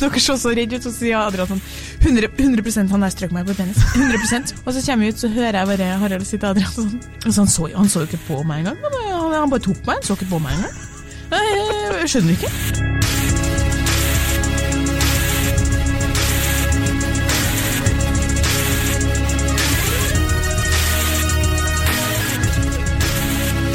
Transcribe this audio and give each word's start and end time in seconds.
dere 0.04 0.22
så 0.24 0.36
så 0.40 0.54
redde 0.56 0.78
ut, 0.78 0.86
så 0.86 0.92
sier 0.94 1.18
Adrian 1.20 1.50
sånn 1.50 1.62
100, 2.00 2.30
100% 2.36 2.94
han 2.94 3.06
der 3.06 3.14
strøk 3.14 3.34
meg 3.36 3.48
på 3.48 3.56
penis. 3.58 3.80
100% 3.96 4.54
Og 4.64 4.72
så 4.76 4.84
kommer 4.86 5.06
vi 5.06 5.12
ut, 5.14 5.20
så 5.22 5.32
hører 5.32 5.60
jeg 5.62 5.72
bare 5.72 5.90
Harald 6.04 6.28
sitte 6.28 6.52
Adrian 6.52 6.72
sånn. 6.76 6.96
Og 7.24 7.28
så 7.32 7.44
han, 7.44 7.52
så, 7.56 7.68
han 7.76 7.92
så 7.92 8.04
jo 8.04 8.10
ikke 8.12 8.24
på 8.28 8.40
meg 8.48 8.64
engang. 8.64 8.80
Han, 8.86 9.36
han 9.36 9.52
bare 9.52 9.66
tok 9.68 9.84
meg, 9.84 10.00
han 10.00 10.08
så 10.08 10.18
ikke 10.18 10.32
på 10.34 10.42
meg 10.44 10.58
engang. 10.58 10.80
Nei, 11.30 11.44
Jeg 12.00 12.10
skjønner 12.10 12.38
ikke. 12.38 12.99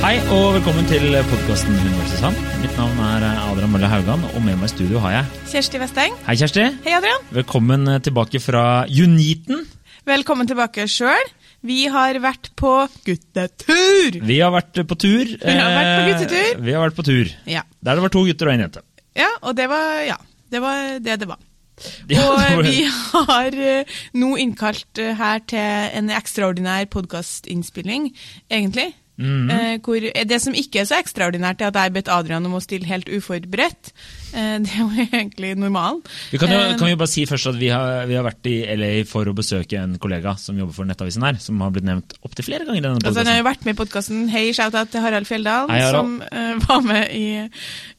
Hei 0.05 0.19
og 0.29 0.51
velkommen 0.53 0.85
til 0.85 1.15
podkasten 1.31 1.73
Hun 1.81 1.93
vs. 1.97 2.19
han. 2.21 2.35
Mitt 2.61 2.75
navn 2.77 2.99
er 3.01 3.23
Adrian 3.25 3.71
Mølle 3.73 3.87
Haugan, 3.89 4.21
og 4.35 4.41
med 4.45 4.53
meg 4.59 4.67
i 4.67 4.73
studio 4.75 4.99
har 5.01 5.15
jeg 5.15 5.39
Kjersti 5.49 5.79
Vesteng. 5.81 6.17
Hei, 6.27 6.35
Kjersti. 6.37 6.65
Hei, 6.85 6.91
Adrian. 6.93 7.23
Velkommen 7.33 7.89
tilbake 8.05 8.37
fra 8.43 8.83
Uniten. 8.85 9.63
Velkommen 10.05 10.45
tilbake 10.45 10.85
sjøl. 10.93 11.31
Vi 11.65 11.87
har 11.89 12.19
vært 12.21 12.51
på 12.53 12.73
guttetur. 13.07 14.19
Vi 14.29 14.37
har 14.43 14.53
vært 14.53 14.77
på 14.85 14.97
tur. 15.01 15.31
Vi 15.41 15.55
har 15.57 15.73
vært 15.73 15.89
på 15.95 16.03
guttetur. 16.11 16.51
Eh, 16.51 16.61
Vi 16.67 16.75
har 16.75 16.85
vært 16.85 16.99
på 16.99 17.05
tur. 17.07 17.31
Ja. 17.49 17.63
Der 17.81 17.97
det 17.97 18.03
var 18.05 18.13
to 18.13 18.21
gutter 18.27 18.51
og 18.51 18.53
en 18.53 18.61
jente. 18.67 18.83
ja, 19.17 19.31
og 19.41 19.55
det 19.57 19.65
var 19.73 20.03
Ja, 20.05 20.19
det 20.53 20.61
var 20.61 20.99
det 20.99 21.15
det 21.23 21.27
var. 21.31 21.41
Ja, 22.13 22.27
og 22.29 22.61
vi 22.61 22.85
har 22.85 23.57
eh, 23.57 23.97
nå 24.13 24.35
innkalt 24.37 25.01
eh, 25.01 25.17
her 25.17 25.41
til 25.49 25.97
en 25.97 26.13
ekstraordinær 26.13 26.85
podkastinnspilling, 26.93 28.11
egentlig. 28.53 28.93
Mhm. 29.17 29.49
Eh, 29.49 29.77
hvor, 29.79 29.95
eh, 29.95 30.25
det 30.27 30.41
som 30.41 30.53
ikke 30.53 30.81
er 30.81 30.89
så 30.89 30.99
ekstraordinært, 30.99 31.61
er 31.61 31.71
at 31.71 31.75
jeg 31.75 31.93
bedt 31.93 32.11
Adrian 32.11 32.45
om 32.45 32.57
å 32.57 32.63
stille 32.63 32.89
helt 32.89 33.09
uforberedt. 33.09 33.93
Eh, 34.35 34.55
det 34.65 34.71
er 34.73 34.81
jo 34.81 34.89
egentlig 35.21 35.53
normalen. 35.59 36.01
Vi 36.31 36.39
kan 36.41 36.51
jo, 36.51 36.59
Eh, 36.65 36.75
kan 36.79 36.89
jo 36.91 36.97
bare 36.99 37.11
si 37.11 37.23
først 37.29 37.49
at 37.53 37.57
vi 37.59 37.69
har, 37.71 38.05
vi 38.09 38.17
har 38.17 38.25
vært 38.25 38.47
i 38.51 38.55
LA 38.75 38.91
for 39.07 39.27
å 39.29 39.33
besøke 39.37 39.79
en 39.79 39.95
kollega 40.01 40.35
som 40.41 40.57
jobber 40.59 40.75
for 40.75 40.87
Nettavisen 40.89 41.23
her, 41.25 41.39
som 41.41 41.61
har 41.63 41.71
blitt 41.75 41.87
nevnt 41.87 42.15
opptil 42.25 42.47
flere 42.47 42.67
ganger 42.67 42.81
i 42.81 42.83
denne 42.85 42.99
Altså, 43.05 43.21
han 43.23 43.31
har 43.31 43.39
jo 43.39 43.47
vært 43.47 43.65
med 43.67 43.75
i 43.75 43.79
podkasten 43.79 44.25
Hei, 44.33 44.45
shout-out 44.55 44.91
til 44.93 45.03
Harald 45.05 45.29
Fjelldal, 45.29 45.69
Hei, 45.71 45.81
Harald. 45.85 45.95
som 45.95 46.17
uh, 46.25 46.65
var 46.67 46.81
med 46.85 47.13
i 47.15 47.25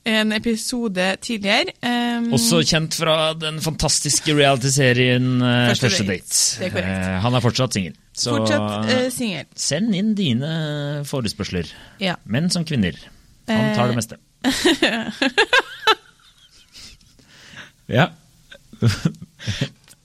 en 0.06 0.32
episode 0.36 1.06
tidligere. 1.24 1.72
Um, 1.82 2.28
Også 2.36 2.60
kjent 2.68 2.94
fra 3.00 3.32
den 3.34 3.58
fantastiske 3.64 4.36
reality-serien 4.36 5.32
eh, 5.40 5.62
Første 5.72 5.88
Første 5.88 6.06
date. 6.06 6.36
Det 6.60 6.68
er 6.68 6.74
korrekt. 6.76 7.06
Eh, 7.08 7.16
han 7.24 7.38
er 7.38 7.44
fortsatt 7.44 7.78
singel. 7.78 7.96
Fortsatt 8.16 8.90
uh, 8.90 9.06
singel. 9.12 9.48
send 9.58 9.96
inn 9.98 10.12
dine 10.18 10.52
forespørsler. 11.08 11.72
Ja. 12.02 12.14
Menn 12.24 12.52
som 12.54 12.66
kvinner. 12.68 12.98
Han 13.50 13.72
tar 13.78 13.90
det 13.90 13.98
meste. 13.98 14.20
ja. 17.90 18.10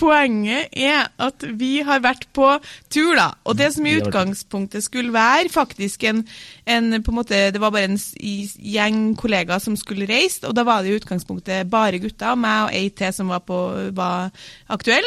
Poenget 0.01 0.73
er 0.73 1.11
at 1.21 1.43
vi 1.59 1.83
har 1.85 2.01
vært 2.01 2.23
på 2.33 2.47
tur, 2.89 3.13
da. 3.17 3.27
Og 3.45 3.57
det 3.59 3.67
som 3.75 3.85
i 3.85 3.93
utgangspunktet 3.99 4.81
skulle 4.85 5.13
være 5.13 5.51
faktisk 5.53 6.07
en, 6.09 6.23
en 6.65 6.95
på 7.03 7.13
en 7.13 7.19
måte, 7.19 7.41
Det 7.53 7.61
var 7.61 7.73
bare 7.73 7.91
en 7.91 7.99
gjeng 7.99 9.15
kollegaer 9.19 9.61
som 9.61 9.77
skulle 9.77 10.09
reist, 10.09 10.47
og 10.47 10.55
da 10.57 10.65
var 10.65 10.81
det 10.81 10.89
i 10.89 10.97
utgangspunktet 10.97 11.69
bare 11.69 12.01
gutter, 12.01 12.33
meg 12.35 12.63
og 12.65 12.77
ei 12.79 12.89
til 12.89 13.13
som 13.13 13.29
var, 13.29 13.45
på, 13.45 13.59
var 13.93 14.31
aktuell. 14.73 15.05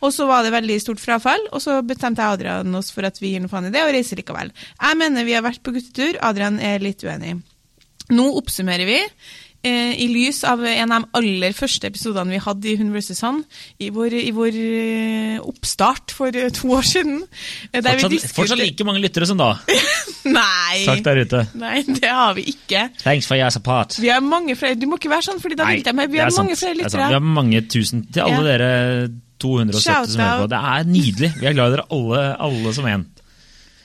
Og 0.00 0.14
så 0.16 0.24
var 0.24 0.44
det 0.44 0.54
veldig 0.54 0.78
stort 0.80 1.02
frafall, 1.02 1.42
og 1.52 1.60
så 1.60 1.76
bestemte 1.84 2.24
jeg 2.24 2.38
Adrian 2.38 2.80
oss 2.80 2.88
for 2.94 3.04
at 3.04 3.20
vi 3.20 3.34
gir 3.34 3.44
noe 3.44 3.52
faen 3.52 3.68
i 3.68 3.74
det, 3.74 3.84
og 3.84 3.92
reiser 3.92 4.16
likevel. 4.16 4.54
Jeg 4.80 5.00
mener 5.00 5.28
vi 5.28 5.36
har 5.36 5.44
vært 5.44 5.60
på 5.64 5.74
guttetur, 5.76 6.16
Adrian 6.24 6.56
er 6.64 6.80
litt 6.80 7.04
uenig. 7.04 7.36
Nå 8.10 8.26
oppsummerer 8.40 8.88
vi. 8.88 8.98
Eh, 9.62 9.92
I 10.00 10.06
lys 10.08 10.38
av 10.48 10.62
en 10.64 10.92
av 10.92 11.02
de 11.02 11.08
aller 11.18 11.52
første 11.52 11.84
episodene 11.90 12.32
vi 12.32 12.38
hadde 12.40 12.64
i 12.70 12.76
Hun 12.80 12.94
vs. 12.94 13.18
Han, 13.26 13.42
i 13.78 13.90
vår, 13.92 14.14
i 14.16 14.30
vår 14.32 14.56
eh, 14.56 15.34
oppstart 15.44 16.14
for 16.16 16.32
eh, 16.32 16.48
to 16.56 16.70
år 16.78 16.86
siden. 16.88 17.18
eh, 17.72 17.82
Fortsatt, 17.84 18.10
diskuter- 18.14 18.34
fortsatt 18.38 18.58
like 18.62 18.86
mange 18.88 19.02
lyttere 19.04 19.26
som 19.28 19.36
da. 19.36 19.50
Nei. 20.24 20.80
Sagt 20.86 21.04
der 21.04 21.20
ute. 21.26 21.42
Nei, 21.60 21.82
det 21.84 22.08
har 22.08 22.32
vi 22.38 22.46
ikke. 22.54 22.86
Thanks 23.02 23.28
for 23.28 23.36
your 23.36 23.50
support. 23.52 23.98
Vi 24.00 24.08
har 24.08 24.20
mange 24.24 24.56
flere 24.56 24.78
Du 24.80 24.86
må 24.88 24.96
ikke 24.96 25.12
være 25.12 25.28
sånn, 25.28 25.40
fordi 25.44 25.58
da 25.60 25.68
vil 25.68 25.84
jeg 25.84 25.96
meg. 25.98 26.08
Vi 26.12 26.22
har 26.24 26.32
mange 26.32 26.56
sant, 26.56 26.62
flere 26.64 26.72
er 26.78 26.80
lyttere. 26.80 27.08
Vi 27.12 27.18
har 27.18 27.26
mange 27.40 27.60
tusen 27.68 28.06
til 28.08 28.22
alle 28.24 28.40
Ja. 28.40 28.56
dere 28.56 29.10
270 29.40 30.14
som 30.14 30.20
hører 30.24 30.44
på. 30.46 30.48
Det 30.52 30.62
er 30.72 30.84
nydelig. 30.88 31.30
Vi 31.40 31.46
er 31.48 31.52
glad 31.56 31.68
i 31.72 31.76
dere 31.76 31.86
alle, 31.90 32.24
alle 32.48 32.72
som 32.76 32.88
en. 32.88 33.06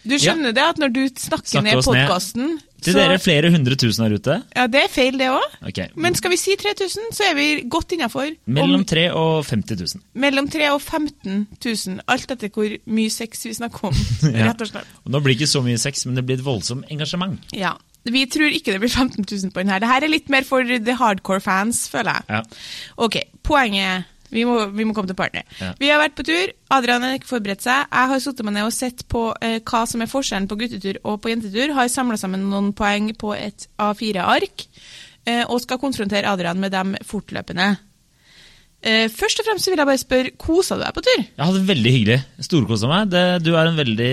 Du 0.06 0.16
skjønner 0.22 0.54
det 0.54 0.62
at 0.62 0.78
når 0.80 0.92
du 0.94 1.04
snakker, 1.10 1.50
Snakker 1.50 1.64
ned. 1.66 1.84
podkasten 1.84 2.60
Til 2.86 2.98
dere 3.00 3.18
flere 3.22 3.50
hundre 3.54 3.76
tusen 3.82 4.06
her 4.06 4.16
ute. 4.18 4.36
Ja, 4.56 4.66
det 4.72 4.82
er 4.86 4.92
feil, 4.94 5.18
det 5.20 5.28
òg. 5.34 5.58
Okay. 5.72 5.90
Men 5.96 6.16
skal 6.18 6.32
vi 6.34 6.38
si 6.42 6.56
3000, 6.62 7.10
så 7.18 7.28
er 7.32 7.36
vi 7.38 7.48
godt 7.72 7.96
innafor. 7.98 8.30
Mellom 8.46 8.86
3 8.88 9.08
og 9.18 9.46
50 9.50 9.82
000. 9.98 10.04
Mellom 10.26 10.48
3 10.54 10.70
og 10.74 10.80
15 10.82 11.48
000, 11.66 12.00
alt 12.14 12.32
etter 12.38 12.54
hvor 12.54 12.78
mye 12.86 13.10
sex 13.14 13.46
vi 13.50 13.56
snakker 13.58 13.90
om. 13.92 13.98
Ja. 14.36 14.50
rett 14.52 14.62
og 14.66 14.72
slett. 14.72 14.96
Og 15.06 15.12
nå 15.14 15.20
blir 15.24 15.36
det 15.36 15.42
ikke 15.42 15.52
så 15.58 15.62
mye 15.66 15.80
sex, 15.82 16.06
men 16.10 16.18
det 16.18 16.26
blir 16.28 16.40
et 16.40 16.46
voldsomt 16.46 16.88
engasjement. 16.92 17.38
Ja. 17.56 17.76
Vi 18.06 18.26
tror 18.30 18.54
ikke 18.54 18.74
det 18.76 18.82
blir 18.84 18.92
15 18.94 19.24
000 19.26 19.52
på 19.54 19.64
denne. 19.64 19.74
her. 19.74 19.82
Dette 19.82 20.06
er 20.06 20.12
litt 20.14 20.28
mer 20.30 20.46
for 20.46 20.62
the 20.66 20.94
hardcore 21.00 21.42
fans, 21.42 21.88
føler 21.90 22.20
jeg. 22.20 22.26
Ja. 22.30 22.42
Ok, 23.02 23.18
poenget 23.46 24.06
vi 24.36 24.44
må, 24.48 24.58
vi 24.76 24.86
må 24.88 24.94
komme 24.98 25.08
til 25.10 25.18
partner. 25.18 25.46
Ja. 25.62 25.72
Vi 25.80 25.88
har 25.90 26.02
vært 26.04 26.18
på 26.20 26.26
tur. 26.28 26.52
Adrian 26.76 27.06
har 27.08 27.16
ikke 27.18 27.32
forberedt 27.32 27.64
seg. 27.64 27.88
Jeg 27.88 28.12
har 28.12 28.22
satt 28.26 28.44
meg 28.44 28.58
ned 28.58 28.68
og 28.68 28.76
sett 28.76 29.06
på 29.12 29.24
eh, 29.40 29.58
hva 29.64 29.86
som 29.88 30.04
er 30.04 30.12
forskjellen 30.12 30.50
på 30.52 30.58
guttetur 30.60 31.00
og 31.08 31.22
på 31.24 31.32
jentetur. 31.32 31.74
Har 31.78 31.90
samla 31.92 32.20
sammen 32.20 32.46
noen 32.52 32.74
poeng 32.78 33.10
på 33.22 33.32
et 33.38 33.68
A4-ark 33.82 34.68
eh, 35.26 35.44
og 35.48 35.62
skal 35.64 35.80
konfrontere 35.82 36.30
Adrian 36.30 36.60
med 36.62 36.76
dem 36.76 36.94
fortløpende. 37.08 37.72
Eh, 38.86 39.08
først 39.10 39.40
og 39.42 39.48
fremst 39.48 39.66
vil 39.72 39.80
jeg 39.82 39.88
bare 39.90 39.98
spørre, 39.98 40.32
kosa 40.38 40.76
du 40.78 40.84
deg 40.84 40.94
på 40.94 41.02
tur? 41.08 41.22
Jeg 41.24 41.42
hadde 41.42 41.58
det 41.64 41.70
veldig 41.72 41.94
hyggelig. 41.96 42.18
Storkosa 42.46 42.90
meg. 42.92 43.08
Det, 43.10 43.24
du 43.42 43.54
er 43.58 43.72
en 43.72 43.80
veldig 43.80 44.12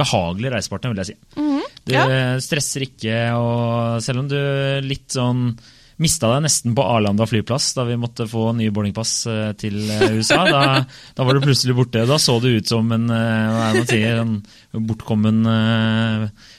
behagelig 0.00 0.52
reisepartner, 0.54 0.94
vil 0.94 1.02
jeg 1.02 1.10
si. 1.12 1.18
Du 1.34 1.42
Mhm. 1.44 1.60
Ja. 1.92 2.04
stresser 2.40 2.86
ikke, 2.86 3.16
og 3.36 3.98
selv 4.00 4.22
om 4.22 4.28
du 4.30 4.38
litt 4.86 5.12
sånn 5.12 5.50
Mista 6.02 6.26
deg 6.32 6.42
nesten 6.48 6.74
på 6.74 6.82
Arlanda 6.82 7.26
flyplass 7.28 7.68
da 7.76 7.84
vi 7.86 7.94
måtte 8.00 8.26
få 8.26 8.48
nye 8.58 8.72
boardingpass 8.74 9.12
eh, 9.30 9.50
til 9.58 9.76
eh, 9.94 10.16
USA. 10.18 10.40
Da, 10.48 10.62
da 11.14 11.26
var 11.26 11.38
du 11.38 11.44
plutselig 11.44 11.76
borte. 11.78 12.02
Da 12.08 12.18
så 12.18 12.40
du 12.42 12.48
ut 12.56 12.70
som 12.70 12.90
en 12.96 13.06
eh, 13.14 13.78
sier, 13.86 14.24
en 14.24 14.40
bortkommen 14.74 15.44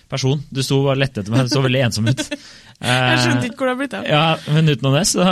person. 0.07 0.39
Du 0.47 0.61
sto 0.63 0.85
og 0.85 0.95
lette 0.99 1.19
etter 1.19 1.33
meg, 1.33 1.49
du 1.49 1.51
så 1.51 1.63
veldig 1.65 1.83
ensom 1.89 2.07
ut. 2.07 2.23
Jeg 2.75 3.19
skjønte 3.23 3.47
ikke 3.47 3.61
hvor 3.61 3.69
det 3.69 3.71
har 3.71 3.77
blitt 3.79 3.93
av. 3.95 4.07
Ja, 4.09 4.23
Men 4.51 4.67
utenom 4.67 4.97
det 4.97 5.05
så, 5.07 5.23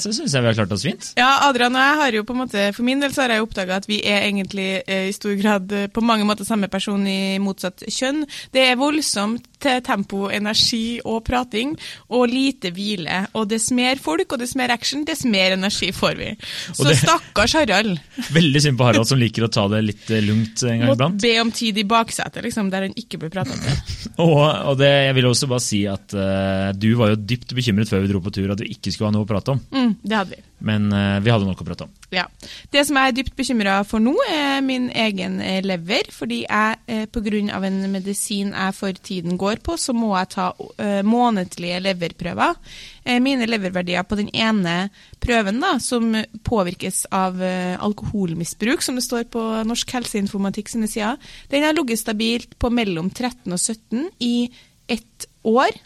så 0.00 0.12
syns 0.16 0.32
jeg 0.32 0.40
vi 0.40 0.48
har 0.48 0.54
klart 0.56 0.70
oss 0.72 0.84
fint. 0.86 1.10
Ja, 1.20 1.26
Adrian 1.44 1.76
og 1.76 1.82
jeg 1.84 1.98
har 2.00 2.16
jo 2.16 2.22
på 2.24 2.32
en 2.32 2.40
måte, 2.40 2.62
For 2.72 2.88
min 2.88 3.04
del 3.04 3.12
så 3.12 3.26
har 3.26 3.34
jeg 3.34 3.44
oppdaga 3.44 3.76
at 3.82 3.88
vi 3.90 3.98
er 4.00 4.24
egentlig 4.24 4.80
i 4.80 5.12
stor 5.12 5.34
grad 5.36 5.74
på 5.92 6.04
mange 6.08 6.24
måter 6.24 6.48
samme 6.48 6.70
person 6.72 7.04
i 7.04 7.36
motsatt 7.36 7.84
kjønn. 7.84 8.24
Det 8.56 8.64
er 8.70 8.80
voldsomt 8.80 9.55
til 9.66 9.82
tempo, 9.86 10.26
energi 10.30 11.00
og 11.04 11.24
prating, 11.26 11.74
og 12.14 12.30
lite 12.30 12.72
hvile. 12.76 13.24
Og 13.34 13.48
dess 13.50 13.72
mer 13.74 13.98
folk 14.02 14.32
og 14.32 14.42
dess 14.42 14.54
mer 14.58 14.72
action, 14.74 15.04
dess 15.08 15.26
mer 15.26 15.58
energi 15.58 15.92
får 15.94 16.16
vi. 16.22 16.32
Så 16.70 16.86
det- 16.86 17.00
stakkars 17.02 17.58
Harald. 17.58 17.98
Veldig 18.32 18.62
synd 18.62 18.78
på 18.78 18.86
Harald 18.88 19.10
som 19.10 19.18
liker 19.20 19.46
å 19.46 19.52
ta 19.52 19.66
det 19.72 19.84
litt 19.84 20.08
lungt 20.22 20.36
lugnt 20.36 20.62
en 20.62 20.78
gang 20.78 20.88
Måtte 20.88 20.96
iblant. 20.96 21.22
be 21.22 21.40
om 21.40 21.52
tid 21.52 21.78
i 21.78 21.84
baksetet, 21.84 22.42
liksom, 22.44 22.70
der 22.70 22.86
han 22.86 22.96
ikke 22.96 23.18
blir 23.18 23.30
prata 23.30 23.56
til. 23.56 23.76
Og, 24.24 24.40
og 24.40 24.78
det, 24.80 24.88
jeg 24.88 25.14
vil 25.18 25.26
også 25.28 25.48
bare 25.50 25.60
si 25.60 25.82
at 25.90 26.14
uh, 26.16 26.72
du 26.72 26.94
var 26.96 27.10
jo 27.12 27.18
dypt 27.20 27.52
bekymret 27.52 27.90
før 27.90 28.00
vi 28.00 28.08
dro 28.08 28.22
på 28.24 28.32
tur 28.32 28.54
at 28.54 28.62
vi 28.62 28.70
ikke 28.72 28.88
skulle 28.94 29.10
ha 29.10 29.12
noe 29.12 29.26
å 29.26 29.28
prate 29.28 29.52
om. 29.52 29.60
Mm, 29.74 29.90
det 30.00 30.16
hadde 30.16 30.38
vi. 30.38 30.44
Men 30.64 30.86
uh, 30.88 31.18
vi 31.20 31.32
hadde 31.34 31.44
nok 31.44 31.60
å 31.60 31.66
prate 31.66 31.84
om. 31.84 31.90
Ja. 32.14 32.24
Det 32.72 32.86
som 32.88 32.96
jeg 32.96 33.10
er 33.10 33.16
dypt 33.18 33.34
bekymra 33.36 33.74
for 33.84 34.00
nå, 34.00 34.14
er 34.32 34.62
min 34.64 34.88
egen 34.94 35.40
eh, 35.44 35.60
lever. 35.66 36.08
Fordi 36.14 36.42
jeg 36.46 36.78
eh, 36.88 37.04
pga. 37.12 37.60
en 37.66 37.78
medisin 37.92 38.54
jeg 38.54 38.76
for 38.78 38.92
tiden 39.04 39.36
går 39.36 39.55
på, 39.64 39.76
så 39.80 39.94
må 39.96 40.12
jeg 40.14 40.30
ta 40.34 40.50
eh, 40.82 41.00
månedlige 41.06 41.80
leverprøver. 41.84 42.58
Eh, 43.04 43.18
mine 43.22 43.48
leververdier 43.48 44.06
på 44.08 44.18
den 44.18 44.30
ene 44.34 44.90
prøven, 45.22 45.60
da, 45.62 45.76
som 45.82 46.14
påvirkes 46.46 47.04
av 47.14 47.40
eh, 47.42 47.74
alkoholmisbruk, 47.82 48.84
som 48.84 48.98
det 48.98 49.06
står 49.06 49.26
på 49.32 49.42
Norsk 49.68 49.96
helseinformatikk 49.98 50.72
sine 50.72 50.90
sider, 50.90 51.20
den 51.52 51.66
har 51.66 51.76
ligget 51.76 52.02
stabilt 52.02 52.56
på 52.60 52.72
mellom 52.74 53.10
13 53.12 53.52
og 53.52 53.60
17 53.60 54.08
i 54.24 54.36
ett 54.92 55.28
år. 55.46 55.76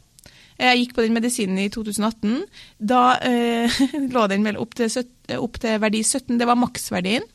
Jeg 0.60 0.82
gikk 0.82 0.94
på 0.96 1.04
den 1.06 1.16
medisinen 1.16 1.60
i 1.62 1.70
2018. 1.72 2.44
Da 2.92 3.04
eh, 3.24 3.80
lå 4.14 4.26
den 4.32 4.44
vel 4.44 4.60
opp 4.60 4.76
til, 4.76 4.90
17, 4.92 5.38
opp 5.40 5.60
til 5.62 5.80
verdi 5.80 6.02
17, 6.04 6.36
det 6.40 6.48
var 6.48 6.60
maksverdien, 6.60 7.26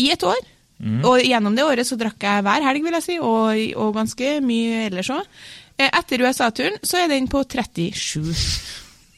i 0.00 0.08
et 0.14 0.22
år. 0.24 0.38
Og 1.04 1.20
gjennom 1.20 1.56
det 1.58 1.64
året 1.66 1.86
så 1.88 1.98
drakk 2.00 2.22
jeg 2.24 2.44
hver 2.46 2.62
helg, 2.64 2.84
vil 2.86 2.96
jeg 2.96 3.04
si, 3.04 3.16
og, 3.20 3.58
og 3.76 3.90
ganske 3.98 4.30
mye 4.44 4.86
ellers 4.88 5.10
òg. 5.12 5.26
Etter 5.80 6.22
USA-turen 6.24 6.78
så 6.84 7.02
er 7.04 7.08
den 7.12 7.26
på 7.32 7.42
37. 7.44 8.20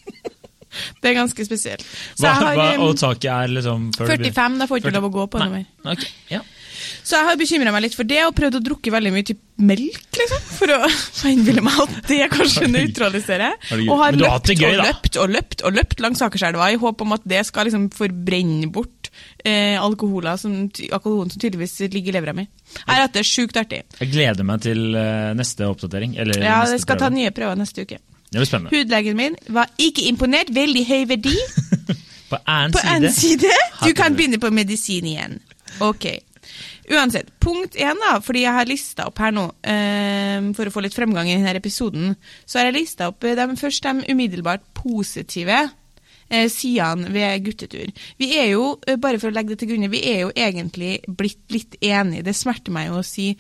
det 1.03 1.11
er 1.11 1.17
ganske 1.19 1.45
spesielt. 1.47 1.85
Så 2.17 2.25
Hva, 2.25 2.33
har 2.39 2.57
hva, 2.59 2.67
og 2.87 2.97
taket 3.01 3.29
er 3.31 3.53
liksom 3.59 3.91
før 3.97 4.11
det 4.15 4.19
blir- 4.23 4.35
45, 4.35 4.59
da 4.63 4.67
får 4.71 4.79
du 4.81 4.83
ikke 4.87 4.95
lov 4.97 5.09
å 5.11 5.15
gå 5.19 5.27
på 5.35 5.43
noe 5.43 5.51
mer. 5.59 5.67
Ok, 5.95 6.07
ja. 6.33 6.41
Så 7.03 7.19
jeg 7.19 7.27
har 7.27 7.37
bekymra 7.39 7.73
meg 7.75 7.83
litt 7.85 7.95
for 7.99 8.07
det, 8.07 8.21
og 8.27 8.35
prøvd 8.39 8.57
å 8.59 8.63
drukke 8.63 8.91
veldig 8.95 9.11
mye 9.15 9.27
typ 9.27 9.41
melk, 9.63 10.07
liksom. 10.19 10.43
For 10.59 10.71
å 10.75 10.79
innbille 11.33 11.63
meg 11.67 11.79
at 11.83 11.97
det 12.09 12.21
kanskje 12.33 12.69
nøytraliserer. 12.77 13.59
Og 13.89 13.97
har 14.03 14.19
løpt 14.19 14.53
og 14.55 14.79
løpt 14.87 15.19
og 15.23 15.35
løpt 15.35 15.65
og 15.67 15.79
løpt 15.79 16.03
langs 16.05 16.23
Akerselva 16.27 16.71
i 16.75 16.79
håp 16.83 17.03
om 17.07 17.15
at 17.19 17.27
det 17.29 17.43
skal 17.49 17.67
liksom 17.69 17.89
forbrenne 17.95 18.71
bort 18.73 19.02
eh, 19.45 19.77
alkoholen 19.83 20.39
som, 20.39 20.55
alkoholen 20.93 21.31
som 21.33 21.41
tydeligvis 21.43 21.79
ligger 21.93 22.13
i 22.13 22.17
levra 22.19 22.35
mi. 22.37 22.47
Er 22.87 23.05
at 23.05 23.13
det 23.15 23.23
det 23.23 23.29
sjukt 23.29 23.59
artig. 23.61 23.83
Jeg 24.01 24.13
gleder 24.13 24.47
meg 24.49 24.63
til 24.65 24.95
eh, 24.99 25.33
neste 25.39 25.69
oppdatering. 25.69 26.17
Eller 26.17 26.41
Ja, 26.43 26.61
neste 26.63 26.79
jeg 26.79 26.85
skal 26.87 27.01
ta 27.03 27.13
nye 27.13 27.31
prøver 27.35 27.59
neste 27.61 27.85
uke. 27.87 28.01
Det 28.33 28.41
blir 28.41 28.49
spennende. 28.49 28.73
Hudlegen 28.73 29.17
min 29.19 29.37
var 29.53 29.71
ikke 29.79 30.07
imponert. 30.09 30.51
Veldig 30.55 30.85
høy 30.89 31.03
verdi. 31.11 31.37
På 32.33 32.39
annen 32.49 32.73
På 32.73 32.81
en 32.89 33.09
side. 33.13 33.41
side. 33.45 33.57
Du 33.87 33.93
kan 33.99 34.15
begynne 34.17 34.39
på 34.41 34.49
medisin 34.55 35.05
igjen. 35.11 35.41
Ok. 35.85 36.07
Uansett, 36.93 37.29
punkt 37.41 37.77
én, 37.79 37.99
da, 38.01 38.17
fordi 38.25 38.43
jeg 38.45 38.53
har 38.57 38.67
lista 38.69 39.07
opp 39.09 39.21
her 39.23 39.33
nå, 39.35 39.45
eh, 39.63 40.39
for 40.57 40.69
å 40.69 40.73
få 40.75 40.83
litt 40.85 40.97
fremgang 40.97 41.29
i 41.31 41.37
denne 41.37 41.55
episoden, 41.59 42.17
så 42.45 42.59
har 42.59 42.69
jeg 42.69 42.77
lista 42.81 43.09
opp 43.13 43.25
eh, 43.25 43.37
de, 43.39 43.47
først 43.59 43.87
de 43.87 44.13
umiddelbart 44.13 44.65
positive 44.77 45.61
eh, 46.33 46.49
sidene 46.53 47.13
ved 47.13 47.45
guttetur. 47.47 47.93
Vi 48.21 48.33
er 48.41 48.53
jo, 48.55 48.79
eh, 48.87 48.97
bare 49.01 49.21
for 49.21 49.31
å 49.31 49.37
legge 49.37 49.55
det 49.55 49.63
til 49.63 49.73
grunne, 49.75 49.93
vi 49.93 50.03
er 50.11 50.25
jo 50.25 50.33
egentlig 50.35 51.03
blitt 51.07 51.45
litt 51.53 51.77
enige. 51.81 52.25
Det 52.27 52.37
smerter 52.37 52.75
meg 52.75 52.91
å 52.91 53.05
si 53.07 53.33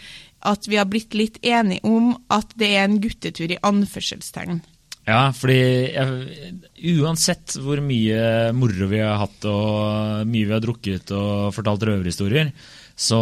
at 0.43 0.67
vi 0.69 0.79
har 0.79 0.89
blitt 0.91 1.15
litt 1.15 1.39
enige 1.43 1.85
om 1.87 2.12
at 2.31 2.53
det 2.59 2.75
er 2.77 2.85
en 2.85 3.00
guttetur 3.03 3.50
i 3.55 3.61
anførselstegn. 3.62 4.62
Ja, 5.03 5.33
fordi 5.35 5.59
jeg, 5.91 6.53
uansett 6.94 7.56
hvor 7.59 7.81
mye 7.83 8.53
moro 8.55 8.87
vi 8.91 9.00
har 9.03 9.19
hatt 9.19 9.49
og 9.50 10.29
mye 10.31 10.47
vi 10.47 10.55
har 10.55 10.62
drukket 10.62 11.11
og 11.17 11.50
fortalt 11.56 11.83
røverhistorier, 11.89 12.53
så 12.94 13.19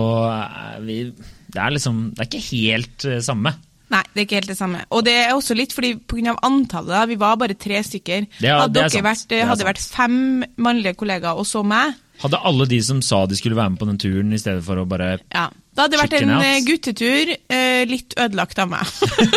vi 0.84 1.12
Det 1.50 1.58
er 1.58 1.70
liksom 1.70 2.12
Det 2.14 2.20
er 2.20 2.28
ikke 2.28 2.50
helt 2.50 3.04
eh, 3.06 3.20
samme. 3.24 3.54
Nei, 3.90 4.02
det 4.14 4.20
er 4.20 4.26
ikke 4.28 4.38
helt 4.38 4.52
det 4.52 4.58
samme. 4.58 4.84
Og 4.94 5.02
det 5.06 5.16
er 5.24 5.32
også 5.34 5.56
litt 5.58 5.74
fordi 5.74 5.96
pga. 5.98 6.36
antallet, 6.46 6.92
da, 6.94 7.06
vi 7.10 7.18
var 7.18 7.40
bare 7.40 7.56
tre 7.58 7.80
stykker. 7.82 8.28
Det 8.38 8.52
hadde 8.52 8.76
det 8.76 8.84
er 8.84 8.94
dere 8.94 9.08
vært, 9.08 9.26
Det 9.30 9.40
hadde 9.50 9.66
vært 9.66 9.82
fem 9.82 10.20
mannlige 10.62 10.94
kollegaer 11.00 11.40
og 11.40 11.48
så 11.48 11.64
meg, 11.66 11.98
Hadde 12.20 12.36
alle 12.44 12.66
de 12.68 12.76
som 12.84 13.00
sa 13.00 13.22
de 13.24 13.36
skulle 13.38 13.56
være 13.56 13.72
med 13.72 13.80
på 13.80 13.86
den 13.88 13.98
turen, 14.00 14.32
i 14.36 14.38
stedet 14.40 14.60
for 14.66 14.76
å 14.76 14.86
bare 14.88 15.14
ja. 15.32 15.46
Da 15.72 15.86
hadde 15.86 15.94
det 15.94 16.00
vært 16.02 16.14
en 16.18 16.32
out. 16.34 16.44
eh, 16.44 16.56
guttetur 16.66 17.30
eh, 17.32 17.82
litt 17.88 18.16
ødelagt 18.18 18.58
av 18.60 18.68
meg. 18.72 18.90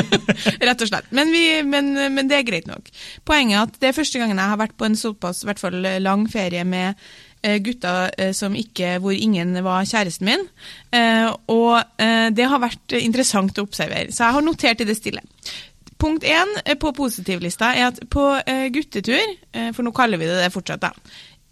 Rett 0.67 0.81
og 0.81 0.89
slett. 0.89 1.07
Men, 1.15 1.29
vi, 1.31 1.43
men, 1.63 1.93
men 2.11 2.27
det 2.27 2.39
er 2.39 2.47
greit 2.47 2.67
nok. 2.67 2.89
Poenget 3.23 3.55
er 3.55 3.67
at 3.69 3.77
det 3.79 3.91
er 3.91 3.95
første 3.95 4.19
gangen 4.19 4.41
jeg 4.41 4.51
har 4.51 4.59
vært 4.59 4.75
på 4.75 4.89
en 4.89 4.97
såpass 4.99 5.45
fall 5.61 5.77
lang 6.03 6.25
ferie 6.33 6.65
med 6.67 6.97
eh, 6.97 7.13
gutter 7.63 8.13
eh, 8.17 8.31
som 8.35 8.55
ikke, 8.55 8.97
hvor 9.03 9.15
ingen 9.15 9.55
var 9.65 9.85
kjæresten 9.89 10.29
min. 10.29 10.47
Eh, 10.95 11.27
og 11.51 11.77
eh, 12.01 12.29
det 12.35 12.47
har 12.49 12.63
vært 12.63 12.95
interessant 12.99 13.59
å 13.59 13.67
observere. 13.67 14.11
Så 14.13 14.25
jeg 14.25 14.37
har 14.37 14.45
notert 14.45 14.83
i 14.83 14.87
det 14.89 14.97
stille. 14.99 15.23
Punkt 16.03 16.25
én 16.27 16.55
eh, 16.65 16.77
på 16.79 16.93
positivlista 16.95 17.73
er 17.77 17.89
at 17.91 17.99
på 18.11 18.25
eh, 18.39 18.67
guttetur, 18.73 19.35
eh, 19.53 19.71
for 19.75 19.85
nå 19.85 19.93
kaller 19.95 20.21
vi 20.21 20.29
det 20.29 20.39
det 20.41 20.53
fortsatt, 20.53 20.83
da, 20.83 20.91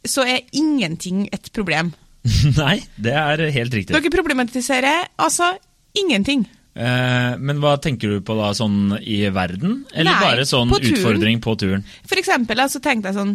så 0.08 0.26
er 0.28 0.48
ingenting 0.58 1.28
et 1.32 1.52
problem. 1.56 1.94
Nei, 2.62 2.80
det 3.02 3.14
er 3.18 3.46
helt 3.56 3.74
riktig. 3.74 3.96
Dere 3.96 4.14
problematiserer 4.14 5.08
altså 5.22 5.54
ingenting. 5.98 6.44
Eh, 6.72 7.34
men 7.40 7.60
hva 7.60 7.76
tenker 7.84 8.14
du 8.14 8.22
på 8.24 8.36
da, 8.38 8.52
sånn 8.56 8.98
i 9.00 9.24
verden? 9.34 9.82
Eller 9.92 10.14
Nei, 10.14 10.20
bare 10.24 10.48
sånn 10.48 10.72
på 10.72 10.80
utfordring 10.92 11.42
på 11.44 11.56
turen? 11.60 11.84
For 12.08 12.22
eksempel, 12.22 12.62
altså, 12.64 12.80
så 12.80 12.86
tenkte 12.86 13.12
jeg 13.12 13.20
sånn 13.20 13.34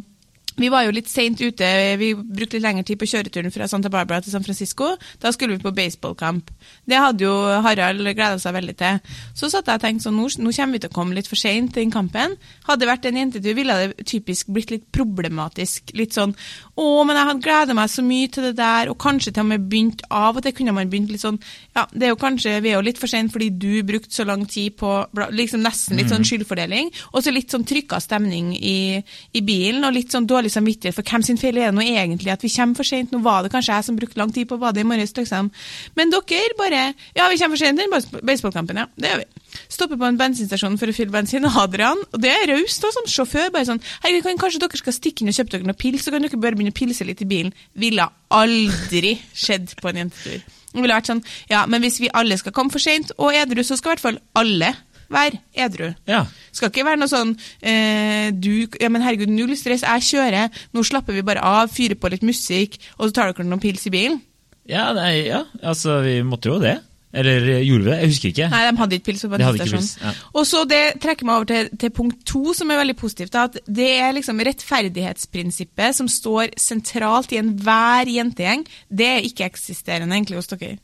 vi 0.57 0.71
var 0.73 0.87
jo 0.87 0.95
litt 0.95 1.11
seint 1.11 1.41
ute, 1.41 1.69
vi 2.01 2.13
brukte 2.17 2.57
litt 2.57 2.65
lengre 2.65 2.85
tid 2.87 3.01
på 3.01 3.09
kjøreturen 3.11 3.53
fra 3.55 3.69
Santa 3.71 3.91
Barbara 3.93 4.23
til 4.25 4.33
San 4.33 4.45
Francisco. 4.47 4.95
Da 5.23 5.33
skulle 5.35 5.57
vi 5.57 5.65
på 5.65 5.75
baseballkamp. 5.77 6.51
Det 6.89 7.01
hadde 7.01 7.27
jo 7.27 7.35
Harald 7.65 8.03
gleda 8.07 8.39
seg 8.41 8.57
veldig 8.57 8.77
til. 8.81 9.01
Så 9.37 9.51
satt 9.53 9.69
jeg 9.69 9.81
og 9.81 9.85
tenkte 9.85 10.09
sånn, 10.09 10.17
nå, 10.17 10.31
nå 10.41 10.55
kommer 10.57 10.79
vi 10.79 10.83
til 10.85 10.93
å 10.93 10.97
komme 10.97 11.17
litt 11.19 11.29
for 11.31 11.41
seint 11.41 11.75
til 11.75 11.85
den 11.85 11.95
kampen. 11.95 12.37
Hadde 12.69 12.85
det 12.85 12.91
vært 12.91 13.09
en 13.11 13.21
jentetur, 13.21 13.57
ville 13.59 13.79
det 13.83 14.07
typisk 14.09 14.51
blitt 14.53 14.73
litt 14.73 14.87
problematisk. 14.97 15.93
Litt 15.99 16.17
sånn 16.17 16.33
å, 16.77 16.87
men 17.05 17.17
jeg 17.19 17.31
hadde 17.31 17.45
gleda 17.45 17.77
meg 17.77 17.93
så 17.93 18.05
mye 18.07 18.33
til 18.33 18.49
det 18.49 18.57
der, 18.59 18.93
og 18.93 19.01
kanskje 19.03 19.35
til 19.35 19.45
og 19.45 19.51
med 19.53 19.69
begynt 19.71 20.05
av 20.09 20.37
og 20.37 20.45
til 20.45 20.57
kunne 20.57 20.75
man 20.77 20.91
begynt 20.93 21.13
litt 21.13 21.25
sånn 21.25 21.39
ja, 21.77 21.85
det 21.93 22.09
er 22.09 22.13
jo 22.15 22.21
kanskje, 22.21 22.57
vi 22.65 22.73
er 22.73 22.79
jo 22.79 22.85
litt 22.87 23.01
for 23.01 23.11
seint 23.11 23.33
fordi 23.33 23.51
du 23.53 23.83
brukte 23.87 24.15
så 24.15 24.25
lang 24.29 24.47
tid 24.49 24.79
på 24.81 24.93
liksom 25.37 25.65
Nesten 25.67 25.99
litt 25.99 26.13
sånn 26.13 26.25
skyldfordeling. 26.27 26.93
Og 27.13 27.25
så 27.25 27.33
litt 27.35 27.53
sånn 27.53 27.67
trykka 27.67 27.99
stemning 28.01 28.53
i, 28.55 29.01
i 29.35 29.43
bilen, 29.45 29.85
og 29.85 29.97
litt 29.97 30.15
sånn 30.15 30.29
dårlig 30.29 30.46
samvittighet 30.53 30.97
for 30.97 31.07
hvem 31.07 31.25
sin 31.27 31.39
feil 31.41 31.59
er 31.61 31.71
det 31.71 31.77
nå 31.77 31.85
egentlig 31.85 32.33
at 32.33 32.45
vi 32.45 32.51
kommer 32.53 32.79
for 32.79 32.89
sent? 32.89 33.13
Nå 33.15 33.21
var 33.25 33.45
det 33.45 33.53
kanskje 33.55 33.75
jeg 33.75 33.87
som 33.89 33.99
brukte 33.99 34.21
lang 34.21 34.33
tid 34.35 34.49
på 34.51 34.59
å 34.59 34.73
det 34.73 34.85
i 34.85 34.89
morges, 34.89 35.15
liksom. 35.17 35.51
Men 35.97 36.13
dere 36.15 36.59
bare 36.59 36.83
Ja, 37.17 37.29
vi 37.29 37.39
kommer 37.39 37.57
for 37.57 37.65
sent 37.65 37.81
til 37.81 38.23
baseballkampen, 38.23 38.83
ja. 38.83 38.87
Det 38.97 39.13
gjør 39.13 39.23
vi. 39.23 39.29
Stopper 39.73 40.01
på 40.01 40.09
en 40.09 40.19
bensinstasjon 40.21 40.77
for 40.81 40.91
å 40.91 40.97
fylle 40.97 41.15
bensin. 41.15 41.47
Adrian, 41.47 42.03
og 42.13 42.21
det 42.23 42.33
er 42.33 42.51
raust, 42.53 42.85
som 42.97 43.09
sjåfør. 43.11 43.53
Bare 43.55 43.69
sånn 43.69 43.83
Herregud, 44.03 44.27
kan 44.27 44.43
kanskje 44.45 44.63
dere 44.63 44.83
skal 44.83 44.97
stikke 44.97 45.25
inn 45.25 45.33
og 45.33 45.39
kjøpe 45.39 45.55
dere 45.55 45.71
noe 45.71 45.79
pils, 45.79 46.05
så 46.05 46.13
kan 46.15 46.25
dere 46.25 46.41
bare 46.41 46.59
begynne 46.59 46.75
å 46.75 46.77
pilse 46.77 47.07
litt 47.09 47.23
i 47.25 47.29
bilen. 47.29 47.55
Ville 47.79 48.09
aldri 48.35 49.17
skjedd 49.35 49.77
på 49.81 49.91
en 49.91 50.05
jentetur. 50.05 50.45
Det 50.77 50.83
ville 50.83 50.97
vært 50.97 51.09
sånn 51.09 51.23
Ja, 51.49 51.65
men 51.71 51.85
hvis 51.85 52.01
vi 52.03 52.13
alle 52.13 52.37
skal 52.41 52.55
komme 52.57 52.75
for 52.75 52.83
seint 52.83 53.15
og 53.17 53.35
edru, 53.37 53.63
så 53.65 53.79
skal 53.79 53.95
i 53.95 53.97
hvert 53.97 54.05
fall 54.05 54.21
alle 54.37 54.75
være 55.13 55.41
edru. 55.67 55.93
Ja. 56.09 56.25
Skal 56.55 56.73
ikke 56.73 56.87
være 56.87 57.01
noe 57.01 57.11
sånn 57.11 57.35
eh, 57.61 58.33
du, 58.35 58.67
ja, 58.81 58.91
men 58.93 59.05
herregud, 59.05 59.33
null 59.33 59.55
stress, 59.59 59.85
jeg 59.87 60.09
kjører, 60.11 60.65
nå 60.75 60.87
slapper 60.87 61.17
vi 61.17 61.27
bare 61.27 61.45
av, 61.45 61.71
fyrer 61.73 61.99
på 62.01 62.11
litt 62.13 62.27
musikk, 62.27 62.79
og 62.99 63.09
så 63.09 63.17
tar 63.17 63.33
dere 63.33 63.49
noen 63.49 63.63
pils 63.63 63.87
i 63.89 63.95
bilen. 63.95 64.21
Ja, 64.67 64.91
nei, 64.97 65.29
ja, 65.29 65.45
altså 65.63 66.01
vi 66.03 66.19
måtte 66.27 66.51
jo 66.51 66.61
det. 66.63 66.79
Eller 67.17 67.47
gjorde 67.65 67.85
vi 67.85 67.91
det? 67.91 67.97
Jeg 67.97 68.11
husker 68.11 68.33
ikke. 68.33 68.47
Nei, 68.53 68.63
de 68.67 68.81
hadde 68.81 68.97
ikke 68.99 69.07
pils 69.07 69.23
på 69.25 69.31
bensinstasjonen. 69.33 69.87
ja. 70.03 70.11
Og 70.37 70.49
så 70.49 70.63
det 70.69 70.83
trekker 71.01 71.29
meg 71.29 71.39
over 71.39 71.49
til, 71.49 71.71
til 71.81 71.93
punkt 71.97 72.25
to, 72.29 72.43
som 72.59 72.73
er 72.73 72.81
veldig 72.83 72.97
positivt. 72.99 73.33
Da, 73.33 73.47
at 73.49 73.57
det 73.79 73.89
er 73.95 74.13
liksom 74.17 74.43
rettferdighetsprinsippet 74.45 75.97
som 75.97 76.11
står 76.13 76.53
sentralt 76.61 77.33
i 77.33 77.41
enhver 77.41 78.11
jentegjeng. 78.13 78.67
Det 78.91 79.09
er 79.15 79.31
ikke-eksisterende 79.31 80.19
egentlig 80.19 80.43
hos 80.43 80.53
dere. 80.53 80.77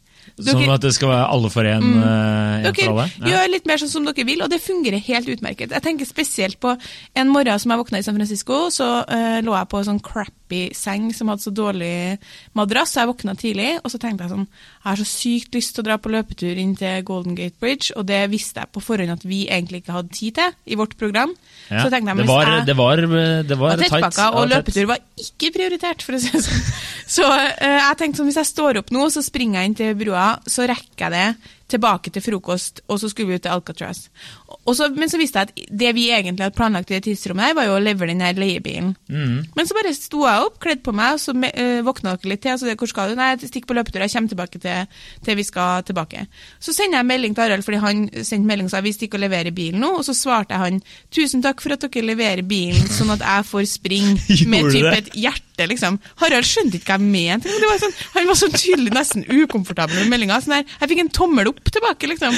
Sånn 0.43 0.71
at 0.73 0.81
det 0.81 0.93
skal 0.97 1.11
være 1.13 1.27
alle 1.35 1.51
for 1.53 1.69
én, 1.69 1.83
Mm. 1.83 1.99
uh, 2.03 2.71
Dere 2.73 2.89
alle? 2.89 3.07
Ja. 3.21 3.27
gjør 3.33 3.51
litt 3.53 3.67
mer 3.67 3.77
sånn 3.83 3.91
som 3.93 4.05
dere 4.07 4.25
vil, 4.25 4.43
og 4.43 4.51
det 4.51 4.61
fungerer 4.63 5.03
helt 5.03 5.29
utmerket. 5.29 5.71
Jeg 5.75 5.83
tenker 5.83 6.07
spesielt 6.09 6.59
på 6.63 6.73
en 7.15 7.29
morgen 7.29 7.59
som 7.59 7.71
jeg 7.71 7.79
våkna 7.83 7.99
i 7.99 8.03
San 8.07 8.17
Francisco, 8.17 8.71
så 8.71 9.05
uh, 9.09 9.41
lå 9.45 9.53
jeg 9.57 9.69
på 9.69 9.79
en 9.83 9.89
sånn 9.91 10.01
crappy 10.03 10.63
seng 10.77 11.11
som 11.17 11.29
hadde 11.33 11.43
så 11.45 11.53
dårlig 11.53 12.19
madrass, 12.59 12.93
så 12.95 13.03
jeg 13.03 13.11
våkna 13.13 13.35
tidlig, 13.39 13.71
og 13.83 13.91
så 13.93 13.99
tenkte 13.99 14.25
jeg 14.27 14.33
sånn 14.35 14.47
Jeg 14.49 14.89
har 14.91 14.97
så 15.01 15.07
sykt 15.09 15.55
lyst 15.55 15.75
til 15.75 15.83
å 15.85 15.87
dra 15.87 15.97
på 16.03 16.11
løpetur 16.13 16.59
inn 16.59 16.75
til 16.77 17.03
Golden 17.09 17.35
Gate 17.39 17.57
Bridge, 17.61 17.93
og 17.97 18.07
det 18.07 18.23
visste 18.33 18.61
jeg 18.65 18.73
på 18.73 18.83
forhånd 18.83 19.13
at 19.15 19.25
vi 19.25 19.47
egentlig 19.49 19.83
ikke 19.83 19.93
hadde 19.97 20.13
tid 20.17 20.35
til 20.41 20.51
i 20.67 20.77
vårt 20.81 20.97
program. 20.99 21.35
Ja. 21.71 21.83
Så 21.85 21.91
tenkte 21.93 22.13
jeg, 22.13 22.23
det, 22.23 22.29
var, 22.29 22.49
jeg 22.49 22.67
det 22.67 22.77
var, 22.77 22.97
det 23.03 23.59
var 23.59 23.77
var 23.77 23.85
tettpakka, 23.85 24.31
og 24.39 24.49
løpetur 24.51 24.87
var 24.91 24.99
ikke 25.17 25.53
prioritert, 25.55 26.03
for 26.03 26.17
å 26.17 26.21
si 26.23 26.31
det 26.35 26.43
sånn. 26.45 26.65
Så 27.13 27.27
eh, 27.29 27.79
jeg 27.79 27.99
tenkte 28.01 28.21
sånn, 28.21 28.31
hvis 28.31 28.41
jeg 28.41 28.53
står 28.53 28.83
opp 28.83 28.93
nå, 28.95 29.09
så 29.13 29.25
springer 29.25 29.61
jeg 29.61 29.71
inn 29.71 29.81
til 29.83 29.99
brua, 29.99 30.29
så 30.49 30.69
rekker 30.71 31.09
jeg 31.09 31.13
det 31.17 31.59
tilbake 31.73 32.13
til 32.13 32.25
frokost, 32.25 32.83
og 32.93 33.01
så 33.01 33.09
skulle 33.09 33.33
vi 33.33 33.39
ut 33.41 33.45
til 33.47 33.53
Alcatraz. 33.53 34.05
Så, 34.77 34.89
men 34.95 35.09
så 35.11 35.19
visste 35.19 35.41
jeg 35.41 35.49
at 35.51 35.79
det 35.81 35.93
vi 35.97 36.05
egentlig 36.13 36.45
hadde 36.45 36.57
planlagt 36.57 36.91
i 36.93 36.99
det 36.99 37.07
tidsrommet 37.07 37.49
der, 37.49 37.57
var 37.57 37.69
jo 37.69 37.77
å 37.79 37.83
levere 37.83 38.13
den 38.13 38.21
her 38.23 38.37
leiebilen. 38.37 38.93
Mm. 39.09 39.39
Men 39.57 39.69
så 39.69 39.77
bare 39.77 39.95
sto 39.97 40.27
jeg 40.27 40.47
opp, 40.47 40.59
kledd 40.63 40.83
på 40.85 40.95
meg, 40.97 41.17
og 41.17 41.23
så 41.23 41.35
uh, 41.35 41.81
våkna 41.87 42.15
dere 42.17 42.33
litt 42.35 42.43
til. 42.45 42.59
Så 42.61 42.69
det, 42.69 42.77
hvor 42.81 42.91
skal 42.91 43.13
du? 43.13 43.17
Nei, 43.19 43.31
jeg 43.33 43.51
stikker 43.51 43.73
på 43.73 43.79
løpetur, 43.79 44.05
jeg 44.05 44.13
kommer 44.15 44.35
tilbake 44.35 44.61
til, 44.63 45.01
til 45.25 45.39
vi 45.41 45.47
skal 45.49 45.87
tilbake. 45.89 46.27
Så 46.63 46.77
sender 46.77 47.01
jeg 47.01 47.09
melding 47.09 47.37
til 47.37 47.47
Harald, 47.47 47.65
fordi 47.67 47.81
han 47.87 48.05
sendte 48.21 48.51
melding 48.51 48.69
og 48.69 48.75
sa 48.75 48.83
vi 48.85 48.95
stikker 48.97 49.21
og 49.21 49.25
leverer 49.25 49.57
bilen 49.57 49.83
nå, 49.83 49.95
og 50.03 50.07
så 50.07 50.17
svarte 50.17 50.55
jeg 50.55 50.67
han 50.67 50.83
tusen 51.13 51.45
takk 51.45 51.65
for 51.65 51.75
at 51.75 51.89
dere 51.89 52.11
leverer 52.13 52.45
bilen, 52.47 52.93
sånn 52.93 53.15
at 53.17 53.25
jeg 53.25 53.49
får 53.49 53.67
springe 53.73 54.19
med 54.53 54.69
typ 54.69 54.83
type 54.83 54.95
et 54.99 55.11
hjerte, 55.17 55.49
liksom. 55.61 55.99
Harald 56.23 56.49
skjønte 56.49 56.79
ikke 56.79 56.95
hva 56.95 56.99
jeg 56.99 57.13
mente. 57.13 57.57
Var 57.63 57.83
sånn, 57.83 57.99
han 58.15 58.31
var 58.31 58.39
så 58.41 58.49
tydelig 58.53 58.95
nesten 58.95 59.27
ukomfortabel 59.29 60.01
med 60.03 60.13
meldinga. 60.15 60.41
Sånn 60.45 60.59
jeg 60.61 60.93
fikk 60.93 61.03
en 61.05 61.13
tommel 61.15 61.51
opp 61.53 61.61
tilbake, 61.69 62.11
liksom. 62.11 62.37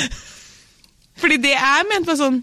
Fordi 1.22 1.38
det 1.44 1.54
jeg 1.54 1.88
mente 1.90 2.10
var 2.10 2.18
sånn 2.18 2.42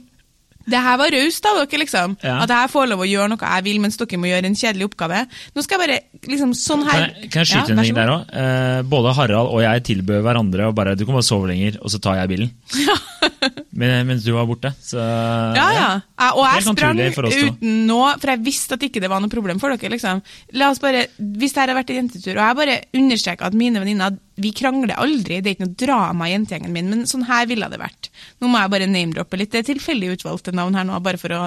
det 0.69 0.81
her 0.85 0.97
var 1.01 1.11
raust 1.15 1.45
av 1.49 1.57
dere, 1.61 1.79
liksom. 1.81 2.17
Ja. 2.23 2.37
At 2.43 2.49
jeg 2.53 2.71
får 2.73 2.89
lov 2.91 3.01
å 3.01 3.07
gjøre 3.09 3.29
noe 3.33 3.51
jeg 3.55 3.63
vil, 3.65 3.79
mens 3.83 3.97
dere 3.97 4.19
må 4.21 4.29
gjøre 4.29 4.45
en 4.51 4.57
kjedelig 4.57 4.89
oppgave. 4.91 5.23
Nå 5.55 5.63
skal 5.65 5.79
jeg 5.79 5.83
bare 5.87 6.29
liksom 6.31 6.53
sånn 6.57 6.83
her 6.87 7.07
Kan 7.07 7.21
jeg, 7.21 7.31
kan 7.31 7.41
jeg 7.41 7.49
skyte 7.51 7.71
Ja, 7.73 7.77
en 7.77 7.83
ting 7.85 7.97
der 7.97 8.11
òg? 8.13 8.33
Eh, 8.41 8.81
både 8.91 9.13
Harald 9.17 9.49
og 9.55 9.61
jeg 9.63 9.83
tilbød 9.89 10.21
hverandre 10.25 10.67
og 10.69 10.75
bare 10.77 10.95
Du 10.95 11.05
kan 11.07 11.15
bare 11.17 11.25
sove 11.25 11.49
lenger, 11.49 11.79
og 11.81 11.89
så 11.93 11.99
tar 12.03 12.19
jeg 12.21 12.31
bilen. 12.35 12.51
Men, 13.81 14.05
mens 14.07 14.23
du 14.25 14.31
var 14.35 14.45
borte. 14.49 14.73
Så 14.83 14.99
Ja, 14.99 15.67
ja. 15.73 15.87
ja. 16.19 16.29
og 16.35 16.43
jeg 16.45 16.65
sprang 16.67 16.99
uten 16.99 17.87
nå, 17.87 17.99
for 18.21 18.33
jeg 18.33 18.43
visste 18.45 18.77
at 18.77 18.83
ikke 18.85 19.01
det 19.01 19.09
var 19.11 19.23
noe 19.23 19.31
problem 19.31 19.59
for 19.61 19.73
dere. 19.73 19.93
liksom. 19.95 20.21
La 20.59 20.69
oss 20.73 20.81
bare, 20.83 21.07
Hvis 21.17 21.55
det 21.55 21.63
her 21.63 21.71
har 21.73 21.79
vært 21.79 21.93
en 21.93 22.01
jentetur, 22.03 22.35
og 22.35 22.43
jeg 22.43 22.59
bare 22.61 22.77
understreker 23.01 23.47
at 23.49 23.57
mine 23.57 23.81
venninner 23.81 24.17
vi 24.39 24.51
krangler 24.55 24.95
aldri, 25.01 25.41
det 25.41 25.49
er 25.49 25.55
ikke 25.57 25.65
noe 25.65 25.79
drama 25.79 26.27
i 26.27 26.31
jentegjengen 26.33 26.71
min, 26.73 26.89
men 26.91 27.03
sånn 27.09 27.25
her 27.27 27.49
ville 27.49 27.67
det 27.71 27.79
vært. 27.81 28.09
Nå 28.39 28.47
må 28.47 28.61
jeg 28.61 28.71
bare 28.73 28.87
name-droppe 28.87 29.39
litt. 29.39 29.51
Det 29.51 29.61
er 29.61 29.67
tilfeldig 29.73 30.13
utvalgte 30.15 30.53
navn 30.55 30.77
her 30.77 30.87
nå, 30.87 30.99
bare 31.03 31.19
for 31.21 31.35
å 31.35 31.41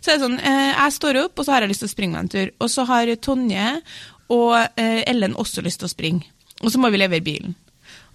Så 0.00 0.12
er 0.12 0.18
det 0.18 0.26
sånn, 0.26 0.38
eh, 0.38 0.74
jeg 0.74 0.96
står 0.98 1.22
opp, 1.24 1.38
og 1.38 1.46
så 1.46 1.54
har 1.54 1.64
jeg 1.64 1.72
lyst 1.72 1.84
til 1.84 1.90
å 1.90 1.94
springe 1.94 2.12
meg 2.12 2.26
en 2.26 2.32
tur. 2.34 2.52
Og 2.60 2.70
så 2.70 2.84
har 2.90 3.14
Tonje 3.16 3.66
og 4.30 4.54
eh, 4.76 5.02
Ellen 5.10 5.34
også 5.34 5.64
lyst 5.64 5.80
til 5.80 5.88
å 5.88 5.94
springe. 5.94 6.28
Og 6.60 6.70
så 6.72 6.78
må 6.78 6.90
vi 6.92 7.00
levere 7.00 7.24
bilen. 7.24 7.56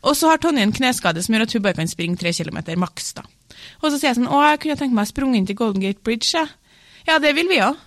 Og 0.05 0.13
så 0.15 0.29
har 0.29 0.37
Tonje 0.37 0.61
en 0.61 0.75
kneskade 0.75 1.23
som 1.25 1.33
gjør 1.33 1.47
at 1.47 1.55
hun 1.57 1.65
bare 1.65 1.79
kan 1.79 1.89
springe 1.89 2.17
tre 2.21 2.31
kilometer 2.33 2.77
maks. 2.77 3.13
da. 3.17 3.25
Og 3.81 3.89
så 3.89 3.97
sier 3.97 4.11
jeg 4.11 4.19
sånn 4.19 4.29
Å, 4.29 4.43
jeg 4.51 4.61
kunne 4.61 4.77
tenkt 4.77 4.95
meg 4.95 5.07
å 5.07 5.11
sprunge 5.11 5.39
inn 5.39 5.49
til 5.49 5.57
Golden 5.57 5.81
Gate 5.81 6.03
Bridge, 6.05 6.29
jeg. 6.35 6.47
Ja, 7.09 7.17
det 7.19 7.33
vil 7.37 7.49
vi 7.49 7.61
òg. 7.65 7.77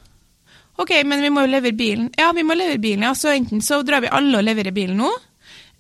Ok, 0.79 0.93
men 1.07 1.23
vi 1.23 1.31
må 1.35 1.43
jo 1.43 1.51
levere 1.51 1.75
bilen. 1.75 2.11
Ja, 2.19 2.31
vi 2.35 2.45
må 2.47 2.55
levere 2.55 2.79
bilen, 2.79 3.07
ja. 3.07 3.15
Så 3.19 3.33
enten 3.33 3.63
så 3.65 3.81
drar 3.87 4.05
vi 4.05 4.13
alle 4.15 4.39
og 4.39 4.47
leverer 4.47 4.75
bilen 4.75 5.01
nå, 5.01 5.11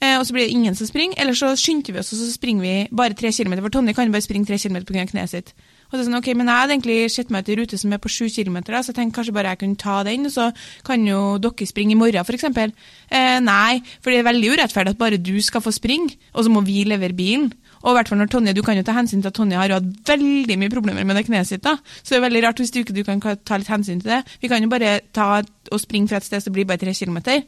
og 0.00 0.26
så 0.26 0.34
blir 0.34 0.46
det 0.46 0.54
ingen 0.54 0.76
som 0.78 0.86
springer, 0.86 1.18
eller 1.18 1.34
så 1.34 1.50
skynder 1.58 1.92
vi 1.92 1.98
oss, 1.98 2.12
og 2.14 2.20
så 2.20 2.28
springer 2.30 2.62
vi 2.62 2.74
bare 2.94 3.16
tre 3.18 3.32
kilometer. 3.34 3.64
For 3.64 3.74
Tonje 3.74 3.94
kan 3.96 4.12
bare 4.14 4.22
springe 4.22 4.46
tre 4.46 4.58
kilometer 4.58 4.86
pga. 4.86 5.06
kneet 5.10 5.30
sitt. 5.30 5.54
Og 5.88 5.96
så 5.96 5.96
er 5.96 6.02
det 6.02 6.06
sånn, 6.10 6.18
ok, 6.18 6.28
men 6.36 6.48
Jeg 6.48 6.60
hadde 6.60 6.74
egentlig 6.76 7.10
sett 7.10 7.30
meg 7.32 7.42
ut 7.42 7.48
i 7.48 7.56
rute 7.56 7.78
som 7.80 7.92
er 7.92 7.98
på 7.98 8.10
sju 8.12 8.28
kilometer, 8.28 8.76
så 8.76 8.92
jeg 8.92 8.98
tenkte 8.98 9.16
kanskje 9.16 9.34
bare 9.34 9.54
jeg 9.54 9.58
kunne 9.58 9.76
ta 9.80 10.02
den, 10.04 10.26
og 10.28 10.32
så 10.32 10.50
kan 10.84 11.06
jo 11.08 11.38
dere 11.40 11.66
springe 11.66 11.96
i 11.96 11.98
morgen, 11.98 12.20
f.eks. 12.20 12.44
Eh, 12.44 13.40
nei, 13.40 13.80
for 14.02 14.12
det 14.12 14.20
er 14.20 14.28
veldig 14.28 14.52
urettferdig 14.52 14.94
at 14.94 15.00
bare 15.00 15.16
du 15.16 15.40
skal 15.40 15.64
få 15.64 15.72
springe, 15.72 16.18
og 16.34 16.44
så 16.44 16.52
må 16.52 16.60
vi 16.60 16.84
levere 16.84 17.16
bilen. 17.16 17.52
Og 17.82 17.90
i 17.92 17.94
hvert 17.98 18.08
fall 18.10 18.18
når 18.18 18.30
Tonje, 18.32 18.54
Du 18.54 18.62
kan 18.66 18.76
jo 18.76 18.82
ta 18.82 18.92
hensyn 18.96 19.20
til 19.22 19.28
at 19.30 19.34
Tonje 19.38 19.56
har 19.60 19.68
jo 19.70 19.78
hatt 19.78 19.90
veldig 20.10 20.56
mye 20.58 20.70
problemer 20.72 21.04
med 21.06 21.16
det 21.16 21.26
kneet 21.28 21.46
sitt. 21.46 21.62
da. 21.62 21.76
Så 22.02 22.14
det 22.14 22.18
er 22.18 22.24
veldig 22.28 22.42
rart 22.44 22.58
hvis 22.62 22.70
du 22.74 22.80
ikke 22.80 22.94
du 22.96 23.04
kan 23.04 23.20
ta 23.20 23.56
litt 23.58 23.68
hensyn 23.70 24.00
til 24.02 24.10
det. 24.10 24.22
Vi 24.42 24.48
kan 24.48 24.62
jo 24.62 24.68
bare 24.72 25.00
ta 25.12 25.42
og 25.42 25.80
springe 25.80 26.08
fra 26.08 26.16
et 26.18 26.24
sted, 26.26 26.40
så 26.42 26.50
blir 26.50 26.64
det 26.64 26.68
bare 26.72 26.82
tre 26.82 26.94
kilometer. 26.94 27.42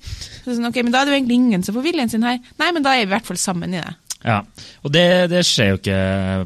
Så 0.45 0.55
sånn, 0.55 0.69
ok, 0.69 0.83
men 0.85 0.93
Da 0.93 1.01
er 1.03 1.05
det 1.09 1.13
jo 1.15 1.19
egentlig 1.23 1.39
ingen 1.41 1.63
som 1.67 1.75
får 1.75 1.83
viljen 1.89 2.09
sin 2.13 2.23
her. 2.23 2.39
Nei, 2.59 2.71
men 2.73 2.83
da 2.83 2.95
er 2.95 3.07
vi 3.07 3.11
i 3.11 3.15
hvert 3.17 3.27
fall 3.27 3.37
sammen 3.41 3.75
i 3.75 3.81
det. 3.81 3.95
Ja, 4.25 4.43
Og 4.85 4.93
det, 4.93 5.31
det 5.33 5.45
skjer 5.49 5.71
jo 5.75 5.79
ikke 5.81 6.01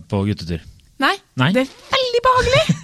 på 0.08 0.24
guttetur. 0.28 0.60
Nei, 1.02 1.16
Nei. 1.36 1.52
det 1.52 1.64
er 1.66 1.72
veldig 1.94 2.22
behagelig! 2.28 2.66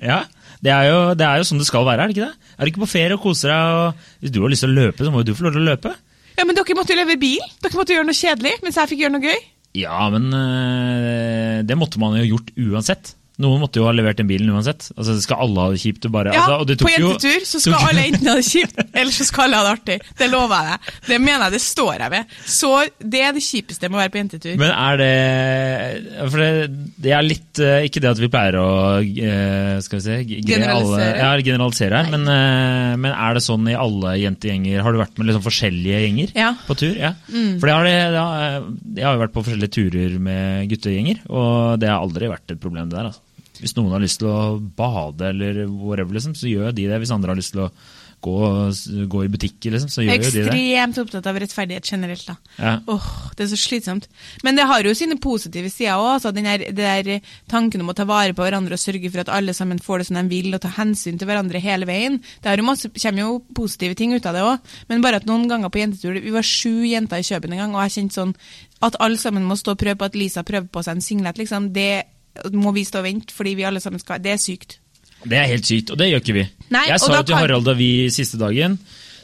Ja, 0.00 0.22
det 0.64 0.70
er, 0.72 0.84
jo, 0.88 0.98
det 1.14 1.26
er 1.26 1.36
jo 1.42 1.44
sånn 1.44 1.58
det 1.60 1.66
skal 1.68 1.84
være, 1.84 2.02
er 2.06 2.08
det 2.08 2.14
ikke 2.16 2.28
det? 2.30 2.52
Er 2.56 2.64
du 2.64 2.70
ikke 2.70 2.80
på 2.86 2.88
ferie 2.88 3.16
og 3.16 3.20
koser 3.20 3.50
deg, 3.52 3.74
og 3.76 4.22
hvis 4.22 4.32
du 4.32 4.38
har 4.40 4.48
lyst 4.52 4.64
til 4.64 4.70
å 4.72 4.76
løpe, 4.78 5.04
så 5.04 5.10
må 5.12 5.20
jo 5.20 5.26
du 5.28 5.34
få 5.36 5.44
lov 5.44 5.52
til 5.56 5.60
å 5.60 5.66
løpe? 5.68 5.92
Ja, 6.38 6.46
men 6.48 6.56
dere 6.56 6.76
måtte 6.78 6.94
jo 6.94 6.98
levere 7.02 7.20
bil. 7.20 7.42
Dere 7.60 7.76
måtte 7.76 7.92
gjøre 7.92 8.08
noe 8.08 8.16
kjedelig, 8.16 8.54
mens 8.64 8.78
jeg 8.80 8.88
fikk 8.94 9.02
gjøre 9.04 9.12
noe 9.18 9.26
gøy. 9.28 9.42
Ja, 9.76 10.08
men 10.10 10.32
øh, 10.34 11.62
det 11.62 11.78
måtte 11.78 12.00
man 12.02 12.18
jo 12.18 12.34
gjort 12.34 12.50
uansett. 12.58 13.14
Noen 13.40 13.60
måtte 13.62 13.80
jo 13.80 13.86
ha 13.88 13.92
levert 13.96 14.18
den 14.20 14.28
bilen 14.28 14.50
uansett. 14.52 14.90
Altså, 14.96 15.14
Skal 15.24 15.40
alle 15.46 15.64
ha 15.64 15.70
det 15.72 15.80
kjipt? 15.82 16.06
Bare, 16.12 16.34
Ja, 16.36 16.44
altså, 16.58 16.76
på 16.84 16.90
jo- 16.92 17.10
jentetur 17.14 17.46
så 17.48 17.60
skal 17.62 17.72
tok- 17.78 17.88
alle 17.90 18.04
enten 18.10 18.28
ha 18.28 18.34
det 18.36 18.44
kjipt, 18.54 18.80
eller 18.92 19.12
så 19.16 19.24
skal 19.28 19.44
alle 19.48 19.56
ha 19.60 19.64
det 19.68 19.72
artig. 19.78 19.98
Det 20.20 20.28
lover 20.30 20.56
jeg 20.60 20.70
deg. 20.70 20.94
Det 21.08 21.18
mener 21.24 21.44
jeg, 21.46 21.52
det 21.56 21.62
står 21.64 21.92
jeg 22.04 22.10
ved. 22.14 22.34
Så 22.58 22.72
det 23.00 23.22
er 23.24 23.32
det 23.38 23.44
kjipeste 23.46 23.88
med 23.90 23.96
å 23.98 24.02
være 24.02 24.12
på 24.14 24.20
jentetur. 24.22 24.56
Men 24.60 24.74
er 24.76 25.00
det 25.00 25.10
For 26.30 26.38
det, 26.42 26.50
det 27.00 27.12
er 27.16 27.24
litt 27.26 27.60
øh, 27.64 27.78
Ikke 27.88 28.00
det 28.02 28.10
at 28.12 28.20
vi 28.22 28.28
pleier 28.32 28.56
å 28.60 28.66
øh, 29.00 29.80
skal 29.84 29.98
vi 30.00 30.04
se, 30.04 30.18
Generalisere. 30.50 30.74
Alle, 30.74 31.08
ja, 31.20 31.30
generalisere 31.50 32.00
her, 32.02 32.10
men, 32.12 32.26
øh, 32.28 32.98
men 33.00 33.12
er 33.14 33.36
det 33.38 33.42
sånn 33.44 33.68
i 33.70 33.76
alle 33.78 34.14
jentegjenger? 34.20 34.82
Har 34.84 34.92
du 34.96 35.00
vært 35.02 35.16
med 35.20 35.30
liksom 35.30 35.44
forskjellige 35.46 36.02
gjenger 36.04 36.34
Ja. 36.36 36.52
på 36.68 36.76
tur? 36.80 36.94
Ja. 36.98 37.14
For 37.30 37.66
det 37.70 37.74
har 37.76 37.88
det, 37.88 37.96
det 38.14 38.20
har, 38.20 38.68
jeg 39.00 39.06
har 39.08 39.16
jo 39.16 39.22
vært 39.24 39.34
på 39.36 39.44
forskjellige 39.46 39.74
turer 39.78 40.18
med 40.22 40.68
guttegjenger, 40.70 41.22
og 41.30 41.80
det 41.80 41.88
har 41.90 42.00
aldri 42.04 42.28
vært 42.30 42.54
et 42.54 42.60
problem 42.62 42.88
det 42.90 42.98
der. 42.98 43.10
altså. 43.10 43.20
Hvis 43.60 43.76
noen 43.76 43.92
har 43.96 44.02
lyst 44.02 44.20
til 44.22 44.28
å 44.32 44.58
bade 44.58 45.30
eller 45.32 45.64
whatever, 45.68 46.16
liksom, 46.16 46.34
så 46.38 46.48
gjør 46.50 46.72
de 46.74 46.88
det. 46.90 47.00
Hvis 47.02 47.12
andre 47.14 47.34
har 47.34 47.40
lyst 47.40 47.52
til 47.56 47.66
å 47.66 47.72
gå, 48.20 48.36
gå 49.08 49.20
i 49.24 49.28
butikker, 49.32 49.72
liksom, 49.72 49.88
så 49.88 50.02
gjør 50.04 50.18
jo 50.18 50.30
de 50.34 50.42
det. 50.44 50.52
Ekstremt 50.52 50.98
opptatt 51.00 51.28
av 51.30 51.38
rettferdighet 51.40 51.86
generelt. 51.88 52.26
da. 52.28 52.34
Ja. 52.58 52.72
Åh, 52.92 53.06
Det 53.36 53.46
er 53.46 53.50
så 53.54 53.58
slitsomt. 53.60 54.08
Men 54.44 54.56
det 54.56 54.66
har 54.68 54.84
jo 54.84 54.92
sine 54.94 55.16
positive 55.16 55.70
sider 55.72 55.96
òg. 55.96 56.18
Altså, 56.18 56.32
den 56.36 56.44
der 56.76 57.20
tanken 57.48 57.80
om 57.80 57.88
å 57.88 57.96
ta 57.96 58.04
vare 58.04 58.34
på 58.36 58.44
hverandre 58.44 58.76
og 58.76 58.82
sørge 58.82 59.10
for 59.10 59.24
at 59.24 59.32
alle 59.32 59.54
sammen 59.56 59.80
får 59.80 59.98
det 59.98 60.06
som 60.10 60.20
de 60.20 60.26
vil, 60.28 60.52
og 60.54 60.60
ta 60.60 60.68
hensyn 60.76 61.18
til 61.18 61.26
hverandre 61.30 61.60
hele 61.64 61.88
veien. 61.88 62.20
Det 62.42 62.52
har 62.52 62.60
jo 62.60 62.68
masse, 62.68 62.92
kommer 62.92 63.24
jo 63.24 63.40
positive 63.56 63.96
ting 63.96 64.12
ut 64.12 64.26
av 64.28 64.36
det 64.36 64.44
òg. 64.44 64.58
Men 64.92 65.00
bare 65.00 65.16
at 65.16 65.28
noen 65.28 65.48
ganger 65.48 65.72
på 65.72 65.80
jentetur 65.80 66.20
Vi 66.20 66.30
var 66.30 66.42
sju 66.44 66.84
jenter 66.84 67.16
i 67.20 67.24
Kjøben 67.24 67.52
en 67.56 67.64
gang, 67.64 67.74
og 67.74 67.88
jeg 67.88 67.96
kjente 67.96 68.20
sånn 68.20 68.36
at 68.82 68.96
alle 69.00 69.16
sammen 69.16 69.44
må 69.48 69.56
stå 69.56 69.72
og 69.72 69.80
prøve 69.80 69.96
på 69.96 70.04
at 70.04 70.14
Lisa 70.16 70.42
prøver 70.44 70.68
på 70.68 70.84
seg 70.84 70.96
en 70.96 71.00
singlet, 71.04 71.38
liksom. 71.40 71.72
Det 71.72 72.04
må 72.54 72.72
vi 72.76 72.84
stå 72.86 73.02
og 73.02 73.08
vente, 73.08 73.34
fordi 73.34 73.56
vi 73.58 73.66
alle 73.68 73.82
sammen 73.82 74.02
skal 74.02 74.22
Det 74.22 74.32
er 74.34 74.40
sykt. 74.40 74.78
Det 75.20 75.36
er 75.36 75.48
helt 75.50 75.68
sykt, 75.68 75.90
og 75.92 76.00
det 76.00 76.08
gjør 76.10 76.22
ikke 76.22 76.36
vi. 76.38 76.44
Nei, 76.72 76.86
jeg 76.88 77.02
sa 77.02 77.12
jo 77.18 77.24
til 77.28 77.36
Harald 77.36 77.66
da 77.66 77.74
vi 77.76 78.08
siste 78.14 78.38
dagen 78.40 78.78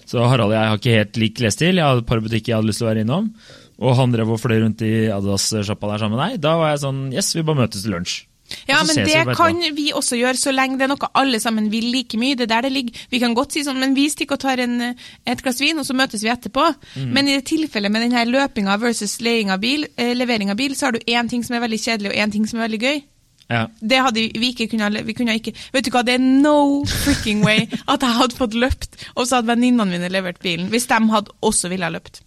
Så 0.07 0.21
Harald 0.29 0.51
og 0.53 0.57
jeg 0.57 0.69
har 0.69 0.81
ikke 0.81 0.97
helt 0.99 1.21
lik 1.23 1.37
klesstil. 1.39 1.79
Jeg 1.81 1.87
hadde 1.87 2.05
et 2.05 2.09
par 2.11 2.21
butikker 2.23 2.53
jeg 2.53 2.59
hadde 2.59 2.69
lyst 2.69 2.83
til 2.83 2.87
å 2.87 2.91
være 2.91 3.05
innom. 3.07 3.31
Og 3.77 3.97
han 3.99 4.13
drev 4.13 4.31
og 4.37 4.41
fløy 4.41 4.61
rundt 4.63 4.85
i 4.87 5.09
Adidas-sjappa 5.13 5.91
der 5.91 6.03
sammen 6.05 6.17
med 6.17 6.23
deg. 6.23 6.43
Da 6.45 6.55
var 6.61 6.73
jeg 6.73 6.83
sånn 6.85 7.01
Yes, 7.15 7.33
vi 7.37 7.45
bare 7.47 7.65
møtes 7.65 7.85
til 7.85 7.97
lunsj. 7.97 8.21
Ja, 8.69 8.83
men 8.87 8.97
det 9.07 9.37
kan 9.37 9.59
vi 9.77 9.89
også 9.95 10.19
gjøre, 10.19 10.39
så 10.39 10.53
lenge 10.55 10.79
det 10.79 10.87
er 10.87 10.93
noe 10.93 11.09
alle 11.19 11.41
sammen 11.43 11.71
vil 11.73 11.89
like 11.93 12.19
mye. 12.21 12.37
Det 12.39 12.47
er 12.47 12.53
der 12.55 12.69
det 12.69 12.73
ligger. 12.73 13.01
Vi 13.11 13.19
kan 13.23 13.35
godt 13.35 13.53
si 13.57 13.65
sånn, 13.67 13.81
men 13.83 13.95
vi 13.97 14.09
stikker 14.13 14.39
og 14.39 14.45
tar 14.45 14.63
en, 14.63 14.81
et 15.27 15.43
glass 15.43 15.61
vin, 15.61 15.79
og 15.79 15.87
så 15.89 15.97
møtes 15.99 16.23
vi 16.23 16.31
etterpå. 16.31 16.69
Mm. 16.97 17.11
Men 17.17 17.29
i 17.29 17.37
det 17.39 17.45
tilfellet 17.51 17.93
med 17.93 18.07
denne 18.07 18.25
løpinga 18.31 18.79
versus 18.83 19.19
av 19.51 19.61
bil, 19.61 19.87
eh, 19.97 20.15
levering 20.15 20.51
av 20.51 20.57
bil, 20.57 20.75
så 20.77 20.87
har 20.87 20.93
du 20.93 20.99
én 21.07 21.29
ting 21.29 21.43
som 21.45 21.57
er 21.57 21.61
veldig 21.67 21.81
kjedelig, 21.83 22.11
og 22.11 22.17
én 22.17 22.33
ting 22.33 22.47
som 22.47 22.61
er 22.61 22.69
veldig 22.69 22.81
gøy. 22.81 23.03
Ja. 23.49 23.67
Det 23.81 23.99
hadde 24.03 24.15
vi- 24.33 24.53
ikke 24.53 24.67
kunnet, 24.71 25.07
vi 25.07 25.13
kunne 25.15 25.35
ikke 25.39 25.55
Vet 25.73 25.85
du 25.85 25.91
hva, 25.91 26.03
det 26.05 26.15
er 26.15 26.19
no 26.19 26.85
freaking 26.85 27.45
way 27.45 27.69
at 27.89 28.01
jeg 28.01 28.11
hadde 28.11 28.35
fått 28.35 28.55
løpt, 28.55 28.97
og 29.15 29.27
så 29.27 29.37
hadde 29.37 29.47
venninnene 29.49 29.87
mine 29.87 30.09
levert 30.11 30.41
bilen. 30.43 30.69
Hvis 30.69 30.87
de 30.89 30.99
hadde 31.13 31.31
også 31.43 31.69
ville 31.69 31.85
ha 31.85 31.91
løpt. 31.91 32.23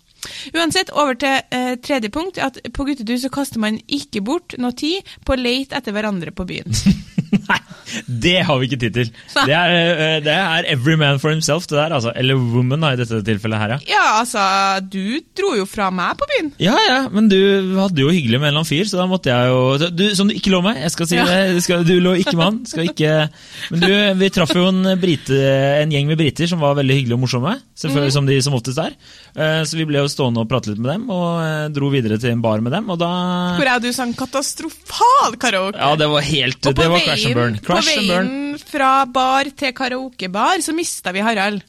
Uansett, 0.55 0.89
over 0.95 1.15
til 1.19 1.41
eh, 1.55 1.75
tredje 1.83 2.09
punkt. 2.13 2.37
at 2.41 2.59
På 2.75 2.85
guttetur 2.87 3.17
så 3.21 3.29
kaster 3.33 3.59
man 3.63 3.79
ikke 3.87 4.21
bort 4.25 4.55
noe 4.59 4.75
tid 4.77 5.05
på 5.25 5.37
lete 5.39 5.77
etter 5.79 5.95
hverandre 5.95 6.31
på 6.35 6.45
byen. 6.49 6.69
Nei, 7.29 7.59
det 8.09 8.39
har 8.47 8.57
vi 8.57 8.65
ikke 8.65 8.79
tid 8.81 8.95
til. 8.95 9.09
Det 9.45 9.53
er, 9.53 9.71
eh, 9.93 10.15
det 10.25 10.33
er 10.33 10.65
every 10.71 10.95
man 10.97 11.19
for 11.21 11.29
himself, 11.33 11.67
det 11.69 11.77
der. 11.77 11.93
Altså. 11.93 12.11
Eller 12.17 12.37
woman, 12.41 12.81
da, 12.81 12.89
i 12.95 12.99
dette 12.99 13.19
tilfellet 13.25 13.61
her, 13.61 13.73
ja. 13.75 13.79
Ja, 13.89 14.05
altså, 14.23 14.41
du 14.89 15.19
dro 15.37 15.51
jo 15.59 15.67
fra 15.69 15.91
meg 15.93 16.17
på 16.19 16.25
byen. 16.31 16.49
Ja, 16.61 16.73
ja, 16.89 16.97
men 17.13 17.29
du 17.29 17.37
hadde 17.77 18.01
jo 18.01 18.09
hyggelig 18.13 18.39
med 18.41 18.49
en 18.49 18.55
eller 18.55 18.63
annen 18.63 18.69
fyr, 18.69 18.89
så 18.89 18.97
da 18.99 19.05
måtte 19.09 19.29
jeg 19.29 19.51
jo 19.53 19.89
du, 19.93 20.03
Som 20.17 20.29
du 20.29 20.33
ikke 20.35 20.51
lå 20.53 20.61
med, 20.65 20.81
jeg 20.81 20.93
skal 20.95 21.09
si 21.11 21.19
Ja. 21.19 21.27
det. 21.29 21.39
Du, 21.59 21.61
skal, 21.65 21.85
du 21.87 21.93
lå 22.01 22.15
ikke 22.21 22.33
med 22.35 22.45
han. 22.47 22.59
Skal 22.69 22.89
ikke 22.89 23.13
Men 23.75 23.85
du, 23.85 23.93
vi 24.23 24.31
traff 24.33 24.53
jo 24.57 24.65
en, 24.71 24.81
brite, 25.01 25.37
en 25.83 25.93
gjeng 25.93 26.09
med 26.09 26.17
briter 26.19 26.49
som 26.49 26.61
var 26.65 26.77
veldig 26.81 26.97
hyggelige 26.97 27.17
og 27.19 27.23
morsomme. 27.27 27.55
Selvfølgelig 27.79 28.15
som 28.17 28.25
de 28.29 28.39
som 28.45 28.57
oftest 28.57 28.81
er. 28.83 28.97
Eh, 29.37 29.61
Så 29.69 29.77
vi 29.79 29.85
ble 29.89 30.01
jo 30.01 30.08
stående 30.11 30.43
og 30.43 30.49
prate 30.51 30.71
litt 30.71 30.81
med 30.81 30.91
dem, 30.93 31.07
og 31.13 31.39
eh, 31.43 31.67
dro 31.75 31.89
videre 31.93 32.17
til 32.21 32.33
en 32.33 32.41
bar 32.43 32.61
med 32.65 32.75
dem, 32.75 32.89
og 32.89 32.99
da 33.01 33.09
Hvor 33.59 33.71
er 33.71 33.79
du 33.83 33.89
sang 33.95 34.13
katastrofal 34.17 35.37
karaoke. 35.41 35.79
Ja, 35.79 35.95
det 35.99 36.09
var 36.11 36.25
helt 36.27 36.59
Og 36.65 36.75
på 36.75 36.81
Det 36.81 36.89
var 36.91 37.05
crash 37.05 37.25
and 37.29 37.35
burn. 37.39 37.57
veien, 37.57 37.63
på 37.63 37.73
Crash 37.73 37.97
and 37.97 38.07
burn. 38.11 38.29
veien 38.29 38.63
fra 38.69 38.91
bar 39.05 39.49
til 39.55 39.73
karaokebar 39.77 40.61
så 40.65 40.75
mista 40.75 41.13
vi 41.15 41.23
Harald. 41.25 41.63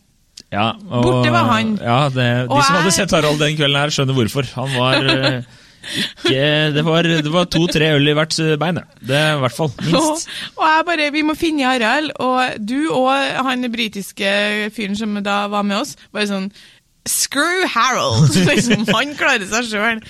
Ja, 0.50 0.72
og, 0.90 1.04
Borte 1.04 1.30
var 1.30 1.46
han. 1.52 1.76
Ja, 1.78 2.08
det, 2.10 2.28
De 2.48 2.50
Og 2.50 2.62
som 2.64 2.80
hadde 2.80 2.92
sett 2.96 3.12
Harald 3.14 3.38
den 3.38 3.56
kvelden, 3.58 3.78
her 3.78 3.92
skjønner 3.94 4.16
hvorfor. 4.16 4.48
Han 4.56 4.72
var 4.74 5.06
eh, 5.06 5.42
ikke 5.80 6.72
Det 6.74 6.82
var, 6.84 7.06
var 7.32 7.46
to-tre 7.52 7.92
øl 7.96 8.10
i 8.10 8.16
hvert 8.16 8.34
bein, 8.60 8.80
det. 9.00 9.20
I 9.36 9.38
hvert 9.44 9.56
fall. 9.56 9.70
Og, 9.78 9.86
Minst. 9.86 10.28
og 10.56 10.66
jeg 10.66 10.86
bare, 10.90 11.10
Vi 11.14 11.22
må 11.26 11.36
finne 11.38 11.68
Harald, 11.70 12.10
og 12.18 12.58
du 12.58 12.90
og 12.90 13.12
han 13.46 13.64
britiske 13.72 14.34
fyren 14.74 14.98
som 14.98 15.16
da 15.24 15.44
var 15.52 15.62
med 15.66 15.80
oss, 15.84 15.96
bare 16.12 16.28
sånn 16.30 16.50
Screw 17.08 17.64
Harold! 17.64 18.34
liksom, 18.50 18.84
han 18.92 19.14
klarer 19.16 19.46
seg 19.48 19.68
sjøl. 19.70 20.00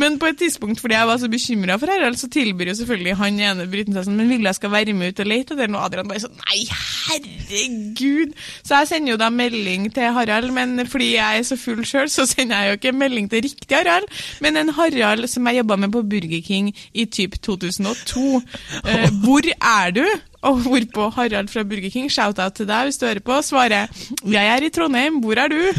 Men 0.00 0.18
på 0.18 0.30
et 0.30 0.38
tidspunkt 0.40 0.80
fordi 0.82 0.96
jeg 0.96 1.08
var 1.10 1.20
så 1.22 1.28
bekymra 1.30 1.76
for 1.78 1.92
Harald, 1.92 2.18
så 2.18 2.30
tilbyr 2.32 2.72
jo 2.72 2.76
selvfølgelig 2.80 3.16
han 3.20 3.38
ene 3.38 3.66
briten 3.70 3.94
seg 3.94 4.08
sånn 4.08 4.18
Men 4.18 4.32
vil 4.32 4.48
jeg 4.48 4.58
skal 4.58 4.72
være 4.74 4.94
med 4.96 5.12
ut 5.12 5.22
og 5.22 5.30
lete 5.30 5.54
etter 5.54 5.70
noe? 5.70 5.84
Adrian 5.86 6.10
bare 6.10 6.24
sånn 6.24 6.34
Nei, 6.40 6.64
herregud! 6.70 8.34
Så 8.66 8.80
jeg 8.80 8.90
sender 8.90 9.14
jo 9.14 9.20
da 9.20 9.30
melding 9.34 9.88
til 9.94 10.10
Harald, 10.16 10.50
men 10.56 10.86
fordi 10.90 11.12
jeg 11.14 11.42
er 11.42 11.46
så 11.46 11.58
full 11.60 11.84
sjøl, 11.86 12.10
så 12.10 12.26
sender 12.28 12.64
jeg 12.64 12.72
jo 12.72 12.80
ikke 12.80 12.96
melding 12.98 13.30
til 13.30 13.44
riktig 13.46 13.76
Harald, 13.76 14.10
men 14.42 14.58
en 14.58 14.74
Harald 14.74 15.28
som 15.30 15.46
jeg 15.46 15.60
jobba 15.62 15.78
med 15.84 15.94
på 15.94 16.02
Burger 16.10 16.42
King 16.46 16.72
i 16.94 17.06
typ 17.06 17.38
2002. 17.42 18.42
Eh, 18.84 19.08
hvor 19.22 19.46
er 19.46 19.94
du? 19.94 20.04
Og 20.48 20.62
hvorpå 20.64 21.10
Harald 21.18 21.50
fra 21.52 21.62
Burger 21.68 21.90
King, 21.92 22.06
shout-out 22.08 22.54
til 22.56 22.66
deg 22.70 22.86
hvis 22.88 22.96
du 22.96 23.04
hører 23.04 23.20
på, 23.20 23.34
svarer 23.44 23.90
Jeg 24.24 24.46
er 24.54 24.64
i 24.64 24.70
Trondheim, 24.72 25.18
hvor 25.20 25.36
er 25.36 25.52
du? 25.52 25.60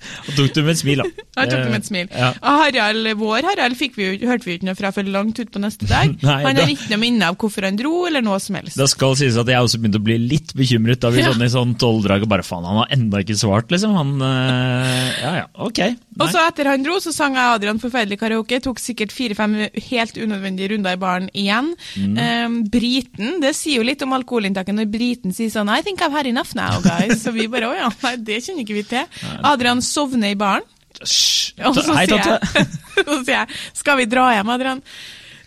Og 0.00 0.32
tok 0.34 0.54
du 0.56 0.60
med 0.64 0.72
et 0.72 0.80
smil, 0.80 1.00
da. 1.02 1.24
Han 1.36 1.50
tok 1.50 1.60
det 1.60 1.70
med 1.70 1.76
et 1.82 1.86
smil. 1.86 2.06
Ja. 2.10 2.30
Og 2.40 2.56
Harald, 2.62 3.06
Vår 3.20 3.44
Harald 3.46 3.76
fikk 3.78 3.98
vi, 3.98 4.06
hørte 4.26 4.46
vi 4.48 4.54
jo 4.54 4.58
ikke 4.58 4.68
noe 4.70 4.78
fra 4.78 4.90
før 4.96 5.06
langt 5.12 5.38
utpå 5.42 5.60
neste 5.62 5.86
dag. 5.90 6.14
Nei, 6.24 6.38
han 6.46 6.56
da- 6.56 6.64
har 6.64 6.72
ikke 6.72 6.88
noe 6.94 7.00
minne 7.02 7.28
av 7.30 7.36
hvorfor 7.40 7.66
han 7.68 7.78
dro, 7.78 7.92
eller 8.08 8.24
noe 8.24 8.40
som 8.42 8.56
helst. 8.58 8.78
Da 8.80 8.88
skal 8.90 9.14
sies 9.20 9.36
at 9.40 9.50
jeg 9.52 9.60
også 9.60 9.78
begynte 9.82 10.00
å 10.00 10.06
bli 10.08 10.16
litt 10.24 10.54
bekymret 10.58 11.02
da 11.04 11.12
vi 11.14 11.22
Ja. 11.22 11.30
sånn 11.30 11.44
i 11.46 11.50
sånn 11.52 11.76
tolvdrag 11.80 12.24
og 12.26 12.32
bare 12.32 12.46
faen, 12.46 12.66
han 12.66 12.80
har 12.82 12.90
enda 12.96 13.20
ikke 13.22 13.36
svart, 13.38 13.70
liksom. 13.70 13.94
Han 14.00 14.16
eh, 14.24 15.12
Ja 15.20 15.32
ja, 15.42 15.46
ok. 15.68 15.82
Og 16.20 16.30
så 16.32 16.42
etter 16.44 16.68
han 16.70 16.84
dro, 16.84 16.98
så 17.02 17.12
sang 17.14 17.36
jeg 17.38 17.56
Adrian 17.56 17.80
forferdelig 17.82 18.18
karaoke. 18.20 18.60
Tok 18.62 18.80
sikkert 18.82 19.14
fire-fem 19.14 19.54
helt 19.90 20.18
unødvendige 20.20 20.72
runder 20.74 20.96
i 20.96 21.00
baren 21.00 21.28
igjen. 21.32 21.72
Mm. 21.96 22.18
Um, 22.20 22.58
briten, 22.72 23.38
det 23.42 23.54
sier 23.58 23.80
jo 23.80 23.86
litt 23.88 24.02
om 24.06 24.12
alkoholinntaket 24.16 24.76
når 24.76 24.90
briten 24.92 25.34
sier 25.36 25.52
sånn 25.52 25.70
I 25.72 25.80
think 25.86 26.02
I've 26.04 26.14
had 26.16 26.28
enough 26.30 26.54
now, 26.58 26.80
guys. 26.84 27.22
Så 27.24 27.32
vi 27.36 27.48
bare 27.50 27.70
å 27.70 27.76
ja, 27.76 27.88
nei, 28.04 28.16
det 28.26 28.40
kjenner 28.44 28.66
ikke 28.66 28.78
vi 28.80 28.86
til. 28.94 29.20
Adrian 29.40 29.82
sovner 29.84 30.34
i 30.34 30.38
baren. 30.38 30.66
Hysj. 31.00 31.54
Og 31.68 31.76
så 31.76 31.84
sier, 31.86 32.16
jeg, 32.16 32.66
så 33.06 33.20
sier 33.22 33.36
jeg 33.36 33.58
Skal 33.78 34.00
vi 34.00 34.08
dra 34.10 34.30
hjem, 34.34 34.50
Adrian? 34.52 34.80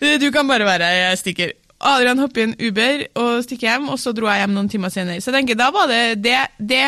«Eh, 0.00 0.16
Du 0.22 0.30
kan 0.34 0.48
bare 0.48 0.66
være 0.66 0.88
her, 0.88 1.02
jeg 1.10 1.20
stikker. 1.20 1.52
Adrian 1.84 2.18
hopper 2.22 2.40
i 2.40 2.44
en 2.48 2.54
Uber 2.64 3.02
og 3.20 3.42
stikker 3.44 3.68
hjem, 3.68 3.88
og 3.92 3.98
så 4.00 4.14
dro 4.16 4.28
jeg 4.30 4.40
hjem 4.40 4.54
noen 4.56 4.70
timer 4.72 4.92
senere. 4.94 5.20
Så 5.20 5.28
jeg 5.30 5.36
tenker, 5.42 5.58
da 5.58 5.66
var 5.74 5.90
det, 5.90 6.00
det, 6.24 6.38
det 6.58 6.80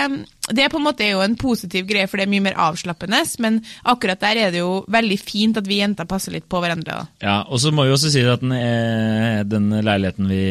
det 0.55 0.69
på 0.71 0.79
en 0.79 0.85
måte 0.87 1.03
er 1.03 1.17
jo 1.17 1.23
en 1.25 1.35
positiv 1.39 1.89
greie, 1.89 2.07
for 2.07 2.21
det 2.21 2.27
er 2.27 2.31
mye 2.31 2.45
mer 2.45 2.59
avslappende. 2.69 3.23
Men 3.43 3.59
akkurat 3.89 4.21
der 4.23 4.43
er 4.45 4.55
det 4.55 4.63
jo 4.63 4.85
veldig 4.93 5.19
fint 5.19 5.59
at 5.59 5.67
vi 5.67 5.81
jenter 5.81 6.07
passer 6.09 6.37
litt 6.37 6.47
på 6.49 6.61
hverandre. 6.63 7.01
da. 7.01 7.09
Ja, 7.23 7.37
og 7.43 7.61
så 7.63 7.73
må 7.75 7.87
vi 7.87 7.95
også 7.97 8.13
si 8.13 8.23
at 8.23 8.45
den, 8.45 8.55
eh, 8.55 9.43
den 9.49 9.71
leiligheten 9.75 10.31
vi, 10.31 10.45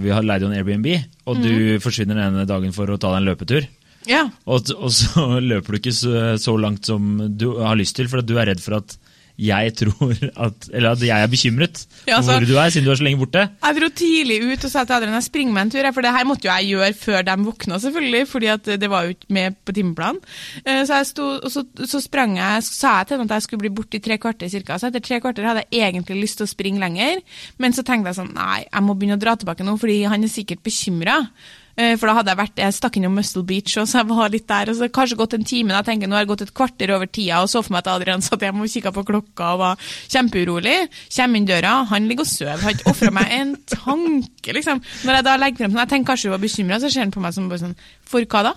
vi 0.00 0.14
har 0.14 0.24
leid 0.24 0.46
jo 0.46 0.50
en 0.50 0.56
Airbnb, 0.56 0.88
og 1.26 1.36
mm. 1.36 1.44
du 1.44 1.84
forsvinner 1.84 2.16
den 2.16 2.32
ene 2.32 2.48
dagen 2.48 2.72
for 2.72 2.88
å 2.88 2.98
ta 2.98 3.12
deg 3.12 3.22
en 3.22 3.30
løpetur. 3.32 3.68
Ja, 4.08 4.24
Og, 4.50 4.72
og 4.74 4.90
så 4.90 5.26
løper 5.52 5.76
du 5.76 5.78
ikke 5.78 5.94
så, 5.94 6.34
så 6.40 6.56
langt 6.58 6.88
som 6.88 7.20
du 7.38 7.52
har 7.60 7.78
lyst 7.78 7.96
til, 7.98 8.08
for 8.10 8.22
at 8.22 8.28
du 8.28 8.34
er 8.38 8.50
redd 8.50 8.62
for 8.62 8.80
at 8.80 8.96
jeg 9.42 9.74
tror 9.80 10.12
at 10.46 10.68
Eller 10.72 10.92
at 10.94 11.02
jeg 11.02 11.22
er 11.24 11.30
bekymret 11.32 11.82
Ja, 12.06 12.16
for 12.20 12.20
altså- 12.20 12.38
hvor 12.38 12.46
du 12.46 12.56
er, 12.58 12.70
siden 12.70 12.86
du 12.86 12.92
er 12.92 12.98
så 13.00 13.06
lenge 13.06 13.18
borte. 13.22 13.42
Jeg 13.62 13.76
dro 13.80 13.88
tidlig 14.02 14.38
ut 14.52 14.64
og 14.64 14.70
sa 14.70 14.84
til 14.84 14.96
Adrian 14.96 15.14
jeg 15.18 15.26
springer 15.28 15.52
meg 15.56 15.62
en 15.66 15.70
tur, 15.74 15.88
for 15.92 16.02
det 16.06 16.12
her 16.14 16.24
måtte 16.28 16.46
jo 16.48 16.52
jeg 16.52 16.70
gjøre 16.72 16.94
før 16.98 17.22
de 17.28 17.36
våkna, 17.46 17.78
selvfølgelig, 17.82 18.22
fordi 18.28 18.76
det 18.82 18.90
var 18.90 19.04
jo 19.08 19.14
ikke 19.16 19.30
med 19.38 19.56
på 19.64 19.72
timeplanen. 19.76 20.20
Eh, 20.66 20.84
Så, 20.86 21.40
så, 21.50 21.64
så 21.86 22.00
sprang 22.02 22.36
jeg, 22.38 22.62
så 22.62 22.72
sa 22.72 22.98
jeg 22.98 23.06
til 23.08 23.18
dem 23.18 23.26
at 23.30 23.34
jeg 23.36 23.42
skulle 23.42 23.60
bli 23.64 23.70
borte 23.74 23.96
i 23.98 24.02
tre 24.04 24.18
kvarter 24.18 24.48
cirka. 24.52 24.78
Så 24.78 24.88
etter 24.90 25.00
tre 25.00 25.20
kvarter 25.20 25.44
hadde 25.48 25.64
jeg 25.72 25.92
egentlig 25.94 26.20
lyst 26.22 26.38
til 26.40 26.46
å 26.46 26.50
springe 26.50 26.80
lenger, 26.82 27.20
men 27.58 27.72
så 27.72 27.82
tenkte 27.86 28.12
jeg 28.12 28.18
sånn, 28.20 28.34
nei, 28.34 28.64
jeg 28.68 28.82
må 28.82 28.94
begynne 28.98 29.18
å 29.18 29.22
dra 29.22 29.34
tilbake 29.36 29.64
nå, 29.66 29.76
fordi 29.80 30.02
han 30.08 30.22
er 30.24 30.28
sikkert 30.32 30.62
bekymra. 30.62 31.28
Eh, 31.76 31.94
For 31.96 32.06
da 32.10 32.14
hadde 32.18 32.32
jeg 32.32 32.38
vært, 32.42 32.58
jeg 32.60 32.74
stakk 32.76 32.96
innom 33.00 33.14
Muscle 33.16 33.42
Beach, 33.48 33.76
og 33.80 33.86
så 33.88 34.02
jeg 34.02 34.08
var 34.10 34.28
litt 34.32 34.46
der, 34.50 34.68
og 34.72 34.76
så 34.76 34.88
kanskje 34.92 35.16
gått 35.16 35.36
en 35.38 35.46
time, 35.48 35.72
da 35.72 35.80
jeg 35.80 35.88
tenker 35.88 36.10
nå 36.10 36.18
har 36.18 36.26
det 36.26 36.32
gått 36.32 36.44
et 36.44 36.52
kvarter 36.54 36.92
over 36.96 37.08
tida, 37.08 37.40
og 37.40 37.48
så 37.48 37.62
for 37.64 37.72
meg 37.72 37.82
at 37.86 37.92
Adrian 37.94 38.24
satt 38.24 38.44
hjemme 38.44 38.66
og 38.66 38.72
kikka 38.74 38.92
på 38.92 39.04
klokka 39.08 39.52
og 39.54 39.62
var 39.62 39.88
kjempeurolig. 40.12 40.76
Kommer 41.16 41.40
inn 41.40 41.48
døra, 41.48 41.74
han 41.92 42.08
ligger 42.10 42.26
og 42.26 42.30
sover, 42.32 42.60
har 42.66 42.76
ikke 42.76 42.90
ofra 42.92 43.10
meg 43.16 43.32
en 43.38 43.54
tanke, 43.72 44.52
liksom. 44.58 44.82
Når 45.06 45.18
jeg 45.20 45.28
da 45.30 45.36
legger 45.40 45.64
frem 45.64 45.72
sånn, 45.72 45.82
jeg 45.86 45.92
tenker 45.94 46.12
kanskje 46.12 46.28
du 46.28 46.34
var 46.36 46.44
bekymra, 46.44 46.80
så 46.82 46.92
ser 46.92 47.06
han 47.06 47.14
på 47.14 47.24
meg 47.24 47.36
som 47.36 47.48
bare 47.48 47.64
sånn, 47.64 47.76
for 48.04 48.28
hva 48.28 48.44
da? 48.50 48.54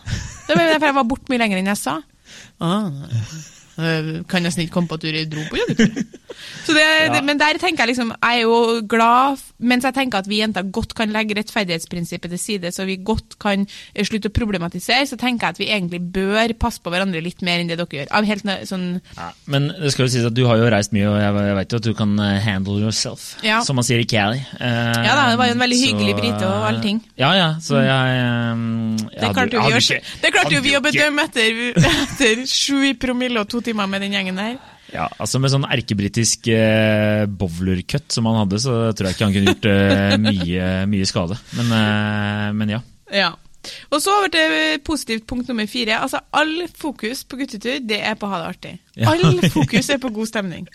Det 0.49 0.55
var 0.59 0.73
derfor 0.73 0.91
jeg 0.91 0.99
var 0.99 1.09
borte 1.15 1.31
mye 1.31 1.43
lenger 1.45 1.61
enn 1.63 1.71
jeg 1.71 1.81
sa. 1.85 1.99
Ah, 2.59 2.89
jeg 3.11 3.54
kan 3.75 4.45
nesten 4.45 4.63
ikke 4.63 4.73
komme 4.77 4.87
på 4.91 4.97
at 4.99 5.03
du 5.03 5.23
dro 5.29 5.43
på 5.49 5.59
joggetur. 5.59 6.05
Så 6.65 6.73
det, 6.75 6.85
det, 7.13 7.21
men 7.27 7.39
der 7.39 7.59
tenker 7.61 7.83
jeg 7.83 7.93
liksom, 7.93 8.13
jeg 8.15 8.39
er 8.39 8.45
jo 8.45 8.81
glad, 8.89 9.41
mens 9.59 9.87
jeg 9.87 9.95
tenker 9.97 10.21
at 10.23 10.29
vi 10.29 10.39
jenter 10.41 10.67
godt 10.73 10.95
kan 10.97 11.11
legge 11.13 11.37
rettferdighetsprinsippet 11.39 12.33
til 12.33 12.41
side, 12.41 12.71
så 12.75 12.85
vi 12.87 12.97
godt 13.05 13.37
kan 13.41 13.65
eh, 13.67 14.05
slutte 14.07 14.31
å 14.31 14.35
problematisere, 14.35 15.07
så 15.09 15.19
tenker 15.19 15.47
jeg 15.49 15.55
at 15.57 15.61
vi 15.61 15.69
egentlig 15.71 16.01
bør 16.15 16.55
passe 16.59 16.83
på 16.83 16.93
hverandre 16.93 17.23
litt 17.23 17.43
mer 17.45 17.61
enn 17.61 17.71
det 17.71 17.79
dere 17.79 17.99
gjør. 17.99 18.11
Av 18.15 18.27
helt 18.27 18.47
sånn, 18.69 18.87
Ja, 19.17 19.29
men 19.51 19.69
det 19.81 19.91
skal 19.93 20.07
jo 20.07 20.13
sies 20.15 20.27
at 20.27 20.35
du 20.37 20.45
har 20.47 20.61
jo 20.61 20.69
reist 20.71 20.95
mye, 20.95 21.09
og 21.11 21.19
jeg, 21.19 21.35
jeg 21.49 21.59
vet 21.59 21.75
jo 21.75 21.81
at 21.81 21.89
du 21.89 21.93
kan 21.97 22.15
eh, 22.23 22.39
handle 22.45 22.79
yourself, 22.81 23.27
Ja. 23.45 23.59
som 23.65 23.79
man 23.79 23.87
sier 23.87 24.01
i 24.01 24.07
Cali. 24.09 24.39
Eh, 24.59 25.03
Ja 25.05 25.17
da, 25.19 25.27
det 25.33 25.39
var 25.41 25.51
jo 25.51 25.57
en 25.57 25.63
veldig 25.65 25.81
så, 25.81 25.91
hyggelig 25.91 26.15
brite 26.21 26.47
og 26.47 26.67
alle 26.69 26.83
ting. 26.83 27.03
Ja, 27.19 27.33
ja, 27.37 27.49
så 27.63 27.83
jeg, 27.83 28.23
um, 28.55 28.95
det 29.11 29.21
jeg 29.21 29.35
klarte 29.35 29.59
jo 29.59 29.65
vi, 29.67 29.75
å, 29.75 30.01
det 30.23 30.33
klarte 30.35 30.55
jo 30.55 30.63
vi 30.65 30.75
å 30.77 30.83
bedømme 30.83 31.27
etter, 31.27 31.61
etter 32.05 32.45
sju 32.49 32.81
i 32.91 32.95
promille 32.99 33.43
og 33.43 33.51
to 33.51 33.64
timer 33.65 33.89
med 33.91 34.03
den 34.05 34.15
gjengen 34.15 34.39
der. 34.39 34.57
Ja, 34.93 35.07
altså 35.19 35.41
Med 35.41 35.51
sånn 35.51 35.65
erkebritisk 35.67 36.49
eh, 36.53 37.25
bowler-cut 37.25 38.13
som 38.13 38.29
han 38.29 38.43
hadde, 38.43 38.61
så 38.61 38.75
tror 38.93 39.09
jeg 39.09 39.17
ikke 39.17 39.27
han 39.27 39.33
kunne 39.35 39.55
gjort 39.55 39.71
eh, 39.71 40.19
mye, 40.21 40.69
mye 40.91 41.09
skade. 41.09 41.39
Men, 41.57 41.73
eh, 41.79 42.51
men 42.59 42.77
ja. 42.77 42.83
Ja. 43.13 43.31
Og 43.89 44.01
så 44.01 44.13
over 44.13 44.29
til 44.29 44.79
positivt 44.85 45.25
punkt 45.29 45.47
nummer 45.49 45.65
fire. 45.69 45.97
Altså, 45.97 46.21
All 46.37 46.67
fokus 46.77 47.23
på 47.25 47.39
guttetur, 47.39 47.79
det 47.81 47.97
er 48.05 48.17
på 48.19 48.27
å 48.27 48.33
ha 48.33 48.41
det 48.43 48.51
artig. 48.53 48.73
Ja. 48.93 49.13
All 49.13 49.41
fokus 49.55 49.89
er 49.89 50.01
på 50.01 50.11
god 50.13 50.29
stemning. 50.29 50.67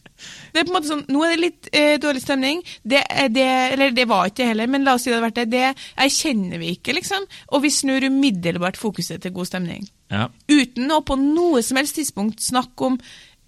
Det 0.50 0.62
er 0.62 0.66
på 0.66 0.72
en 0.72 0.78
måte 0.78 0.90
sånn, 0.90 1.04
Nå 1.10 1.22
er 1.24 1.36
det 1.36 1.44
litt 1.44 1.70
eh, 1.70 1.94
dårlig 2.02 2.24
stemning. 2.24 2.64
Det, 2.82 3.04
er 3.04 3.30
det, 3.32 3.48
eller 3.76 3.94
det 3.96 4.08
var 4.10 4.28
ikke 4.28 4.42
det 4.42 4.50
heller, 4.52 4.74
men 4.74 4.86
la 4.86 4.96
oss 4.98 5.06
si 5.06 5.12
det 5.12 5.18
hadde 5.18 5.28
vært 5.28 5.40
det. 5.40 5.48
Det 5.54 6.04
erkjenner 6.08 6.62
vi 6.62 6.74
ikke, 6.76 6.96
liksom. 6.98 7.30
Og 7.54 7.64
vi 7.64 7.72
snur 7.74 8.10
umiddelbart 8.10 8.80
fokuset 8.80 9.22
til 9.22 9.34
god 9.36 9.52
stemning. 9.52 9.86
Ja. 10.10 10.28
Uten 10.50 10.90
å 10.90 11.00
på 11.06 11.16
noe 11.20 11.62
som 11.64 11.78
helst 11.80 11.98
tidspunkt 11.98 12.42
snakke 12.42 12.88
om 12.88 13.00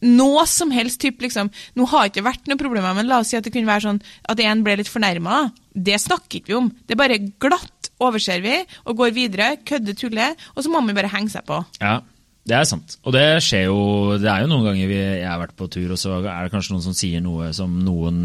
noe 0.02 0.42
som 0.50 0.72
helst 0.74 1.00
typ, 1.02 1.20
liksom. 1.22 1.50
Nå 1.78 1.86
har 1.92 2.08
ikke 2.08 2.24
vært 2.26 2.48
noen 2.50 2.58
problemer, 2.58 2.94
men 2.96 3.06
la 3.06 3.20
oss 3.22 3.30
si 3.30 3.38
at 3.38 3.46
det 3.46 3.52
kunne 3.54 3.70
være 3.70 3.86
sånn 3.86 4.00
at 4.30 4.40
en 4.42 4.64
ble 4.66 4.80
litt 4.80 4.90
fornærma. 4.90 5.44
Det 5.72 5.98
snakker 6.02 6.40
ikke 6.40 6.50
vi 6.50 6.58
om. 6.58 6.70
Det 6.86 6.96
er 6.96 7.02
bare 7.04 7.20
glatt 7.42 7.92
overser 8.02 8.42
vi 8.42 8.56
og 8.82 8.96
går 8.98 9.14
videre, 9.14 9.52
kødder, 9.62 9.94
tuller, 9.98 10.34
og 10.56 10.64
så 10.64 10.72
må 10.72 10.82
vi 10.88 10.96
bare 10.96 11.12
henge 11.12 11.30
seg 11.30 11.46
på. 11.46 11.60
Ja, 11.78 12.00
det 12.42 12.56
er 12.58 12.64
sant. 12.66 12.96
Og 13.06 13.12
det 13.14 13.22
skjer 13.46 13.68
jo 13.68 14.16
Det 14.18 14.26
er 14.26 14.40
jo 14.42 14.48
noen 14.50 14.64
ganger 14.66 14.88
vi, 14.90 14.96
jeg 14.98 15.28
har 15.30 15.38
vært 15.38 15.52
på 15.54 15.68
tur, 15.70 15.92
og 15.94 15.98
så 16.00 16.16
er 16.18 16.48
det 16.48 16.50
kanskje 16.50 16.72
noen 16.74 16.82
som 16.82 16.96
sier 16.98 17.22
noe 17.22 17.52
som 17.54 17.76
noen 17.86 18.16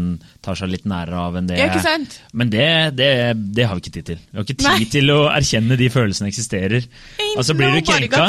tar 0.42 0.58
seg 0.58 0.72
litt 0.72 0.88
nærere 0.90 1.20
av 1.28 1.36
enn 1.38 1.46
det. 1.46 1.60
Ja, 1.60 1.68
ikke 1.70 1.84
sant? 1.84 2.16
Men 2.34 2.50
det, 2.50 2.66
det, 2.98 3.10
det 3.54 3.68
har 3.68 3.78
vi 3.78 3.84
ikke 3.84 3.94
tid 4.00 4.08
til. 4.10 4.18
Vi 4.32 4.40
har 4.40 4.48
ikke 4.48 4.58
tid 4.58 4.66
Nei. 4.66 4.88
til 4.90 5.14
å 5.14 5.20
erkjenne 5.30 5.78
de 5.78 5.90
følelsene 5.94 6.32
eksisterer. 6.32 6.88
Ain't 7.22 7.38
Altså, 7.38 7.54
blir 7.54 7.70
du 7.76 7.78
krenka, 7.86 8.26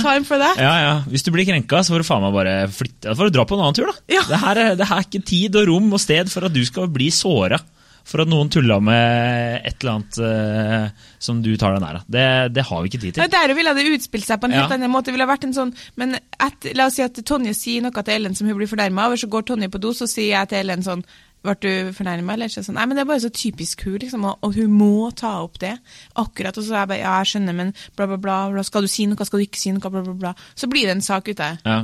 ja, 0.62 0.76
ja. 0.84 0.94
Hvis 1.10 1.26
du 1.26 1.32
blir 1.34 1.50
krenka, 1.50 1.82
så 1.82 1.96
får 1.96 2.04
du 2.06 2.10
faen 2.12 2.22
meg 2.28 2.38
bare 2.38 2.56
flytte. 2.70 3.08
Da 3.10 3.18
får 3.18 3.32
du 3.32 3.38
dra 3.40 3.48
på 3.50 3.58
en 3.58 3.66
annen 3.66 3.80
tur, 3.80 3.90
da. 3.90 3.98
Ja. 4.14 4.22
Det, 4.30 4.44
her, 4.46 4.62
er- 4.68 4.78
det 4.78 4.90
her 4.92 5.02
er 5.02 5.10
ikke 5.10 5.26
tid 5.26 5.58
og 5.58 5.68
rom 5.74 5.90
og 5.98 6.06
sted 6.06 6.30
for 6.30 6.46
at 6.46 6.54
du 6.54 6.62
skal 6.70 6.86
bli 6.94 7.10
såra. 7.10 7.58
For 8.06 8.22
at 8.24 8.30
noen 8.32 8.50
tulla 8.50 8.80
med 8.82 9.62
et 9.68 9.84
eller 9.84 9.96
annet 10.00 10.20
uh, 10.24 11.08
som 11.20 11.42
du 11.46 11.52
tar 11.58 11.76
deg 11.76 11.84
nær 11.84 12.00
av. 12.02 12.08
Det, 12.10 12.26
det 12.56 12.66
har 12.70 12.82
vi 12.84 12.90
ikke 12.92 13.02
tid 13.04 13.14
til. 13.18 13.24
Ja, 13.24 13.30
er 13.44 13.52
der 13.52 13.58
ville 13.58 13.74
det 13.78 13.88
utspilt 14.00 14.26
seg 14.26 14.40
på 14.42 14.50
en 14.50 14.56
helt 14.58 14.70
Ja. 14.70 14.76
annen 14.80 14.92
måte. 14.92 15.10
Det 15.12 15.18
ville 15.18 15.30
vært 15.30 15.44
en 15.48 15.54
sånn, 15.56 15.74
men 16.00 16.16
et, 16.18 16.70
La 16.76 16.88
oss 16.90 16.96
si 17.00 17.04
at 17.06 17.14
Tonje 17.26 17.54
sier 17.58 17.82
noe 17.86 17.92
til 18.04 18.14
Ellen 18.16 18.36
som 18.36 18.48
hun 18.48 18.58
blir 18.58 18.68
fornærma 18.72 19.08
over, 19.10 19.18
så 19.20 19.30
går 19.30 19.46
Tonje 19.50 19.70
på 19.70 19.82
do, 19.82 19.94
så 19.94 20.08
sier 20.10 20.34
jeg 20.40 20.50
til 20.50 20.64
Ellen 20.64 20.86
sånn 20.86 21.04
ble 21.40 21.54
du 21.64 21.94
fornærma, 21.96 22.34
eller? 22.36 22.50
Så 22.52 22.66
sånn, 22.66 22.76
Nei, 22.76 22.84
men 22.90 22.98
det 22.98 23.06
er 23.06 23.08
bare 23.08 23.22
så 23.24 23.30
typisk 23.32 23.86
hun, 23.88 23.96
liksom, 24.02 24.26
og, 24.28 24.42
og 24.44 24.58
hun 24.60 24.74
må 24.76 25.08
ta 25.16 25.38
opp 25.40 25.56
det. 25.62 25.78
Akkurat. 26.20 26.58
Og 26.60 26.66
så 26.68 26.74
er 26.74 26.82
jeg 26.82 26.90
bare 26.92 27.00
Ja, 27.00 27.14
jeg 27.24 27.30
skjønner, 27.32 27.56
men 27.56 27.70
bla, 27.96 28.08
bla, 28.10 28.18
bla. 28.20 28.40
bla. 28.52 28.64
Skal 28.68 28.84
du 28.84 28.90
si 28.92 29.06
noe, 29.08 29.24
skal 29.24 29.40
du 29.40 29.46
ikke 29.46 29.62
si 29.62 29.72
noe, 29.72 29.80
bla, 29.80 30.02
bla, 30.04 30.16
bla. 30.20 30.34
Så 30.60 30.68
blir 30.68 30.90
det 30.90 30.98
en 30.98 31.06
sak 31.06 31.32
ute. 31.32 31.48
Ja. 31.64 31.78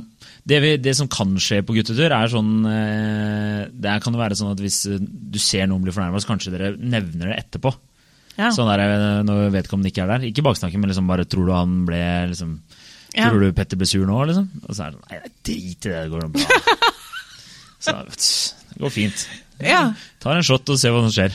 Det, 0.45 0.59
vi, 0.61 0.75
det 0.77 0.93
som 0.93 1.09
kan 1.09 1.31
skje 1.41 1.63
på 1.65 1.73
guttetur, 1.73 2.13
er 2.13 2.29
sånn 2.29 2.67
eh, 2.69 3.63
Det 3.73 3.95
kan 4.03 4.13
jo 4.13 4.19
være 4.21 4.37
sånn 4.37 4.51
at 4.53 4.59
hvis 4.61 4.83
eh, 4.91 5.01
du 5.01 5.39
ser 5.41 5.65
noen 5.71 5.81
bli 5.81 5.93
fornærma, 5.95 6.21
så 6.21 6.29
kanskje 6.29 6.53
dere 6.53 6.73
nevner 6.77 7.31
det 7.31 7.39
etterpå. 7.39 7.71
Ja. 8.35 8.51
Sånn 8.53 8.69
der, 8.69 8.83
eh, 8.83 9.23
Når 9.25 9.49
vedkommende 9.55 9.89
ikke 9.89 10.03
er 10.05 10.13
der. 10.13 10.27
Ikke 10.29 10.45
baksnakke, 10.45 10.77
men 10.77 10.91
liksom 10.91 11.09
bare 11.09 11.25
tror 11.25 11.49
du 11.49 11.55
han 11.55 11.79
ble 11.89 12.03
liksom 12.33 12.59
Ja. 13.15 13.31
Tror 13.31 13.41
du 13.41 13.55
Petter 13.57 13.79
ble 13.79 13.89
sur 13.89 14.05
nå, 14.05 14.21
liksom? 14.29 14.47
Og 14.67 14.75
så 14.75 14.85
er 14.85 14.93
det 14.93 14.99
sånn 14.99 15.09
Nei, 15.09 15.33
drit 15.49 15.89
i 15.89 15.89
det, 15.89 15.97
det 15.97 16.13
går 16.13 16.29
bra. 16.35 16.61
så 17.87 17.97
det 18.05 18.81
går 18.83 18.93
fint. 18.93 19.27
Ja. 19.63 19.85
Tar 20.21 20.37
en 20.37 20.45
shot 20.45 20.69
og 20.69 20.77
ser 20.81 20.93
hva 20.93 21.05
som 21.07 21.13
skjer. 21.15 21.33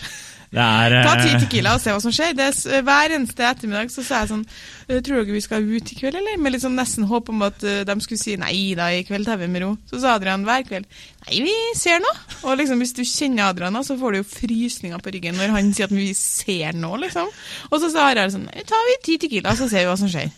Er 0.51 0.97
Ta 1.07 1.13
eh, 1.15 1.23
ti 1.23 1.45
tequila 1.45 1.77
og 1.77 1.83
se 1.83 1.93
hva 1.95 2.01
som 2.03 2.15
skjer. 2.15 2.33
Det 2.35 2.49
er, 2.49 2.81
hver 2.83 3.15
eneste 3.15 3.45
ettermiddag 3.47 3.93
så 3.95 4.03
sa 4.03 4.23
jeg 4.25 4.33
sånn 4.33 4.43
«Øh, 4.89 4.99
Tror 5.07 5.21
dere 5.21 5.37
vi 5.37 5.43
skal 5.45 5.63
ut 5.63 5.93
i 5.95 5.99
kveld, 6.01 6.19
eller? 6.19 6.41
Med 6.43 6.59
sånn 6.59 6.75
nesten 6.79 7.07
håp 7.07 7.31
om 7.31 7.45
at 7.47 7.63
de 7.63 7.97
skulle 8.03 8.19
si 8.19 8.35
nei 8.41 8.73
da, 8.79 8.89
i 8.91 9.05
kveld 9.07 9.29
tar 9.29 9.39
vi 9.39 9.47
med 9.51 9.63
ro. 9.63 9.71
Så 9.87 10.03
sa 10.03 10.17
Adrian 10.19 10.47
hver 10.49 10.67
kveld 10.67 10.89
nei, 10.89 11.43
vi 11.47 11.55
ser 11.79 12.03
noe. 12.03 12.17
Og 12.43 12.59
liksom 12.59 12.83
hvis 12.83 12.97
du 12.99 13.05
kjenner 13.07 13.53
Adrian, 13.53 13.79
så 13.87 13.95
får 14.01 14.17
du 14.17 14.21
jo 14.23 14.27
frysninger 14.27 15.05
på 15.05 15.15
ryggen 15.15 15.39
når 15.39 15.55
han 15.55 15.71
sier 15.71 15.87
at 15.87 15.95
vi 15.95 16.11
ser 16.19 16.75
noe, 16.75 16.99
liksom. 17.07 17.31
Og 17.71 17.79
så 17.79 17.93
sa 17.95 18.11
Harald 18.11 18.35
sånn 18.35 18.49
«Nei, 18.51 18.67
tar 18.67 18.89
vi 18.91 18.99
ti 19.07 19.21
tequila, 19.23 19.55
så 19.55 19.71
ser 19.71 19.85
vi 19.85 19.93
hva 19.93 19.99
som 20.01 20.11
skjer. 20.11 20.35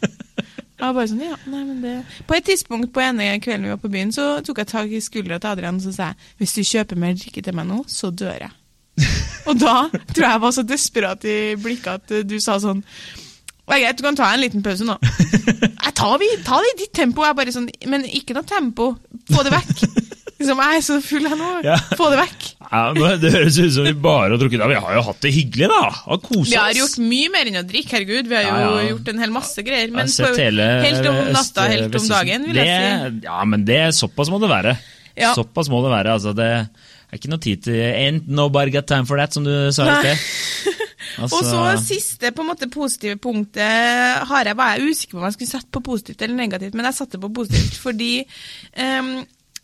Jeg 0.83 0.96
bare 0.96 1.07
sånn, 1.07 1.20
ja, 1.22 1.37
nei, 1.46 1.61
men 1.62 1.77
det... 1.85 1.92
På 2.27 2.35
et 2.35 2.46
tidspunkt 2.48 2.90
på 2.92 3.05
ene 3.05 3.37
kvelden 3.42 3.68
vi 3.68 3.70
var 3.70 3.79
på 3.79 3.90
byen, 3.92 4.11
så 4.14 4.40
tok 4.42 4.64
jeg 4.64 4.70
tak 4.72 4.90
i 4.90 5.03
skuldra 5.05 5.38
til 5.38 5.53
Adrian 5.53 5.79
og 5.79 5.85
så 5.85 5.92
sa 5.94 6.09
jeg, 6.11 6.33
hvis 6.42 6.57
du 6.57 6.62
kjøper 6.66 6.98
mer 6.98 7.14
drikke 7.14 7.44
til 7.46 7.55
meg 7.55 7.68
nå, 7.70 7.85
så 7.87 8.11
dør 8.11 8.35
jeg. 8.48 8.51
Og 9.48 9.59
da 9.59 9.76
tror 9.90 10.22
jeg 10.22 10.31
jeg 10.31 10.42
var 10.44 10.55
så 10.55 10.62
desperat 10.66 11.24
i 11.26 11.37
blikket 11.59 11.92
at 11.96 12.14
eh, 12.18 12.24
du 12.28 12.38
sa 12.42 12.59
sånn 12.62 12.83
«Det 13.62 13.78
er 13.78 13.85
greit, 13.87 13.98
du 13.98 14.05
kan 14.05 14.16
ta 14.18 14.26
en 14.35 14.40
liten 14.42 14.61
pause 14.61 14.85
nå. 14.85 14.98
Jeg 15.87 15.92
tar, 15.96 16.16
vi, 16.20 16.26
ta 16.44 16.59
det 16.61 16.72
i 16.74 16.78
ditt 16.83 16.90
tempo. 16.98 17.22
Jeg 17.24 17.37
bare 17.38 17.52
sånn, 17.55 17.68
men 17.88 18.02
ikke 18.05 18.35
noe 18.37 18.44
tempo. 18.44 18.88
Få 19.31 19.44
det 19.46 19.52
vekk. 19.55 19.78
Liksom, 20.42 20.59
jeg 20.59 20.76
er 20.81 20.83
så 20.85 20.96
full 21.05 21.28
her 21.31 21.38
nå. 21.38 21.50
Ja. 21.70 21.76
Få 21.96 22.09
det 22.12 22.18
vekk. 22.18 22.48
ja, 22.59 22.83
men 22.96 23.20
Det 23.22 23.31
høres 23.33 23.59
ut 23.62 23.72
som 23.76 23.87
vi 23.87 23.94
bare 23.94 24.35
har 24.35 24.40
drukket. 24.42 24.59
Ja, 24.61 24.68
vi 24.72 24.81
har 24.83 24.96
jo 24.98 25.05
hatt 25.07 25.22
det 25.24 25.33
hyggelig, 25.38 25.70
da. 25.70 25.81
Har 26.02 26.20
koset 26.26 26.50
Vi 26.50 26.59
har 26.59 26.76
gjort 26.76 26.98
mye 27.07 27.33
mer 27.33 27.52
enn 27.52 27.61
å 27.62 27.64
drikke, 27.70 27.94
herregud. 27.96 28.28
Vi 28.28 28.38
har 28.38 28.48
jo 28.50 28.72
Ja, 28.74 28.87
gjort 28.90 29.12
en 29.14 29.22
hel 29.24 29.35
masse 29.38 29.64
greier. 29.64 29.94
Men 29.94 30.11
på, 30.11 30.33
hele 30.42 30.68
helt 30.83 31.11
om 31.12 31.20
natta, 31.38 31.68
helt 31.72 32.00
om 32.02 32.09
dagen, 32.12 32.48
vil 32.50 32.61
jeg 32.61 32.81
si. 32.83 33.26
Ja, 33.28 33.38
men 33.48 33.64
det, 33.68 33.83
såpass 33.96 34.33
må 34.35 34.42
det 34.42 34.50
være. 34.52 34.76
Såpass 35.38 35.70
må 35.72 35.85
det 35.87 35.94
være. 35.94 36.18
altså 36.18 36.35
det 36.37 36.52
er 37.12 37.20
ikke 37.20 37.33
noe 37.33 37.42
tid 37.44 37.66
til 37.66 37.77
Ain't 37.77 38.31
nobody 38.33 38.72
got 38.72 38.88
time 38.88 39.07
for 39.09 39.20
that, 39.20 39.35
som 39.35 39.44
du 39.44 39.53
sa 39.75 39.85
i 39.85 39.98
sted. 40.01 40.72
Altså, 41.20 41.37
Og 41.37 41.44
så 41.44 41.61
siste 41.85 42.33
på 42.33 42.44
en 42.44 42.48
måte 42.48 42.70
positive 42.72 43.18
punktet 43.20 44.25
har 44.31 44.48
jeg, 44.48 44.57
var 44.57 44.72
jeg 44.72 44.88
usikker 44.88 45.18
på 45.18 45.20
om 45.20 45.29
jeg 45.29 45.37
skulle 45.37 45.53
sette 45.53 45.70
på 45.77 45.85
positivt 45.85 46.25
eller 46.25 46.38
negativt, 46.38 46.75
men 46.79 46.88
jeg 46.88 46.98
satte 47.03 47.20
på 47.20 47.33
positivt 47.37 47.79
fordi 47.87 48.14
um, 48.81 49.14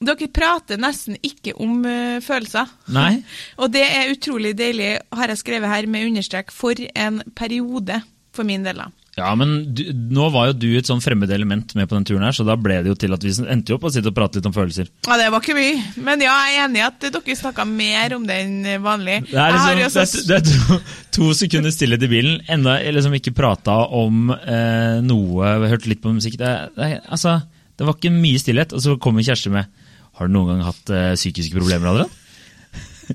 dere 0.04 0.28
prater 0.30 0.78
nesten 0.78 1.16
ikke 1.24 1.56
om 1.58 1.80
uh, 1.86 2.20
følelser. 2.24 2.68
Nei. 2.94 3.16
Og 3.62 3.72
det 3.72 3.86
er 3.86 4.12
utrolig 4.12 4.52
deilig, 4.58 4.98
har 5.16 5.32
jeg 5.32 5.40
skrevet 5.40 5.72
her 5.72 5.88
med 5.90 6.10
understrek, 6.12 6.52
for 6.54 6.76
en 6.76 7.22
periode 7.36 8.02
for 8.36 8.46
min 8.46 8.66
del. 8.66 8.84
da. 8.84 8.92
Ja, 9.18 9.32
men 9.38 9.74
du, 9.74 9.82
nå 10.14 10.28
var 10.34 10.50
jo 10.50 10.56
du 10.62 10.68
et 10.78 10.88
sånn 10.88 11.02
fremmed 11.02 11.30
element 11.34 11.74
med 11.78 11.88
på 11.90 11.96
den 11.96 12.06
turen 12.08 12.24
her, 12.26 12.36
så 12.36 12.46
da 12.46 12.56
ble 12.58 12.78
det 12.84 12.92
jo 12.92 12.98
til 12.98 13.16
at 13.16 13.24
vi 13.24 13.32
endte 13.50 13.74
opp 13.74 13.88
å 13.88 13.92
sitte 13.92 14.12
og 14.12 14.16
prate 14.16 14.38
litt 14.38 14.48
om 14.48 14.54
følelser. 14.54 14.90
Ja, 15.08 15.18
Det 15.20 15.28
var 15.34 15.42
ikke 15.42 15.56
mye, 15.58 15.80
men 16.06 16.22
ja, 16.24 16.36
jeg 16.48 16.60
er 16.60 16.68
enig 16.68 16.80
i 16.80 16.86
at 16.86 17.08
dere 17.08 17.38
snakka 17.42 17.66
mer 17.68 18.14
om 18.16 18.28
det 18.28 18.38
enn 18.44 18.56
vanlig. 18.84 19.18
Det 19.32 19.42
er, 19.42 19.56
liksom, 19.56 20.02
også... 20.02 20.24
det 20.28 20.38
er, 20.38 20.46
det 20.46 20.54
er 20.54 20.62
to, 20.70 20.78
to 21.18 21.32
sekunder 21.42 21.74
stillhet 21.74 22.06
i 22.06 22.12
bilen, 22.12 22.38
enda 22.48 22.78
jeg 22.78 22.96
liksom 22.96 23.18
ikke 23.18 23.34
prata 23.36 23.80
om 23.98 24.32
eh, 24.36 25.00
noe, 25.04 25.52
hørt 25.68 25.90
litt 25.90 26.02
på 26.04 26.14
musikk. 26.14 26.38
Det, 26.40 26.54
det, 26.78 26.94
altså, 27.10 27.40
det 27.78 27.86
var 27.88 27.98
ikke 27.98 28.14
mye 28.14 28.40
stillhet, 28.40 28.74
og 28.74 28.84
så 28.84 28.96
kommer 29.02 29.26
Kjersti 29.26 29.52
med 29.54 29.68
Har 30.18 30.26
du 30.26 30.34
noen 30.34 30.54
gang 30.54 30.64
hatt 30.66 30.94
eh, 30.94 31.12
psykiske 31.18 31.58
problemer, 31.58 31.90
Adrian? 31.92 32.16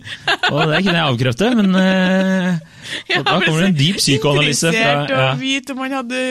og 0.54 0.62
det 0.72 0.84
kunne 0.84 0.98
jeg 0.98 1.06
avkrefte, 1.08 1.52
men 1.60 1.74
uh, 1.78 2.74
Ja, 3.10 3.22
da 3.24 3.38
kommer 3.42 3.62
det 3.64 3.70
en 3.72 3.78
dyp 3.78 4.00
psykoanalyse. 4.00 4.72
Fra, 4.72 4.74
Interessert 4.74 5.14
ja. 5.14 5.28
å 5.32 5.40
vite 5.40 5.76
om 5.76 5.82
han 5.84 5.96
hadde 5.98 6.24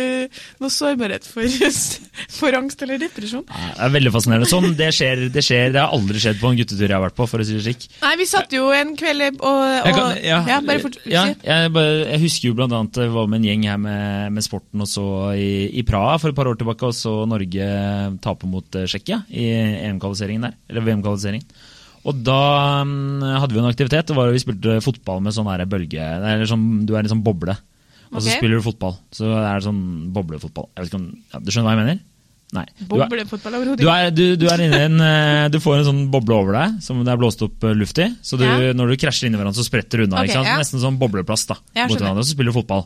noe 0.63 0.73
sårbarhet 0.73 1.27
for, 1.29 1.49
for 2.39 2.59
angst 2.59 2.85
eller 2.85 3.01
depresjon. 3.01 3.45
Ja, 3.49 3.71
Det 3.73 3.87
er 3.87 3.95
veldig 3.97 4.13
fascinerende. 4.15 4.51
Sånn, 4.51 4.69
det 4.79 4.91
skjer, 4.97 5.27
det 5.33 5.45
skjer. 5.47 5.73
Det 5.75 5.83
har 5.83 5.97
aldri 5.97 6.23
skjedd 6.23 6.41
på 6.43 6.53
en 6.53 6.61
guttetur 6.61 6.87
jeg 6.87 6.97
har 6.97 7.05
vært 7.07 7.19
på, 7.19 7.29
for 7.31 7.43
å 7.43 7.49
si 7.49 7.57
det 7.57 7.65
slik. 7.67 7.89
Nei, 8.03 8.15
vi 8.21 8.29
satt 8.29 8.57
jo 8.57 8.69
en 8.77 8.95
kveld 8.99 9.25
og, 9.33 9.49
og 9.49 9.61
Jeg, 9.63 9.97
kan, 9.97 10.15
ja, 10.25 10.39
ja, 10.49 10.61
bare 10.67 10.83
fort, 10.83 10.99
ja, 11.09 11.27
jeg, 11.47 11.73
jeg 11.73 12.23
husker 12.25 12.49
jo 12.51 12.57
blant 12.59 12.75
annet 12.77 13.03
jeg 13.05 13.13
var 13.15 13.29
med 13.31 13.43
en 13.43 13.49
gjeng 13.49 13.67
her 13.71 13.81
med, 13.81 14.33
med 14.35 14.45
sporten 14.45 14.83
og 14.83 14.89
så 14.91 15.05
i, 15.39 15.53
i 15.79 15.85
Praha 15.87 16.17
for 16.21 16.33
et 16.33 16.39
par 16.39 16.51
år 16.51 16.59
tilbake, 16.59 16.89
og 16.89 16.97
så 16.97 17.15
Norge 17.29 17.69
tape 18.25 18.49
mot 18.51 18.79
eh, 18.79 18.89
Tsjekkia 18.89 19.23
i 19.31 19.47
EM-kvalifiseringen 19.87 20.49
der, 20.49 20.59
eller 20.71 20.87
VM-kvalifiseringen. 20.89 21.71
Og 22.09 22.23
da 22.27 22.83
mm, 22.87 23.23
hadde 23.39 23.55
vi 23.55 23.61
en 23.63 23.69
aktivitet, 23.71 24.09
det 24.09 24.17
var 24.17 24.33
vi 24.35 24.41
spilte 24.43 24.81
fotball 24.83 25.21
med 25.23 25.35
sånn 25.37 25.51
her 25.51 25.63
bølge, 25.71 26.03
eller 26.03 26.49
sånn, 26.51 26.65
du 26.87 26.97
er 26.97 27.05
i 27.05 27.07
en 27.07 27.13
sånn 27.15 27.27
boble, 27.27 27.55
og 28.11 28.19
så 28.19 28.33
spiller 28.35 28.59
du 28.59 28.65
fotball. 28.65 28.97
Så 29.15 29.29
det 29.31 29.45
er 29.49 29.63
sånn 29.65 29.83
boblefotball. 30.15 30.67
Jeg 30.75 30.85
vet 30.85 30.91
ikke 30.91 31.01
om, 31.01 31.07
ja, 31.33 31.41
du 31.41 31.53
skjønner 31.53 31.71
hva 31.71 31.77
jeg 31.77 31.83
mener? 31.85 32.01
Nei. 32.53 32.67
Du 32.85 32.99
er, 33.01 33.09
du, 33.81 33.87
er, 33.89 34.11
du, 34.13 34.25
du 34.37 34.45
er 34.53 34.61
inne 34.61 34.77
i 34.77 34.85
en 34.85 34.99
eh, 35.01 35.47
Du 35.49 35.57
får 35.65 35.79
en 35.79 35.87
sånn 35.87 36.01
boble 36.13 36.37
over 36.37 36.53
deg 36.59 36.75
som 36.85 36.99
det 37.01 37.09
er 37.09 37.17
blåst 37.17 37.41
opp 37.47 37.65
eh, 37.65 37.73
luft 37.73 37.97
i. 38.05 38.11
Så 38.21 38.37
du, 38.37 38.45
Ja. 38.45 38.75
når 38.77 38.93
du 38.93 38.99
krasjer 39.01 39.31
inni 39.31 39.41
hverandre, 39.41 39.57
så 39.57 39.65
spretter 39.65 40.03
du 40.03 40.05
unna. 40.05 40.21
Okay, 40.21 40.37
ja. 40.37 40.59
Nesten 40.61 40.83
sånn 40.83 40.99
bobleplast 41.01 41.49
da, 41.49 41.57
mot 41.57 41.97
hverandre, 41.97 42.27
så 42.27 42.35
spiller 42.35 42.53
du 42.53 42.59
fotball. 42.59 42.85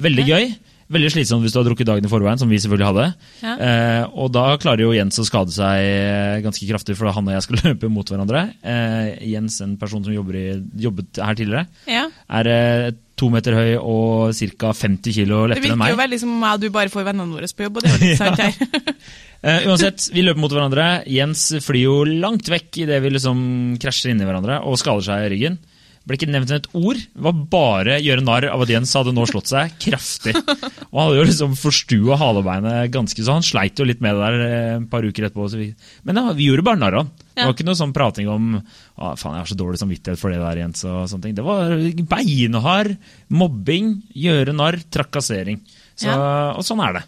Veldig 0.00 0.24
gøy. 0.30 0.46
Veldig 0.92 1.10
slitsomt 1.14 1.44
hvis 1.46 1.54
du 1.54 1.58
har 1.60 1.66
drukket 1.68 1.88
dagen 1.88 2.04
i 2.04 2.10
forveien, 2.12 2.38
som 2.40 2.50
vi 2.52 2.58
selvfølgelig 2.60 2.88
hadde. 2.90 3.06
Ja. 3.42 3.54
Eh, 3.56 4.02
og 4.12 4.32
da 4.34 4.44
klarer 4.60 4.84
jo 4.84 4.92
Jens 4.96 5.16
å 5.22 5.24
skade 5.24 5.54
seg 5.54 5.84
eh, 5.86 6.40
ganske 6.44 6.68
kraftig, 6.68 6.96
for 6.98 7.08
han 7.12 7.30
og 7.30 7.36
jeg 7.36 7.46
skal 7.46 7.60
løpe 7.70 7.88
mot 7.92 8.12
hverandre. 8.12 8.42
Eh, 8.60 9.14
Jens, 9.32 9.60
en 9.64 9.78
person 9.80 10.04
som 10.04 10.12
i, 10.12 10.44
jobbet 10.84 11.22
her 11.22 11.38
tidligere, 11.38 11.64
Ja. 11.88 12.04
er 12.40 12.52
eh, 12.52 12.90
to 13.16 13.28
meter 13.30 13.54
høy 13.54 13.72
og 13.78 14.32
ca. 14.58 14.72
50 14.74 15.14
kilo 15.14 15.44
lettere 15.46 15.72
enn 15.72 15.78
meg. 15.78 15.82
virker 15.82 15.82
meg. 15.84 15.92
jo 15.94 16.00
veldig 16.02 16.20
som 16.22 16.36
om 16.38 16.46
du 16.60 16.68
bare 16.74 16.90
får 16.92 17.04
vennene 17.10 17.36
våre 17.36 17.48
på 17.54 17.66
jobb, 17.68 17.76
og 17.78 17.84
det 17.84 17.90
er 17.92 17.98
jo 17.98 18.06
litt 18.06 18.22
sant 18.22 18.42
her. 18.46 18.96
Eh, 19.42 19.64
uansett, 19.66 20.04
vi 20.14 20.22
løper 20.22 20.38
mot 20.38 20.52
hverandre. 20.54 20.84
Jens 21.10 21.48
flyr 21.64 21.80
jo 21.82 21.94
langt 22.06 22.46
vekk 22.46 22.76
idet 22.84 23.00
vi 23.02 23.10
liksom 23.10 23.40
krasjer 23.82 24.12
inni 24.12 24.22
hverandre 24.22 24.60
og 24.70 24.76
skader 24.78 25.02
seg 25.02 25.24
i 25.24 25.30
ryggen. 25.32 25.56
Ble 26.02 26.16
ikke 26.18 26.26
nevnt 26.32 26.50
et 26.50 26.64
ord. 26.74 26.98
Det 26.98 27.22
var 27.22 27.36
bare 27.52 27.96
gjøre 28.02 28.24
narr 28.26 28.48
av 28.50 28.64
at 28.64 28.70
Jens 28.72 28.90
hadde 28.98 29.12
nå 29.14 29.22
slått 29.30 29.46
seg 29.52 29.70
kraftig. 29.84 30.32
Og 30.34 30.96
han 30.98 31.04
hadde 31.06 31.20
jo 31.20 31.26
liksom 31.28 31.52
forstua 31.60 32.16
halebeinet 32.18 32.90
ganske 32.90 33.22
så 33.22 33.36
Han 33.36 33.46
sleit 33.46 33.78
jo 33.78 33.86
litt 33.86 34.00
med 34.02 34.16
det 34.18 34.24
der 34.24 34.42
eh, 34.48 34.72
et 34.80 34.88
par 34.90 35.06
uker 35.06 35.28
etterpå. 35.28 35.46
Så 35.52 35.60
vi, 35.60 35.68
men 36.08 36.18
ja, 36.18 36.32
vi 36.34 36.48
gjorde 36.50 36.64
bare 36.66 36.80
narr 36.82 36.96
av 36.98 37.04
han. 37.04 37.12
Det 37.32 37.46
var 37.46 37.54
ikke 37.54 37.68
noe 37.70 37.78
sånn 37.78 37.94
prating 37.96 38.28
om 38.28 38.48
å, 38.58 39.12
faen, 39.14 39.36
jeg 39.38 39.44
har 39.44 39.52
så 39.52 39.58
dårlig 39.62 39.78
samvittighet 39.80 40.20
for 40.20 40.34
det 40.34 40.42
der, 40.42 40.58
Jens. 40.64 40.82
og 40.90 41.06
sånne 41.12 41.28
ting. 41.28 41.36
Det 41.38 41.46
var 41.46 41.70
beinhard 42.10 42.96
mobbing, 43.32 43.94
gjøre 44.14 44.52
narr, 44.58 44.80
trakassering. 44.92 45.62
Så, 45.94 46.10
Og 46.12 46.66
sånn 46.66 46.82
er 46.84 46.98
det. 46.98 47.04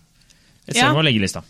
Jeg 0.71 0.79
ser 0.79 0.87
Ja. 0.87 0.95
må 0.95 1.03
legge 1.05 1.21
lista. 1.21 1.43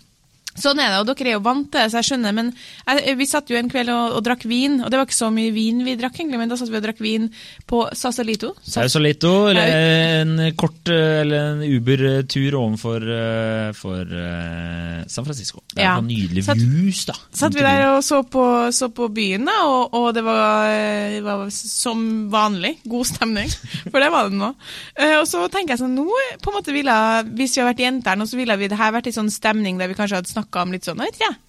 Sånn 0.54 0.78
er 0.78 0.92
det, 0.92 0.98
og 1.02 1.08
dere 1.10 1.28
er 1.32 1.36
jo 1.38 1.42
vant 1.44 1.66
til 1.70 1.80
det, 1.80 1.90
så 1.90 1.98
jeg 2.00 2.08
skjønner. 2.12 2.34
Men 2.36 2.52
jeg, 2.86 3.16
vi 3.18 3.26
satt 3.26 3.50
jo 3.50 3.56
en 3.58 3.70
kveld 3.72 3.90
og, 3.90 4.18
og 4.18 4.24
drakk 4.26 4.44
vin, 4.46 4.80
og 4.84 4.90
det 4.92 5.00
var 5.00 5.08
ikke 5.08 5.16
så 5.18 5.30
mye 5.34 5.50
vin 5.54 5.80
vi 5.86 5.96
drakk, 5.98 6.14
egentlig, 6.20 6.38
men 6.38 6.48
da 6.52 6.56
satt 6.60 6.70
vi 6.70 6.78
og 6.78 6.84
drakk 6.86 7.00
vin 7.02 7.28
på. 7.66 7.80
Sausalito, 7.98 9.32
eller 9.50 9.74
en 10.22 10.34
kort 10.58 10.88
eller 10.88 11.50
en 11.54 11.62
Uber-tur 11.66 12.54
overfor 12.58 13.04
eh, 13.16 13.72
for, 13.76 14.04
uh, 14.14 15.02
San 15.10 15.24
Francisco. 15.26 15.62
Det 15.74 15.82
er 15.82 15.88
Ja. 15.88 15.96
nydelig 16.00 16.44
Satt- 16.46 16.58
views, 16.62 17.04
da. 17.06 17.14
Satt 17.32 17.54
vi 17.54 17.60
der 17.64 17.84
og 17.96 18.02
så 18.04 18.22
på, 18.22 18.44
så 18.72 18.88
på 18.94 19.08
byen, 19.12 19.44
da, 19.46 19.56
og, 19.66 19.94
og 19.94 20.14
det 20.14 20.22
var, 20.24 20.68
eh, 20.70 21.20
var 21.24 21.44
som 21.50 22.30
vanlig 22.32 22.76
god 22.88 23.06
stemning. 23.10 23.50
For 23.90 24.00
det 24.00 24.10
var 24.14 24.30
det 24.30 24.38
nå. 24.38 24.52
Uh, 24.98 25.18
Og 25.20 25.26
så 25.30 25.44
tenker 25.50 25.74
jeg 25.74 25.82
sånn, 25.84 25.94
nå 25.98 26.06
på 26.42 26.50
en 26.52 26.56
måte 26.58 26.72
ville, 26.74 26.94
hvis 27.36 27.54
vi 27.56 27.62
har 27.62 27.70
vært 27.72 27.82
jenter 27.84 28.16
nå, 28.18 28.26
så 28.28 28.36
ville 28.38 28.56
vi 28.60 28.68
det 28.68 28.78
her 28.78 28.92
vært 28.94 29.08
i 29.10 29.14
sånn 29.14 29.30
stemning 29.32 29.78
der 29.80 29.88
vi 29.90 29.94
kanskje 29.98 30.20
hadde 30.20 30.30
snakka 30.44 30.62
om 30.62 30.72
litt 30.76 30.84
sånn, 30.84 31.00
vet 31.02 31.18
jeg. 31.18 31.40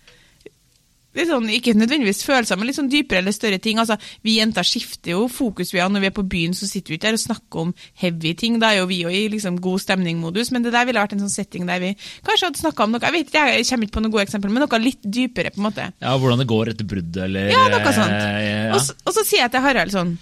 Sånn, 1.15 1.45
ikke 1.47 1.71
nødvendigvis 1.79 2.25
følelser, 2.27 2.57
men 2.59 2.67
litt 2.67 2.75
sånn 2.75 2.89
dypere 2.91 3.21
eller 3.21 3.31
større 3.31 3.55
ting. 3.63 3.77
Altså, 3.79 3.95
Vi 4.21 4.33
jenter 4.35 4.67
skifter 4.67 5.13
jo 5.13 5.29
fokus. 5.31 5.71
vi 5.71 5.79
har. 5.79 5.87
Når 5.87 6.01
vi 6.03 6.07
er 6.09 6.11
på 6.11 6.25
byen, 6.27 6.51
så 6.51 6.67
sitter 6.67 6.91
vi 6.91 6.97
ikke 6.97 7.07
der 7.07 7.15
og 7.15 7.21
snakker 7.23 7.61
om 7.61 7.73
heavy 8.01 8.33
ting. 8.35 8.59
Da 8.59 8.73
er 8.73 8.81
jo 8.81 8.85
vi 8.89 8.97
jo 9.05 9.07
i 9.07 9.29
liksom 9.31 9.61
god 9.63 9.79
stemning-modus. 9.79 10.51
Men 10.51 10.63
det 10.63 10.73
der 10.73 10.83
ville 10.85 10.99
vært 10.99 11.13
en 11.15 11.23
sånn 11.23 11.31
setting 11.31 11.65
der 11.71 11.79
vi 11.79 11.93
kanskje 11.95 12.49
hadde 12.49 12.59
snakka 12.59 12.83
om 12.83 12.91
noe 12.91 12.99
Jeg 12.99 13.13
vet 13.15 13.31
ikke, 13.31 13.45
jeg 13.55 13.65
kommer 13.69 13.87
ikke 13.87 13.95
på 13.95 14.03
noe 14.03 14.11
gode 14.11 14.25
eksempel, 14.27 14.51
men 14.51 14.67
noe 14.67 14.79
litt 14.83 15.01
dypere, 15.07 15.51
på 15.55 15.63
en 15.63 15.67
måte. 15.71 15.87
Ja, 16.03 16.17
Hvordan 16.19 16.37
det 16.43 16.47
går 16.51 16.73
etter 16.75 16.83
bruddet, 16.83 17.23
eller 17.23 17.47
Ja, 17.49 17.63
noe 17.71 17.93
sånt. 17.95 18.11
eh, 18.11 18.67
ja. 18.67 18.73
Og, 18.75 18.81
så, 18.83 18.93
og 19.07 19.13
så 19.15 19.23
sier 19.23 19.45
jeg 19.47 19.51
til 19.55 19.61
Harald 19.61 19.91
sånn 19.95 20.17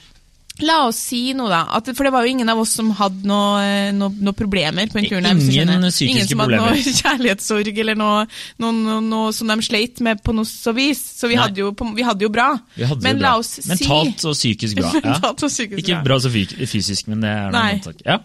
La 0.62 0.84
oss 0.86 1.00
si 1.10 1.34
noe, 1.34 1.50
da. 1.50 1.64
At, 1.74 1.88
for 1.98 2.06
det 2.06 2.12
var 2.14 2.28
jo 2.28 2.30
ingen 2.30 2.50
av 2.52 2.60
oss 2.62 2.76
som 2.78 2.92
hadde 2.94 3.26
noen 3.26 3.98
noe, 3.98 4.14
noe 4.22 4.36
problemer 4.38 4.86
på 4.92 5.00
en 5.02 5.08
tur. 5.10 5.16
der, 5.18 5.34
hvis 5.34 5.48
du 5.48 5.56
Ingen 5.56 5.72
skjønner. 5.72 5.90
psykiske 5.90 6.12
Ingen 6.14 6.28
som 6.30 6.44
hadde 6.44 6.60
problemer. 6.60 6.78
noe 6.78 6.94
kjærlighetssorg 7.02 7.80
eller 7.84 7.98
noe, 7.98 8.20
noe, 8.62 9.00
noe, 9.02 9.32
som 9.34 9.50
de 9.50 9.58
sleit 9.66 10.04
med 10.06 10.22
på 10.24 10.36
noe 10.38 10.46
så 10.46 10.76
vis. 10.78 11.02
Så 11.18 11.32
vi 11.32 11.40
hadde, 11.42 11.58
jo, 11.64 11.74
vi 11.98 12.06
hadde 12.06 12.28
jo 12.28 12.30
bra. 12.34 12.52
Hadde 12.78 13.02
men 13.02 13.18
bra. 13.18 13.32
la 13.32 13.34
oss 13.42 13.56
si 13.58 13.66
Mentalt 13.72 14.24
og 14.30 14.38
psykisk 14.38 14.78
bra. 14.84 14.94
Ja. 15.04 15.18
Og 15.34 15.42
psykisk 15.42 15.82
Ikke 15.82 15.98
bra. 15.98 16.04
bra 16.14 16.20
så 16.22 16.30
fysisk, 16.30 17.10
men 17.10 17.26
det 17.26 17.34
er 17.34 17.50
noe 17.52 17.66
annet. 17.74 18.06
Ja. 18.06 18.20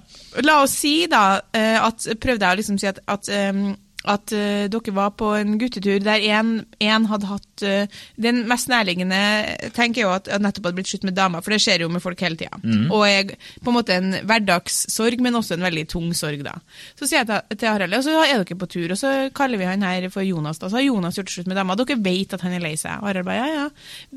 La 0.45 0.61
oss 0.67 0.77
si 0.85 0.95
da, 1.11 1.25
eh, 1.57 1.81
at 1.81 2.05
prøvde 2.21 2.45
jeg 2.45 2.59
å 2.59 2.61
liksom 2.61 2.79
si 2.79 2.93
at, 2.93 3.01
at, 3.09 3.29
em, 3.33 3.71
at 4.07 4.31
uh, 4.31 4.67
dere 4.71 4.93
var 4.95 5.11
på 5.19 5.33
en 5.35 5.57
guttetur 5.59 5.99
der 6.05 6.23
én 6.23 7.07
hadde 7.11 7.27
hatt 7.27 7.65
uh, 7.67 8.03
Den 8.15 8.45
mest 8.47 8.71
nærliggende 8.71 9.19
tenker 9.75 10.03
jeg 10.03 10.07
jo 10.07 10.13
at, 10.15 10.31
at 10.31 10.45
nettopp 10.45 10.69
hadde 10.69 10.79
blitt 10.79 10.91
slutt 10.93 11.07
med 11.09 11.17
damer, 11.19 11.43
for 11.43 11.55
det 11.55 11.61
skjer 11.65 11.83
jo 11.83 11.91
med 11.91 12.03
folk 12.05 12.21
hele 12.23 12.39
tida. 12.39 12.61
Og 12.95 13.03
jeg, 13.09 13.39
på 13.65 13.73
en 13.73 13.77
måte 13.77 13.97
en 13.99 14.15
hverdagssorg, 14.29 15.19
men 15.25 15.39
også 15.39 15.57
en 15.57 15.67
veldig 15.67 15.85
tung 15.91 16.13
sorg, 16.17 16.45
da. 16.47 16.55
Så 16.99 17.09
sier 17.09 17.25
jeg 17.25 17.29
til, 17.31 17.59
til 17.59 17.73
Harald, 17.73 17.99
og 17.99 18.07
så 18.07 18.15
er 18.23 18.37
dere 18.39 18.59
på 18.61 18.71
tur, 18.71 18.95
og 18.95 19.01
så 19.01 19.13
kaller 19.35 19.61
vi 19.61 19.69
han 19.69 19.85
her 19.87 20.09
for 20.15 20.27
Jonas, 20.27 20.61
da. 20.63 20.71
Så 20.71 20.79
har 20.79 20.87
Jonas 20.87 21.19
gjort 21.19 21.35
slutt 21.35 21.51
med 21.51 21.59
dama. 21.59 21.77
Dere 21.79 21.99
vet 22.05 22.37
at 22.37 22.47
han 22.47 22.55
er 22.55 22.65
lei 22.65 22.77
seg. 22.79 23.03
Harald 23.03 23.27
bare 23.29 23.43
ja, 23.43 23.65
ja. 23.65 23.67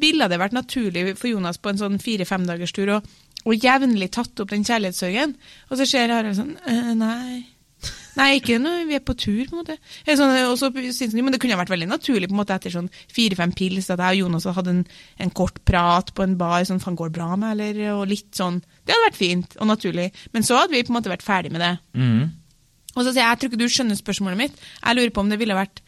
Ville 0.02 0.30
det 0.32 0.40
vært 0.42 0.56
naturlig 0.58 1.16
for 1.18 1.32
Jonas 1.32 1.62
på 1.62 1.74
en 1.74 1.82
sånn 1.82 2.00
fire-fem 2.02 2.48
dagers 2.50 2.76
tur 2.76 2.98
å 2.98 3.02
og 3.42 3.58
jevnlig 3.58 4.12
tatt 4.14 4.38
opp 4.44 4.52
den 4.52 4.66
kjærlighetssorgen. 4.68 5.34
Og 5.72 5.80
så 5.80 5.88
ser 5.90 6.14
Harald 6.14 6.38
sånn 6.38 6.54
«Eh, 6.70 6.92
Nei. 6.98 7.42
Nei, 8.18 8.28
ikke 8.40 8.58
når 8.60 8.84
vi 8.90 8.98
er 8.98 9.04
på 9.06 9.16
tur, 9.16 9.46
på 9.48 9.56
en 9.56 9.62
måte. 9.62 9.78
Sånn, 10.08 10.34
også, 10.50 10.72
synes 10.92 11.16
men 11.16 11.32
det 11.32 11.40
kunne 11.44 11.60
vært 11.60 11.72
veldig 11.72 11.88
naturlig 11.88 12.28
på 12.28 12.36
en 12.36 12.42
måte 12.42 12.58
etter 12.58 12.74
sånn 12.74 12.90
fire-fem 13.14 13.54
pils 13.56 13.88
at 13.94 14.02
jeg 14.04 14.20
og 14.20 14.26
Jonas 14.26 14.50
hadde 14.52 14.74
en, 14.76 14.84
en 15.24 15.34
kort 15.36 15.62
prat 15.68 16.12
på 16.16 16.26
en 16.26 16.36
bar. 16.40 16.60
sånn, 16.68 16.82
faen, 16.84 16.98
går 17.00 17.12
det 17.12 17.18
bra 17.20 17.32
med, 17.36 17.56
eller? 17.56 17.82
Og 17.96 18.06
litt 18.12 18.30
sånn. 18.36 18.60
Det 18.84 18.96
hadde 18.96 19.08
vært 19.08 19.22
fint 19.22 19.58
og 19.60 19.72
naturlig. 19.72 20.12
Men 20.36 20.48
så 20.48 20.60
hadde 20.60 20.76
vi 20.76 20.84
på 20.84 20.92
en 20.92 21.00
måte 21.00 21.14
vært 21.14 21.26
ferdig 21.26 21.54
med 21.56 21.64
det. 21.64 21.76
Mm. 21.96 22.24
Og 22.92 23.06
så 23.06 23.12
sier 23.12 23.24
jeg, 23.24 23.30
jeg 23.30 23.42
tror 23.42 23.52
ikke 23.52 23.62
du 23.62 23.70
skjønner 23.72 24.00
spørsmålet 24.00 24.40
mitt. 24.40 24.66
Jeg 24.82 24.98
lurer 24.98 25.14
på 25.16 25.24
om 25.24 25.32
det 25.32 25.40
ville 25.40 25.56
vært 25.56 25.84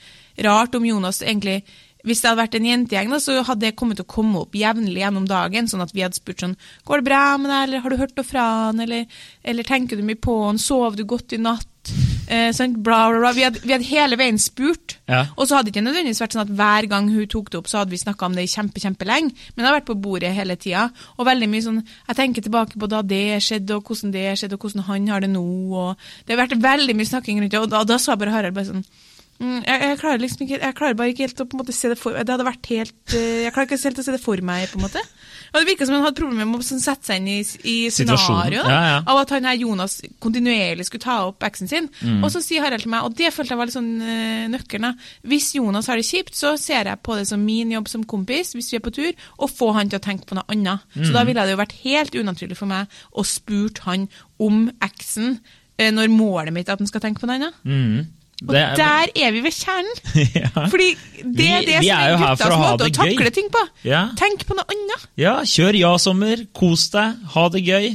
rart 0.47 0.75
om 0.79 0.85
Jonas 0.87 1.21
egentlig 1.21 1.61
Hvis 2.03 2.19
det 2.19 2.27
hadde 2.27 2.41
vært 2.41 2.55
en 2.57 2.65
jentegjeng, 2.67 3.11
da, 3.13 3.19
så 3.21 3.35
hadde 3.47 3.63
det 3.67 3.75
kommet 3.79 3.99
til 3.99 4.03
å 4.03 4.11
komme 4.11 4.41
opp 4.41 4.55
jevnlig 4.57 5.03
gjennom 5.03 5.27
dagen, 5.29 5.69
sånn 5.71 5.83
at 5.85 5.93
vi 5.95 6.03
hadde 6.03 6.17
spurt 6.17 6.41
sånn 6.43 6.55
Går 6.87 6.99
det 6.99 7.07
bra 7.07 7.21
med 7.39 7.51
deg, 7.51 7.59
eller 7.67 7.83
har 7.83 7.93
du 7.93 7.99
hørt 8.01 8.17
noe 8.17 8.27
fra 8.27 8.47
han, 8.65 8.81
eller, 8.83 9.05
eller 9.43 9.67
tenker 9.67 9.99
du 9.99 10.03
mye 10.07 10.19
på 10.19 10.35
han, 10.47 10.59
sov 10.59 10.97
du 10.99 11.05
godt 11.07 11.35
i 11.37 11.39
natt? 11.39 11.69
Eh, 12.27 12.49
sånn, 12.55 12.77
bla, 12.83 13.05
bla, 13.11 13.19
bla. 13.19 13.31
Vi, 13.35 13.43
hadde, 13.45 13.61
vi 13.63 13.73
hadde 13.75 13.87
hele 13.89 14.17
veien 14.19 14.39
spurt. 14.41 14.97
Ja. 15.11 15.25
Og 15.35 15.47
så 15.47 15.57
hadde 15.57 15.69
det 15.69 15.75
ikke 15.75 15.85
nødvendigvis 15.85 16.23
vært 16.23 16.37
sånn 16.37 16.45
at 16.45 16.53
hver 16.55 16.87
gang 16.91 17.09
hun 17.11 17.29
tok 17.31 17.51
det 17.51 17.59
opp, 17.59 17.69
så 17.71 17.81
hadde 17.81 17.95
vi 17.95 18.01
snakka 18.01 18.29
om 18.29 18.37
det 18.37 18.47
kjempe, 18.51 18.83
kjempelenge. 18.83 19.33
Men 19.53 19.63
det 19.63 19.69
har 19.69 19.77
vært 19.79 19.89
på 19.91 19.99
bordet 20.05 20.33
hele 20.35 20.57
tida. 20.59 20.87
Og 21.17 21.27
veldig 21.27 21.49
mye 21.51 21.65
sånn 21.65 21.81
Jeg 21.83 22.19
tenker 22.19 22.45
tilbake 22.45 22.79
på 22.79 22.89
da 22.91 23.01
det 23.05 23.41
skjedde, 23.43 23.79
og 23.79 23.87
hvordan 23.87 24.13
det 24.15 24.27
skjedde, 24.39 24.59
og 24.59 24.67
hvordan 24.67 24.87
han 24.89 25.09
har 25.11 25.25
det 25.25 25.31
nå. 25.33 25.47
Og 25.73 26.05
det 26.25 26.35
har 26.35 26.45
vært 26.45 26.61
veldig 26.63 26.97
mye 26.99 27.11
snakking 27.11 27.41
rundt 27.41 27.55
det, 27.55 27.63
og 27.63 27.71
da, 27.73 27.83
da 27.87 27.99
sa 28.01 28.15
bare 28.19 28.35
Harald 28.35 28.55
bare 28.55 28.71
sånn 28.71 28.85
Mm, 29.41 29.63
jeg, 29.65 29.79
jeg, 29.81 29.97
klarer 29.99 30.21
liksom 30.21 30.43
ikke, 30.45 30.57
jeg 30.61 30.75
klarer 30.77 30.97
bare 30.97 31.11
ikke 31.11 31.25
helt 31.25 31.41
å 31.41 31.45
måte 31.57 31.73
se 31.75 31.89
det 31.89 31.97
for 31.97 32.15
eh, 32.15 32.21
Jeg 32.21 33.53
klarer 33.55 33.65
ikke 33.65 33.79
helt 33.81 33.99
å 33.99 34.05
se 34.05 34.13
det 34.13 34.21
for 34.21 34.43
meg, 34.45 34.67
på 34.69 34.77
en 34.77 34.85
måte. 34.85 35.01
Og 35.53 35.59
Det 35.61 35.67
virka 35.69 35.85
som 35.85 35.93
han 35.95 36.01
hadde 36.03 36.17
problemer 36.17 36.47
med 36.49 36.59
å 36.63 36.65
sånn 36.65 36.81
sette 36.81 37.05
seg 37.05 37.19
inn 37.21 37.27
i, 37.29 37.39
i 37.69 37.75
scenarioet. 37.93 38.65
Ja, 38.65 38.79
ja. 38.89 38.95
Av 39.05 39.19
at 39.21 39.29
han 39.35 39.45
her 39.45 39.53
Jonas 39.61 39.99
kontinuerlig 40.19 40.87
skulle 40.87 41.03
ta 41.03 41.17
opp 41.27 41.43
eksen 41.45 41.69
sin. 41.69 41.89
Mm. 42.01 42.23
Og 42.25 42.31
så 42.33 42.41
sier 42.41 42.63
Harald 42.65 42.81
til 42.81 42.89
meg, 42.89 43.05
og 43.05 43.13
det 43.19 43.29
følte 43.35 43.53
jeg 43.53 43.59
var 43.61 43.69
litt 43.69 43.75
sånn 43.77 43.91
uh, 44.01 44.47
nøkkelen, 44.49 44.97
hvis 45.29 45.51
Jonas 45.59 45.87
har 45.91 46.01
det 46.01 46.07
kjipt, 46.09 46.33
så 46.33 46.55
ser 46.57 46.89
jeg 46.89 47.01
på 47.05 47.19
det 47.19 47.27
som 47.29 47.43
min 47.45 47.69
jobb 47.75 47.87
som 47.91 48.03
kompis, 48.03 48.55
hvis 48.57 48.71
vi 48.73 48.79
er 48.81 48.85
på 48.87 48.95
tur, 48.97 49.11
å 49.37 49.49
få 49.51 49.69
han 49.77 49.93
til 49.93 50.01
å 50.01 50.03
tenke 50.09 50.25
på 50.25 50.39
noe 50.39 50.47
annet. 50.49 50.81
Så 50.95 51.11
Mm. 51.11 51.13
da 51.13 51.23
ville 51.29 51.45
det 51.45 51.53
jo 51.53 51.61
vært 51.61 51.77
helt 51.83 52.15
unaturlig 52.15 52.57
for 52.57 52.65
meg 52.73 52.87
å 53.13 53.23
spurt 53.25 53.79
han 53.85 54.07
om 54.41 54.71
eksen 54.81 55.39
eh, 55.77 55.91
når 55.93 56.09
målet 56.09 56.53
mitt 56.53 56.67
er 56.69 56.73
at 56.73 56.79
han 56.81 56.87
skal 56.89 57.01
tenke 57.01 57.21
på 57.21 57.29
noe 57.29 57.35
annet. 57.37 57.53
Mm. 57.63 58.07
Og 58.49 58.55
er- 58.55 58.75
der 58.75 59.11
er 59.15 59.31
vi 59.31 59.41
ved 59.45 59.51
kjernen. 59.55 60.01
ja. 60.41 60.49
Fordi 60.67 60.89
det 61.23 61.47
er 61.49 61.61
det 61.67 61.79
vi 61.79 61.87
som 61.89 61.99
er 61.99 62.13
er 62.13 62.17
guttas 62.23 62.55
måte 62.59 62.83
å 62.83 62.89
gøy. 62.89 62.95
takle 62.97 63.29
ting 63.37 63.49
på. 63.53 63.61
Ja. 63.87 64.01
Tenk 64.19 64.45
på 64.49 64.57
noe 64.57 64.65
annet. 64.75 65.05
ja, 65.17 65.35
kjør 65.47 65.79
ja-sommer, 65.79 66.43
kos 66.53 66.89
deg, 66.93 67.15
ha 67.35 67.45
det 67.53 67.63
gøy, 67.67 67.93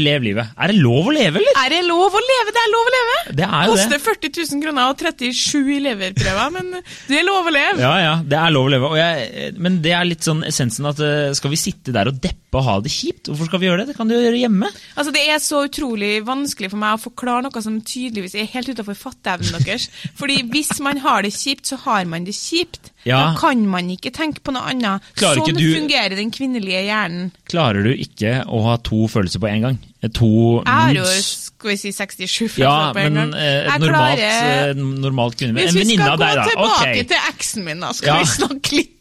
lev 0.00 0.24
livet. 0.24 0.52
Er 0.56 0.72
det 0.72 0.78
lov 0.80 1.10
å 1.10 1.12
leve, 1.12 1.40
eller? 1.42 1.58
Er 1.62 1.72
det 1.74 1.80
lov 1.84 2.14
å 2.16 2.22
leve? 2.22 2.52
Det 2.56 2.62
er 2.62 2.70
lov 2.72 2.88
å 2.88 2.92
leve! 2.94 3.16
Det 3.36 3.46
er 3.46 3.66
jo 3.68 3.74
Koster 3.74 3.96
det. 3.96 4.00
40 4.06 4.32
000 4.54 4.62
kroner 4.64 4.90
og 4.92 5.02
37 5.02 5.72
i 5.74 5.78
leverprøver, 5.84 6.54
men 6.54 6.70
det 7.10 7.18
er 7.20 7.26
lov 7.26 7.50
å 7.50 7.52
leve. 7.52 7.82
Ja, 7.84 7.92
ja, 8.00 8.14
det 8.24 8.38
er 8.40 8.54
lov 8.54 8.70
å 8.70 8.72
leve. 8.72 8.90
Og 8.94 8.98
jeg, 9.00 9.52
men 9.60 9.78
det 9.84 9.92
er 9.98 10.08
litt 10.08 10.24
sånn 10.24 10.42
essensen 10.48 10.88
at 10.88 11.02
eh, 11.04 11.34
skal 11.36 11.52
vi 11.52 11.60
sitte 11.60 11.94
der 11.96 12.08
og 12.12 12.20
deppe 12.24 12.56
og 12.56 12.64
ha 12.64 12.78
det 12.80 12.92
kjipt? 12.94 13.28
Hvorfor 13.28 13.50
skal 13.50 13.60
vi 13.60 13.68
gjøre 13.68 13.82
det? 13.84 13.90
Det 13.92 13.98
kan 13.98 14.08
du 14.08 14.16
gjøre 14.16 14.40
hjemme. 14.40 14.70
Altså, 14.96 15.12
Det 15.12 15.26
er 15.28 15.42
så 15.44 15.64
utrolig 15.68 16.12
vanskelig 16.24 16.72
for 16.72 16.80
meg 16.80 16.96
å 16.96 17.02
forklare 17.02 17.44
noe 17.44 17.64
som 17.64 17.76
tydeligvis 17.84 18.38
er 18.40 18.48
helt 18.54 18.72
utenfor 18.72 18.96
fatteevnen 18.96 19.60
deres. 19.60 19.90
Fordi 20.16 20.40
hvis 20.54 20.72
man 20.84 21.02
har 21.04 21.26
det 21.26 21.34
kjipt, 21.36 21.68
så 21.68 21.76
har 21.84 22.08
man 22.08 22.24
det 22.24 22.36
kjipt. 22.38 22.94
Ja. 23.06 23.20
Da 23.32 23.38
kan 23.38 23.60
man 23.70 23.88
ikke 23.94 24.10
tenke 24.10 24.42
på 24.42 24.52
noe 24.52 24.66
annet. 24.66 25.02
Klarer 25.14 25.38
sånn 25.44 25.54
du- 25.54 25.74
fungerer 25.76 26.16
den 26.18 26.30
kvinnelige 26.34 26.80
hjernen. 26.88 27.28
Klarer 27.48 27.84
du 27.86 27.92
ikke 27.94 28.40
å 28.50 28.62
ha 28.66 28.76
to 28.82 29.06
følelser 29.06 29.38
på 29.40 29.48
en 29.52 29.62
gang? 29.62 29.78
Eh, 30.02 30.08
To 30.08 30.62
Jeg 30.64 30.72
har 30.74 30.92
jo 30.94 31.02
moods? 31.06 31.28
skal 31.46 31.70
vi 31.70 31.76
si 31.76 31.92
67 31.92 32.48
følelser 32.50 32.58
Ja, 32.58 32.92
på 32.92 32.98
en 33.00 33.14
men 33.14 33.30
gang. 33.30 33.40
eh, 33.40 33.78
normalt, 33.78 34.18
klarer- 34.18 34.68
eh, 34.70 34.74
normalt 34.74 35.36
kvinne. 35.38 35.54
Hvis 35.54 35.74
vi 35.74 35.84
skal 35.96 36.18
gå 36.18 36.26
tilbake 36.50 36.80
okay. 36.82 37.04
til 37.04 37.16
eksen 37.30 37.64
min, 37.64 37.80
da 37.80 37.92
skal 37.92 38.06
Ja. 38.08 38.18
vi 38.18 38.24
snakke 38.26 38.72
litt 38.72 38.92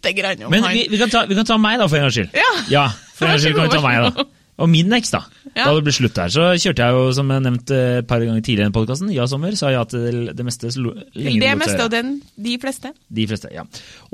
om 0.46 0.52
Men 0.52 0.64
han. 0.64 0.74
vi, 0.74 0.88
vi, 0.88 0.98
kan 0.98 1.10
ta, 1.10 1.26
vi 1.26 1.36
kan 1.36 1.46
ta 1.46 1.58
meg, 1.58 1.80
da, 1.80 1.88
for 1.88 1.96
en 1.98 2.04
gangs 2.04 2.14
skyld. 2.16 2.30
Ja. 2.70 2.90
for 3.16 3.26
en 3.26 3.32
gangs 3.32 3.44
skyld 3.44 3.56
kan 3.56 3.70
vi 3.70 3.76
ta 3.76 3.82
meg, 3.82 4.14
da. 4.16 4.24
Og 4.56 4.70
min 4.72 4.94
eks, 4.96 5.12
da. 5.12 5.20
Ja. 5.52 5.66
Da 5.66 5.74
det 5.76 5.84
ble 5.84 5.94
slutt 5.96 6.20
her, 6.22 6.32
så 6.32 6.46
kjørte 6.56 6.86
jeg 6.86 6.96
jo, 6.96 7.08
som 7.18 7.32
jeg 7.34 7.44
nevnt 7.44 7.74
eh, 7.76 7.98
et 8.00 8.08
par 8.08 8.24
ganger 8.24 8.44
tidligere 8.46 8.72
i 8.72 8.76
podkasten, 8.76 9.10
ja 9.12 9.26
sommer, 9.28 9.58
sa 9.60 9.72
ja 9.74 9.82
til 9.90 10.30
det 10.32 10.46
meste 10.48 10.72
lenge 10.80 11.42
det 11.44 11.52
meste 11.60 11.82
og 11.84 11.92
den, 11.92 12.14
de 12.48 12.56
fleste. 12.62 12.94
De 13.20 13.28
fleste, 13.28 13.52
ja. 13.52 13.66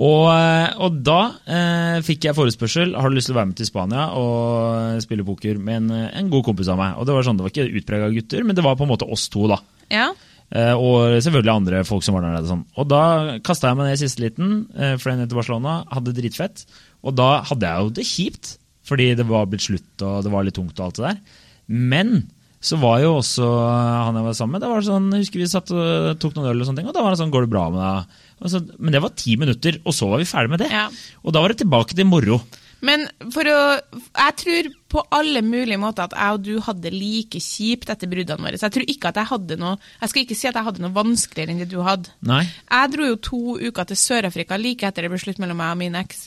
Og, 0.01 0.25
eh, 0.33 0.81
og 0.81 0.97
da 1.05 1.19
eh, 1.45 1.99
fikk 2.07 2.29
jeg 2.29 2.37
forespørsel 2.37 2.95
har 2.97 3.11
du 3.11 3.19
lyst 3.19 3.29
til 3.29 3.37
å 3.37 3.41
være 3.41 3.51
med 3.51 3.59
til 3.61 3.69
Spania 3.69 4.07
og 4.17 5.05
spille 5.05 5.27
poker 5.27 5.61
med 5.61 5.83
en, 5.83 6.09
en 6.09 6.33
god 6.33 6.47
kompis 6.49 6.73
av 6.73 6.81
meg. 6.81 6.97
Og 6.97 7.05
Det 7.05 7.17
var 7.17 7.29
sånn, 7.29 7.37
det 7.37 7.45
var 7.45 7.53
ikke 7.53 7.69
utprega 7.81 8.11
gutter, 8.17 8.45
men 8.47 8.57
det 8.57 8.65
var 8.65 8.77
på 8.79 8.87
en 8.87 8.93
måte 8.95 9.09
oss 9.13 9.29
to. 9.29 9.45
da. 9.51 9.61
Ja. 9.93 10.09
Eh, 10.51 10.73
og 10.75 11.21
selvfølgelig 11.23 11.53
andre 11.53 11.83
folk 11.87 12.03
som 12.03 12.17
var 12.17 12.25
der. 12.27 12.47
Sånn. 12.47 12.65
Og 12.75 12.87
da 12.91 13.03
kasta 13.45 13.69
jeg 13.71 13.79
meg 13.79 13.87
ned 13.87 13.99
i 13.99 14.01
siste 14.03 14.23
liten, 14.23 14.55
eh, 14.75 14.97
fløy 14.99 15.15
ned 15.15 15.29
til 15.31 15.39
Barcelona, 15.39 15.77
hadde 15.91 16.15
dritfett. 16.17 16.65
Og 17.07 17.15
da 17.15 17.41
hadde 17.47 17.69
jeg 17.69 17.85
jo 17.85 17.93
det 17.95 18.05
kjipt, 18.09 18.57
fordi 18.87 19.11
det 19.17 19.27
var 19.29 19.49
blitt 19.49 19.67
slutt 19.67 20.05
og 20.07 20.23
det 20.25 20.33
var 20.33 20.47
litt 20.47 20.57
tungt 20.57 20.79
og 20.79 20.87
alt 20.87 20.99
det 20.99 21.09
der. 21.09 21.41
Men 21.71 22.15
så 22.61 22.77
var 22.77 22.99
jo 23.01 23.15
også 23.17 23.45
han 23.45 24.17
jeg 24.19 24.25
var 24.27 24.35
sammen 24.37 24.57
med, 24.57 24.63
da 24.63 24.69
var 24.69 24.83
det 24.83 24.89
sånn, 24.91 25.09
jeg 25.15 25.25
husker 25.25 25.41
vi 25.41 25.49
satt 25.49 25.71
og 25.73 26.17
tok 26.21 26.35
noen 26.37 26.51
øl 26.51 26.61
og 26.61 26.67
sånne 26.69 26.81
ting, 26.81 26.89
og 26.91 26.97
da 26.97 27.01
var 27.01 27.15
det 27.15 27.21
sånn, 27.21 27.33
går 27.33 27.47
det 27.47 27.53
bra 27.53 27.63
med 27.73 27.81
deg? 27.81 28.19
Så, 28.51 28.61
men 28.77 28.93
det 28.93 29.01
var 29.01 29.13
ti 29.17 29.37
minutter, 29.37 29.77
og 29.85 29.95
så 29.97 30.09
var 30.09 30.21
vi 30.21 30.29
ferdig 30.29 30.53
med 30.53 30.61
det. 30.63 30.69
Ja. 30.73 30.87
Og 31.25 31.33
da 31.33 31.41
var 31.41 31.53
det 31.53 31.61
tilbake 31.61 31.97
til 31.97 32.09
moro. 32.09 32.39
Men 32.85 33.05
for 33.33 33.45
å 33.45 33.57
Jeg 33.93 34.37
tror 34.41 34.69
på 34.91 35.03
alle 35.15 35.39
mulige 35.45 35.79
måter 35.79 36.09
at 36.09 36.15
jeg 36.17 36.35
og 36.35 36.41
du 36.43 36.55
hadde 36.65 36.83
det 36.83 36.91
like 36.91 37.39
kjipt 37.39 37.91
etter 37.93 38.09
bruddene 38.11 38.43
våre. 38.43 38.57
Så 38.59 38.67
jeg 38.67 38.75
tror 38.75 38.89
ikke 38.91 39.11
at 39.11 39.19
jeg 39.21 39.29
hadde 39.29 39.57
noe 39.61 39.77
Jeg 40.01 40.11
skal 40.11 40.23
ikke 40.25 40.37
si 40.39 40.49
at 40.49 40.57
jeg 40.57 40.67
hadde 40.67 40.83
noe 40.83 40.95
vanskeligere 40.95 41.53
enn 41.53 41.61
det 41.61 41.69
du 41.71 41.77
hadde. 41.85 42.11
Nei. 42.27 42.41
Jeg 42.65 42.91
dro 42.95 43.07
jo 43.07 43.19
to 43.29 43.41
uker 43.61 43.87
til 43.87 44.01
Sør-Afrika 44.01 44.57
like 44.59 44.89
etter 44.89 45.05
det 45.05 45.13
ble 45.13 45.21
slutt 45.21 45.39
mellom 45.39 45.61
meg 45.61 45.75
og 45.77 45.79
min 45.79 45.99
eks. 46.01 46.25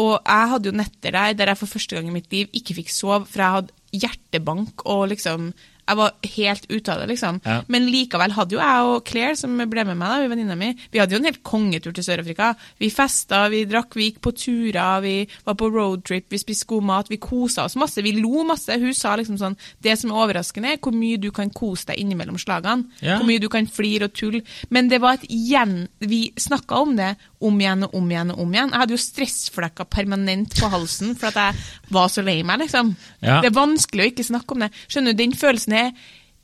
Og 0.00 0.16
jeg 0.18 0.50
hadde 0.54 0.70
jo 0.70 0.78
netter 0.80 1.14
der 1.14 1.38
der 1.38 1.52
jeg 1.52 1.60
for 1.60 1.70
første 1.70 1.96
gang 1.96 2.10
i 2.10 2.16
mitt 2.16 2.32
liv 2.32 2.50
ikke 2.52 2.80
fikk 2.80 2.90
sove, 2.90 3.24
for 3.30 3.44
jeg 3.44 3.58
hadde 3.58 3.80
hjertebank 3.94 4.82
og 4.90 5.08
liksom 5.14 5.52
Jeg 5.84 5.98
var 5.98 6.14
helt 6.32 6.62
ute 6.70 6.92
av 6.94 7.00
det, 7.02 7.06
liksom. 7.10 7.38
Ja. 7.44 7.58
Men 7.68 7.90
likevel 7.92 8.32
hadde 8.32 8.54
jo 8.56 8.60
jeg 8.62 8.84
og 8.88 9.02
Claire, 9.04 9.36
som 9.36 9.52
ble 9.52 9.82
med 9.84 9.98
meg, 10.00 10.14
da, 10.14 10.28
venninna 10.32 10.54
mi, 10.56 10.70
vi 10.88 10.96
hadde 10.96 11.12
jo 11.12 11.18
en 11.20 11.28
helt 11.28 11.42
kongetur 11.44 11.92
til 11.92 12.06
Sør-Afrika. 12.06 12.54
Vi 12.80 12.88
festa, 12.88 13.42
vi 13.52 13.66
drakk, 13.68 13.92
vi 13.92 14.06
gikk 14.06 14.22
på 14.24 14.32
turer, 14.32 15.02
vi 15.04 15.12
var 15.44 15.58
på 15.60 15.68
roadtrip, 15.68 16.30
vi 16.32 16.40
spiste 16.40 16.70
god 16.72 16.86
mat, 16.88 17.10
vi 17.12 17.18
kosa 17.20 17.66
oss 17.68 17.76
masse. 17.76 18.00
Vi 18.00 18.14
lo 18.16 18.46
masse. 18.48 18.78
Hun 18.80 18.96
sa 18.96 19.12
liksom 19.20 19.36
sånn 19.36 19.58
Det 19.84 19.92
som 20.00 20.14
er 20.14 20.22
overraskende, 20.22 20.72
er 20.72 20.80
hvor 20.80 20.96
mye 20.96 21.20
du 21.20 21.28
kan 21.36 21.52
kose 21.52 21.90
deg 21.92 22.00
innimellom 22.00 22.40
slagene. 22.40 22.88
Ja. 23.04 23.18
Hvor 23.18 23.28
mye 23.28 23.44
du 23.44 23.50
kan 23.52 23.68
flire 23.68 24.08
og 24.08 24.16
tulle. 24.16 24.40
Men 24.72 24.88
det 24.88 25.02
var 25.04 25.18
et 25.20 25.28
gjen... 25.28 25.82
Vi 26.00 26.30
snakka 26.40 26.80
om 26.80 26.96
det 26.96 27.12
om 27.46 27.60
igjen 27.60 27.86
og 27.86 27.94
om 28.00 28.10
igjen 28.10 28.32
og 28.34 28.42
om 28.44 28.52
igjen. 28.56 28.72
Jeg 28.74 28.80
hadde 28.82 28.96
jo 28.96 29.02
stressflekker 29.04 29.88
permanent 29.92 30.56
på 30.58 30.70
halsen 30.72 31.14
for 31.20 31.30
at 31.30 31.38
jeg 31.42 31.94
var 31.94 32.10
så 32.12 32.24
lei 32.26 32.38
meg, 32.46 32.64
liksom. 32.64 32.94
Ja. 33.20 33.38
Det 33.44 33.50
er 33.52 33.56
vanskelig 33.60 34.04
å 34.06 34.10
ikke 34.12 34.26
snakke 34.30 34.56
om 34.56 34.64
det. 34.66 34.70
Skjønner 34.88 35.14
du, 35.14 35.20
Den 35.22 35.36
følelsen 35.38 35.78
er, 35.78 35.94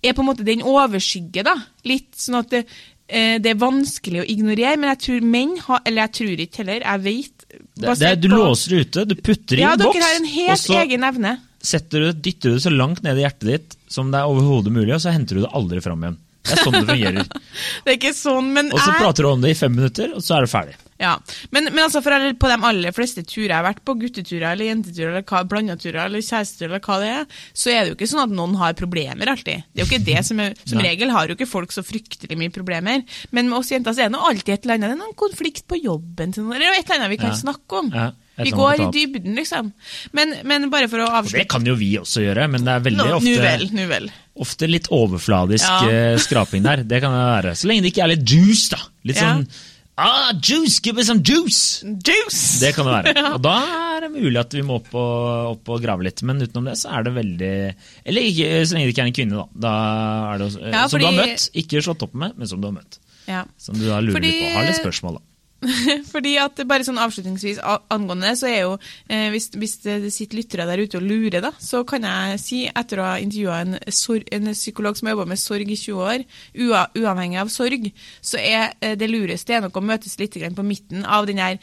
er 0.04 0.16
på 0.16 0.24
en 0.24 0.30
måte 0.30 0.46
den 0.46 0.62
overskygger, 0.66 1.46
da. 1.50 1.56
Litt 1.88 2.10
sånn 2.20 2.38
at 2.40 2.50
det, 2.54 2.62
eh, 3.08 3.36
det 3.42 3.54
er 3.54 3.60
vanskelig 3.60 4.22
å 4.22 4.28
ignorere, 4.36 4.76
men 4.80 4.92
jeg 4.94 5.02
tror 5.06 5.28
menn 5.34 5.56
har 5.66 5.82
Eller 5.84 6.06
jeg 6.06 6.16
tror 6.20 6.44
ikke 6.46 6.62
heller, 6.64 6.86
jeg 6.86 7.04
vet 7.08 7.46
Det, 7.80 7.94
det, 8.00 8.14
du 8.22 8.28
låser 8.32 8.70
det 8.76 8.80
ute, 8.86 9.04
du 9.10 9.14
putter 9.18 9.56
det 9.56 9.62
i 9.62 9.66
Ja, 9.66 9.74
en 9.74 9.80
dere 9.80 9.90
boks, 9.90 10.04
har 10.06 10.18
en 10.20 10.26
og 10.28 10.34
helt 10.38 10.64
så 10.64 10.80
egen 10.84 11.06
evne. 11.08 11.36
setter 11.62 12.06
du, 12.06 12.12
dytter 12.24 12.52
du 12.52 12.56
det 12.56 12.64
så 12.64 12.72
langt 12.72 13.02
ned 13.04 13.18
i 13.18 13.24
hjertet 13.24 13.48
ditt 13.50 13.78
som 13.90 14.12
det 14.12 14.20
er 14.20 14.30
overhodet 14.30 14.70
mulig, 14.72 14.92
og 14.94 15.00
så 15.02 15.10
henter 15.12 15.36
du 15.40 15.42
det 15.44 15.50
aldri 15.58 15.80
fram 15.84 16.04
igjen. 16.06 16.20
Det 16.46 16.54
er 16.54 16.62
sånn 16.64 16.76
det 16.78 16.86
fungerer. 16.88 17.26
Det 17.84 17.90
er 17.90 17.96
ikke 17.98 18.12
sånn, 18.16 18.46
men 18.54 18.70
Og 18.72 18.78
så 18.80 18.92
jeg 18.94 19.02
prater 19.02 19.26
du 19.26 19.28
om 19.28 19.42
det 19.42 19.50
i 19.52 19.58
fem 19.58 19.74
minutter, 19.76 20.14
og 20.16 20.22
så 20.24 20.38
er 20.38 20.46
det 20.46 20.50
ferdig. 20.52 20.76
Ja, 21.00 21.14
men, 21.50 21.70
men 21.72 21.80
altså 21.86 22.02
for 22.04 22.12
på 22.36 22.48
de 22.50 22.56
aller 22.68 22.92
fleste 22.92 23.22
turer 23.24 23.46
jeg 23.48 23.56
har 23.56 23.64
vært 23.64 23.78
på, 23.88 23.94
gutteturer 24.02 24.50
eller 24.52 24.68
jenteturer 24.68 25.14
eller 25.22 25.46
blandeturer 25.48 26.02
eller 26.04 26.20
kjæresteturer 26.20 26.74
eller 26.74 26.82
hva 26.84 26.98
det 27.00 27.08
er, 27.14 27.24
så 27.56 27.72
er 27.72 27.80
det 27.86 27.92
jo 27.94 27.96
ikke 27.96 28.08
sånn 28.10 28.24
at 28.26 28.34
noen 28.36 28.58
har 28.60 28.76
problemer 28.76 29.32
alltid. 29.32 29.64
Det 29.72 29.80
er 29.80 29.86
jo 29.86 29.88
ikke 29.88 30.04
det 30.10 30.24
som 30.28 30.42
er, 30.44 30.52
Som 30.68 30.82
regel 30.84 31.10
har 31.14 31.30
jo 31.32 31.38
ikke 31.38 31.48
folk 31.48 31.72
så 31.72 31.80
fryktelig 31.86 32.36
mye 32.36 32.52
problemer. 32.52 33.00
Men 33.32 33.48
med 33.48 33.58
oss 33.62 33.72
jenter 33.72 33.96
så 33.96 34.04
er 34.04 34.12
det 34.12 34.20
alltid 34.20 34.52
et 34.58 34.66
eller 34.68 34.76
annet, 34.76 34.90
det 34.92 34.98
er 34.98 35.00
noen 35.06 35.16
konflikt 35.24 35.64
på 35.72 35.80
jobben 35.80 36.36
til 36.36 36.44
noen, 36.44 36.58
eller 36.60 36.76
et 36.76 36.84
eller 36.84 37.00
annet 37.00 37.14
vi 37.16 37.20
kan 37.24 37.32
Ja. 37.32 37.40
snakke 37.46 37.80
om. 37.80 37.90
Ja, 37.96 38.10
vi 38.44 38.52
går 38.56 38.80
i 38.80 38.90
dybden, 38.92 39.34
liksom. 39.36 39.72
Men, 40.16 40.36
men 40.48 40.68
bare 40.72 40.88
for 40.88 41.00
å 41.04 41.08
avslutte 41.08 41.42
det 41.44 41.48
kan 41.52 41.64
jo 41.64 41.74
vi 41.80 41.94
også 42.00 42.22
gjøre, 42.24 42.46
men 42.52 42.64
det 42.64 42.72
er 42.76 42.84
veldig 42.86 43.08
ofte, 43.16 43.26
nuvel, 43.28 43.66
nuvel. 43.76 44.06
ofte 44.40 44.68
litt 44.68 44.88
overfladisk 44.92 45.64
Ja. 45.68 45.88
eh, 45.88 46.16
skraping 46.20 46.62
der. 46.64 46.84
Det 46.84 47.00
kan 47.02 47.12
det 47.16 47.26
være. 47.26 47.52
Så 47.56 47.68
lenge 47.68 47.84
det 47.84 47.92
ikke 47.92 48.04
er 48.04 48.14
litt 48.14 48.24
juice, 48.28 48.68
da. 48.72 48.80
Litt 49.04 49.16
sånn 49.20 49.44
Ah, 50.00 50.30
juice! 50.40 50.78
Give 50.80 50.96
me 50.96 51.04
some 51.04 51.20
juice! 51.26 51.82
Juice! 51.84 52.60
Det 52.62 52.70
kan 52.76 52.86
det 52.88 52.94
være. 52.96 53.24
Og 53.36 53.42
da 53.44 53.54
er 53.96 54.06
det 54.06 54.10
mulig 54.14 54.38
at 54.40 54.54
vi 54.56 54.62
må 54.64 54.78
opp 54.80 54.94
og, 54.96 55.50
opp 55.54 55.72
og 55.74 55.82
grave 55.84 56.06
litt, 56.06 56.22
men 56.26 56.40
utenom 56.40 56.70
det 56.70 56.78
så 56.80 56.94
er 56.96 57.04
det 57.04 57.12
veldig 57.18 57.52
Eller 58.08 58.28
ikke, 58.30 58.48
så 58.64 58.76
lenge 58.78 58.88
det 58.88 58.94
ikke 58.94 59.04
er 59.04 59.10
en 59.10 59.16
kvinne, 59.20 59.42
da. 59.42 59.46
da 59.66 59.74
er 60.32 60.40
det, 60.40 60.46
også- 60.48 60.62
Ja, 60.72 60.86
som 60.88 61.02
du 61.02 61.06
har 61.10 61.18
møtt, 61.20 61.48
ikke 61.64 61.82
slått 61.84 62.06
opp 62.08 62.14
med, 62.24 62.38
men 62.40 62.48
som 62.48 62.62
du 62.62 62.70
har 62.70 62.76
møtt. 62.78 62.96
Ja. 63.28 63.42
Som 63.60 63.76
du 63.76 63.84
da 63.90 64.00
lurer 64.00 64.16
Fordi- 64.16 64.30
litt 64.32 64.46
på. 64.46 64.54
Har 64.56 64.70
litt 64.70 64.80
spørsmål, 64.80 65.18
da. 65.20 65.26
Fordi 66.12 66.35
at 66.40 66.62
bare 66.68 66.85
sånn 66.87 67.01
avslutningsvis 67.01 67.61
angående 67.92 68.33
så 68.38 68.49
er 68.49 68.62
jo 68.62 68.73
eh, 69.11 69.29
hvis, 69.35 69.51
hvis 69.61 69.77
det 69.85 69.99
sitter 70.14 70.40
lyttere 70.40 70.66
der 70.68 70.81
ute 70.81 71.01
og 71.01 71.05
lurer, 71.05 71.40
da, 71.44 71.53
så 71.61 71.83
kan 71.88 72.07
jeg 72.09 72.40
si, 72.42 72.62
etter 72.68 73.03
å 73.03 73.11
ha 73.11 73.18
intervjua 73.20 73.61
en, 73.66 73.77
en 73.81 74.55
psykolog 74.55 74.96
som 74.96 75.11
har 75.11 75.18
jobba 75.18 75.29
med 75.35 75.42
sorg 75.42 75.68
i 75.68 75.77
20 75.77 76.01
år, 76.07 76.25
ua, 76.64 76.87
uavhengig 76.96 77.42
av 77.42 77.53
sorg, 77.53 77.90
så 78.25 78.40
er 78.40 78.73
eh, 78.81 78.96
det 79.01 79.11
lureste 79.11 79.57
er 79.57 79.66
nok 79.66 79.77
å 79.77 79.85
møtes 79.85 80.16
litt 80.20 80.40
grann 80.40 80.57
på 80.57 80.66
midten 80.66 81.05
av 81.05 81.29
den 81.29 81.42
her 81.42 81.61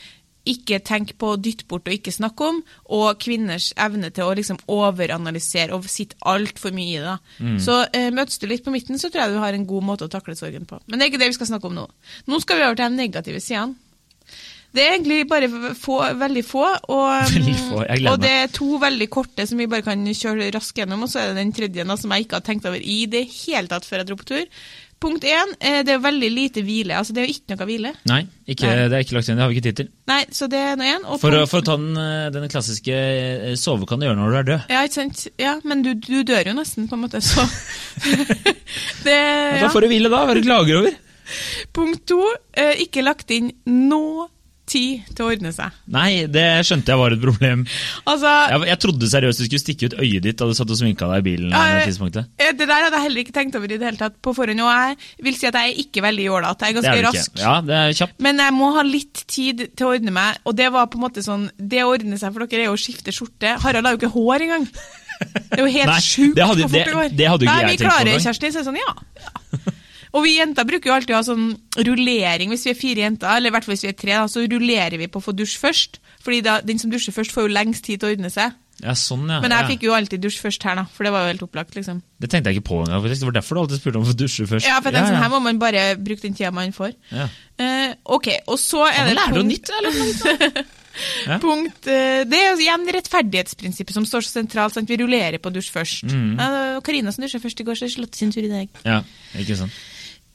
ikke 0.47 0.79
tenk 0.85 1.13
på, 1.19 1.33
dytt 1.43 1.65
bort 1.67 1.89
og 1.89 1.95
ikke 1.95 2.13
snakke 2.13 2.45
om, 2.51 2.61
og 2.95 3.19
kvinners 3.19 3.71
evne 3.83 4.11
til 4.15 4.27
å 4.27 4.35
liksom 4.37 4.59
overanalysere 4.71 5.75
og 5.75 5.89
sitte 5.91 6.15
altfor 6.27 6.75
mye 6.75 6.93
i 6.93 7.03
det. 7.03 7.17
Mm. 7.43 7.57
Så 7.63 7.81
eh, 7.91 8.09
møtes 8.15 8.39
du 8.39 8.47
litt 8.49 8.63
på 8.65 8.73
midten, 8.73 8.99
så 8.99 9.11
tror 9.11 9.25
jeg 9.25 9.35
du 9.35 9.41
har 9.43 9.57
en 9.57 9.67
god 9.67 9.89
måte 9.89 10.07
å 10.07 10.13
takle 10.13 10.37
sorgen 10.39 10.67
på. 10.69 10.79
Men 10.87 10.99
det 10.99 11.07
er 11.07 11.11
ikke 11.13 11.23
det 11.25 11.31
vi 11.33 11.39
skal 11.39 11.51
snakke 11.51 11.67
om 11.67 11.75
nå. 11.77 11.85
Nå 12.31 12.39
skal 12.43 12.61
vi 12.61 12.67
over 12.67 12.79
til 12.79 12.87
de 12.87 13.01
negative 13.03 13.43
sidene. 13.43 13.86
Det 14.75 14.83
er 14.83 14.95
egentlig 14.97 15.21
bare 15.29 15.47
få, 15.79 15.99
veldig 16.19 16.43
få, 16.45 16.65
og, 16.93 17.05
Veldig 17.35 17.55
få, 17.59 17.83
jeg 17.87 18.09
og 18.11 18.19
det 18.21 18.33
er 18.43 18.51
to 18.53 18.81
veldig 18.81 19.07
korte 19.13 19.47
som 19.49 19.61
vi 19.61 19.69
bare 19.71 19.85
kan 19.85 20.03
kjøre 20.05 20.51
raskt 20.53 20.81
gjennom, 20.81 21.05
og 21.05 21.11
så 21.11 21.21
er 21.23 21.31
det 21.31 21.39
den 21.39 21.53
tredje 21.55 21.87
da, 21.87 21.95
som 21.97 22.13
jeg 22.13 22.27
ikke 22.27 22.41
har 22.41 22.45
tenkt 22.45 22.67
over 22.69 22.81
i 22.81 22.99
det 23.09 23.23
hele 23.31 23.71
tatt 23.71 23.87
før 23.87 24.03
jeg 24.03 24.09
dro 24.11 24.19
på 24.19 24.27
tur. 24.33 24.45
Punkt 24.97 25.23
én, 25.29 25.51
eh, 25.61 25.83
det 25.85 25.93
er 25.93 25.99
veldig 26.01 26.29
lite 26.33 26.61
hvile. 26.65 26.95
Altså 26.97 27.13
det 27.13 27.21
er 27.21 27.27
jo 27.27 27.33
ikke 27.35 27.53
noe 27.53 27.65
hvile. 27.69 27.91
Nei, 28.09 28.23
ikke, 28.49 28.65
Nei. 28.65 28.87
det 28.89 28.97
er 28.97 29.03
ikke 29.05 29.17
lagt 29.17 29.29
inn. 29.29 29.37
Det 29.37 29.43
har 29.43 29.51
vi 29.51 29.57
ikke 29.59 29.65
tid 29.67 29.77
til. 29.77 29.89
Nei, 30.09 30.21
så 30.33 30.47
det 30.49 30.61
er 30.71 30.79
noe. 30.79 30.95
Og 31.05 31.19
For 31.21 31.37
å, 31.37 31.41
for 31.49 31.61
å 31.61 31.67
ta 31.67 31.75
den, 31.77 31.99
eh, 32.01 32.29
den 32.33 32.47
klassiske 32.49 32.95
eh, 32.97 33.51
sove 33.61 33.85
kan 33.89 34.01
du 34.01 34.07
gjøre 34.07 34.17
når 34.17 34.33
du 34.33 34.37
er 34.39 34.47
død. 34.47 34.73
Ja, 34.73 34.81
ikke 34.87 34.97
sant? 34.97 35.27
Ja, 35.37 35.53
men 35.69 35.83
du, 35.85 35.91
du 36.01 36.23
dør 36.25 36.49
jo 36.49 36.55
nesten, 36.57 36.87
på 36.89 36.97
en 36.97 37.03
måte, 37.05 37.21
så 37.21 37.45
det, 39.05 39.13
Ja. 39.13 39.67
Da 39.67 39.69
får 39.73 39.85
du 39.85 39.91
hvile, 39.93 40.09
da. 40.09 40.23
Hva 40.25 40.33
er 40.33 40.41
du 40.41 40.47
klager 40.47 40.81
over? 40.81 40.97
Punkt 41.77 42.07
to, 42.09 42.21
ikke 42.81 43.05
lagt 43.05 43.29
inn 43.35 43.51
noe 43.67 44.31
tid 44.67 45.05
til 45.15 45.23
å 45.25 45.29
ordne 45.31 45.51
seg. 45.55 45.75
Nei, 45.95 46.25
det 46.27 46.43
skjønte 46.67 46.91
jeg 46.93 46.99
var 46.99 47.13
et 47.15 47.21
problem. 47.23 47.61
Altså, 48.05 48.31
Jeg, 48.51 48.67
jeg 48.69 48.79
trodde 48.83 49.09
seriøst 49.13 49.39
du 49.41 49.45
skulle 49.47 49.63
stikke 49.63 49.89
ut 49.89 49.95
øyet 50.03 50.25
ditt 50.27 50.37
da 50.41 50.47
du 50.49 50.53
satt 50.57 50.69
og 50.75 50.79
sminka 50.81 51.07
deg 51.13 51.23
i 51.23 51.25
bilen. 51.29 51.55
Ja, 51.55 51.63
det 51.79 51.85
tidspunktet. 51.87 52.27
eh, 52.37 52.51
det 52.51 52.67
der 52.67 52.83
hadde 52.87 52.99
jeg 52.99 53.05
heller 53.07 53.23
ikke 53.23 53.35
tenkt 53.39 53.55
over 53.59 53.71
i 53.71 53.77
det 53.79 53.87
hele 53.87 53.97
tatt 54.01 54.19
på 54.21 54.35
forhånd. 54.35 54.59
Og 54.61 54.69
jeg 54.75 54.97
vil 55.29 55.39
si 55.39 55.47
at 55.47 55.55
jeg 55.61 55.71
er 55.73 55.81
ikke 55.85 56.03
veldig 56.05 56.27
jålete. 56.27 56.67
Jeg 56.67 56.75
er 56.75 56.81
Det 56.81 56.83
ganske 56.83 56.99
er 56.99 57.07
rask. 57.07 57.39
Ja, 57.41 57.55
det 57.61 57.79
er 57.79 57.95
kjapt. 58.01 58.19
Men 58.27 58.43
jeg 58.43 58.53
må 58.59 58.71
ha 58.75 58.83
litt 58.87 59.23
tid 59.27 59.65
til 59.77 59.87
å 59.87 59.95
ordne 59.95 60.11
meg, 60.19 60.37
og 60.45 60.55
det 60.59 60.69
var 60.75 60.87
på 60.91 60.99
en 60.99 61.05
måte 61.07 61.23
sånn 61.25 61.47
Det 61.57 61.81
å 61.85 61.91
ordne 61.95 62.19
seg 62.19 62.33
for 62.35 62.45
dere 62.45 62.65
er 62.67 62.71
jo 62.71 62.75
å 62.77 62.81
skifte 62.81 63.15
skjorte. 63.15 63.55
Harald 63.63 63.85
har 63.87 63.95
jo 63.95 64.01
ikke 64.03 64.13
hår 64.13 64.45
engang. 64.49 64.67
Det 65.17 65.57
er 65.57 65.63
jo 65.63 65.71
helt 65.79 66.03
sjukt 66.05 66.37
hvor 66.37 66.53
fort 66.53 66.71
det- 66.71 66.85
det 66.85 66.93
går. 66.93 67.09
det 67.17 67.27
hadde 67.31 67.45
jo 67.45 67.49
ikke 67.49 67.55
Nei, 67.55 67.61
jeg 67.63 67.71
vi 67.71 67.77
tenkt 67.77 67.81
på 67.81 67.89
klarer, 67.89 68.11
engang. 68.11 68.25
Kjersti, 68.27 68.51
så 68.51 68.59
er 68.59 68.63
det 68.63 68.69
sånn, 68.69 68.81
ja. 68.83 68.91
ja. 69.23 69.73
Og 70.15 70.23
vi 70.23 70.37
jenter 70.37 70.67
bruker 70.67 70.91
jo 70.91 70.95
alltid 70.95 71.15
å 71.15 71.19
ha 71.19 71.25
sånn 71.27 71.49
rullering 71.77 72.53
hvis 72.53 72.67
vi 72.67 72.73
er 72.73 72.79
fire 72.79 73.03
jenter, 73.05 73.31
eller 73.33 73.51
i 73.51 73.55
hvert 73.55 73.67
fall 73.67 73.75
hvis 73.75 73.87
vi 73.87 73.91
er 73.91 73.97
tre, 73.97 74.13
da, 74.15 74.27
så 74.31 74.45
rullerer 74.45 74.99
vi 75.01 75.09
på 75.11 75.21
å 75.21 75.25
få 75.25 75.35
dusj 75.35 75.57
først. 75.61 75.99
Fordi 76.23 76.39
da, 76.45 76.59
den 76.65 76.79
som 76.81 76.91
dusjer 76.91 77.15
først, 77.15 77.33
får 77.35 77.47
jo 77.47 77.53
lengst 77.57 77.85
tid 77.87 78.01
til 78.01 78.09
å 78.09 78.15
ordne 78.15 78.31
seg. 78.33 78.55
Ja, 78.77 78.93
sånn, 78.93 79.23
ja. 79.25 79.39
Men 79.41 79.53
jeg 79.55 79.63
ja. 79.63 79.69
fikk 79.71 79.85
jo 79.87 79.93
alltid 79.97 80.21
dusj 80.21 80.37
først 80.43 80.65
her, 80.67 80.77
da, 80.77 80.83
for 80.93 81.07
det 81.07 81.11
var 81.15 81.25
jo 81.25 81.31
helt 81.31 81.45
opplagt, 81.47 81.73
liksom. 81.77 82.01
Det 82.21 82.29
tenkte 82.29 82.51
jeg 82.51 82.59
ikke 82.59 82.69
på 82.69 82.81
engang. 82.83 83.07
Det 83.09 83.25
var 83.25 83.37
derfor 83.39 83.57
du 83.57 83.61
alltid 83.63 83.81
spurte 83.81 83.99
om 83.99 84.05
å 84.05 84.09
få 84.11 84.17
dusje 84.17 84.45
først. 84.49 84.69
Ja, 84.69 84.77
for 84.77 84.91
jeg 84.91 84.99
tenkte 84.99 85.15
sånn, 85.15 85.23
her 85.25 85.33
må 85.33 85.39
man 85.47 85.61
bare 85.61 85.85
bruke 85.97 86.21
den 86.21 86.37
tida 86.37 86.51
man 86.53 86.75
får. 86.75 86.93
Ja. 87.09 87.25
Uh, 87.57 87.95
ok, 88.19 88.29
og 88.45 88.59
så 88.61 88.83
er 88.91 89.09
det 89.09 89.17
lærer 89.17 89.39
noe 89.39 89.47
nytt, 89.49 89.73
eller? 89.79 90.61
Ja. 91.27 91.35
punkt 91.37 91.85
eh, 91.85 92.23
Det 92.25 92.37
er 92.37 92.47
jo 92.47 92.61
igjen 92.63 92.87
rettferdighetsprinsippet 92.95 93.93
som 93.93 94.05
står 94.09 94.25
så 94.25 94.31
sentralt. 94.39 94.73
Sant? 94.73 94.89
Vi 94.89 94.97
rullerer 94.97 95.37
på 95.37 95.51
dusj 95.53 95.69
først. 95.69 96.07
Mm. 96.09 96.39
Karina 96.81 97.13
som 97.13 97.21
dusja 97.21 97.37
først 97.43 97.61
i 97.61 97.67
går, 97.67 97.77
så 97.77 97.89
Charlotte 97.91 98.17
sin 98.17 98.33
tur 98.33 98.41
i 98.41 98.49
dag. 98.49 98.79
Ja, 98.81 99.03
ikke 99.37 99.59
sant. 99.59 99.77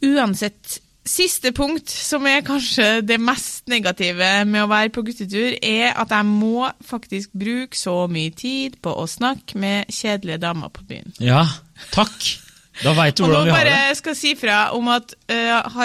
Uansett, 0.02 0.78
siste 1.06 1.52
punkt, 1.54 1.90
som 1.90 2.26
er 2.30 2.44
kanskje 2.46 3.00
det 3.06 3.18
mest 3.22 3.66
negative 3.70 4.30
med 4.48 4.64
å 4.64 4.70
være 4.70 4.92
på 4.94 5.04
guttetur, 5.06 5.56
er 5.58 5.92
at 5.98 6.14
jeg 6.14 6.28
må 6.28 6.68
faktisk 6.86 7.34
bruke 7.34 7.78
så 7.78 8.04
mye 8.10 8.34
tid 8.34 8.78
på 8.82 8.94
å 8.94 9.08
snakke 9.10 9.58
med 9.58 9.90
kjedelige 9.92 10.42
damer 10.42 10.72
på 10.74 10.86
byen. 10.88 11.14
Ja, 11.22 11.44
takk. 11.94 12.32
Da 12.80 12.94
veit 12.96 13.18
du 13.18 13.26
hvordan 13.26 13.44
vi 13.46 13.52
har 13.52 13.66
det. 13.66 13.72
Og 13.72 13.76
nå 13.76 13.82
bare 13.84 13.96
skal 13.98 14.14
si 14.16 14.32
fra 14.38 14.58
om 14.76 14.88
at 14.90 15.12
uh, 15.28 15.82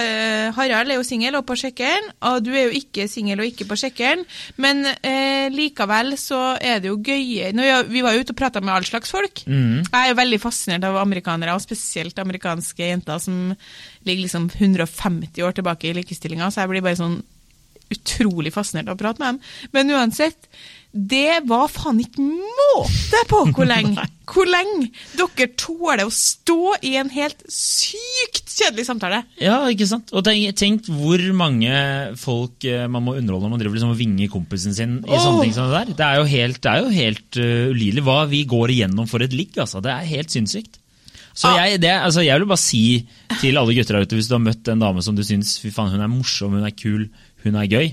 Harald 0.55 0.93
er 0.93 0.95
jo 0.95 1.05
singel 1.05 1.35
og 1.39 1.43
på 1.49 1.57
sjekkeren, 1.59 2.07
og 2.29 2.45
du 2.45 2.53
er 2.55 2.69
jo 2.69 2.79
ikke 2.79 3.09
singel 3.11 3.43
og 3.43 3.49
ikke 3.49 3.67
på 3.67 3.77
sjekkeren, 3.79 4.23
men 4.63 4.85
eh, 4.87 5.36
likevel 5.53 6.15
så 6.19 6.41
er 6.57 6.81
det 6.81 6.91
jo 6.91 6.99
gøyere 7.03 7.85
Vi 7.89 8.03
var 8.05 8.15
jo 8.15 8.23
ute 8.23 8.33
og 8.35 8.39
prata 8.39 8.61
med 8.63 8.73
all 8.73 8.87
slags 8.87 9.11
folk. 9.13 9.43
Mm. 9.47 9.85
Jeg 9.85 9.97
er 9.99 10.11
jo 10.11 10.19
veldig 10.19 10.41
fascinert 10.43 10.87
av 10.87 10.99
amerikanere, 11.01 11.55
og 11.55 11.63
spesielt 11.63 12.19
amerikanske 12.19 12.91
jenter 12.91 13.21
som 13.23 13.55
ligger 14.07 14.25
liksom 14.25 14.49
150 14.53 15.43
år 15.43 15.57
tilbake 15.57 15.89
i 15.89 15.97
likestillinga, 15.97 16.51
så 16.51 16.63
jeg 16.63 16.73
blir 16.73 16.85
bare 16.85 16.99
sånn 16.99 17.19
utrolig 17.93 18.51
fascinert 18.55 18.89
av 18.89 18.97
å 18.97 18.99
prate 18.99 19.23
med 19.23 19.37
dem. 19.37 19.39
Men 19.75 19.93
uansett, 19.95 20.49
det 20.91 21.43
var 21.49 21.67
faen 21.69 21.99
ikke 22.01 22.23
måte 22.23 23.23
på 23.29 23.41
hvor 23.51 23.67
lenge 23.73 24.07
hvor 24.27 24.47
lenge 24.49 24.89
dere 25.15 25.47
tåler 25.55 26.03
å 26.03 26.11
stå 26.11 26.73
i 26.85 26.95
en 26.99 27.09
helt 27.13 27.45
sykt 27.51 28.49
kjedelig 28.57 28.87
samtale. 28.89 29.21
Ja, 29.39 29.61
ikke 29.71 29.87
sant? 29.87 30.11
Og 30.11 30.25
tenk, 30.25 30.49
tenk 30.59 30.89
hvor 30.91 31.21
mange 31.37 31.77
folk 32.19 32.65
eh, 32.67 32.87
man 32.91 33.05
må 33.05 33.15
underholde 33.19 33.47
når 33.47 33.53
man 33.53 33.61
driver 33.61 33.77
liksom 33.77 33.93
og 33.93 34.01
vinger 34.01 34.31
kompisen 34.33 34.75
sin 34.75 34.97
i 35.05 35.13
oh. 35.13 35.21
sånne 35.21 35.45
ting 35.45 35.55
som 35.55 35.69
det 35.69 35.77
der. 35.77 35.93
Det 36.01 36.07
er 36.07 36.19
jo 36.19 36.27
helt, 36.33 36.59
det 36.65 36.75
jo 36.81 36.91
helt 36.97 37.39
uh, 37.39 37.69
ulidelig 37.71 38.03
hva 38.07 38.17
vi 38.31 38.43
går 38.49 38.75
igjennom 38.75 39.07
for 39.07 39.23
et 39.23 39.35
ligg. 39.35 39.55
Altså. 39.55 39.83
Det 39.85 39.93
er 39.93 40.11
helt 40.11 40.33
sinnssykt. 40.33 40.81
Så 41.37 41.51
Ah. 41.51 41.67
jeg, 41.67 41.81
det, 41.83 41.93
altså, 41.93 42.23
jeg 42.25 42.39
vil 42.39 42.49
bare 42.49 42.63
si 42.63 42.83
til 43.37 43.59
alle 43.61 43.75
gutter 43.77 43.99
der 43.99 44.07
ute, 44.07 44.17
hvis 44.17 44.27
du 44.27 44.33
har 44.33 44.41
møtt 44.41 44.71
en 44.73 44.81
dame 44.81 45.03
som 45.05 45.15
du 45.15 45.21
syns 45.23 45.59
fy 45.61 45.69
faen, 45.69 45.93
hun 45.93 46.01
er 46.01 46.09
morsom, 46.09 46.55
hun 46.57 46.65
er 46.65 46.73
kul, 46.73 47.05
hun 47.45 47.59
er 47.61 47.69
gøy, 47.69 47.91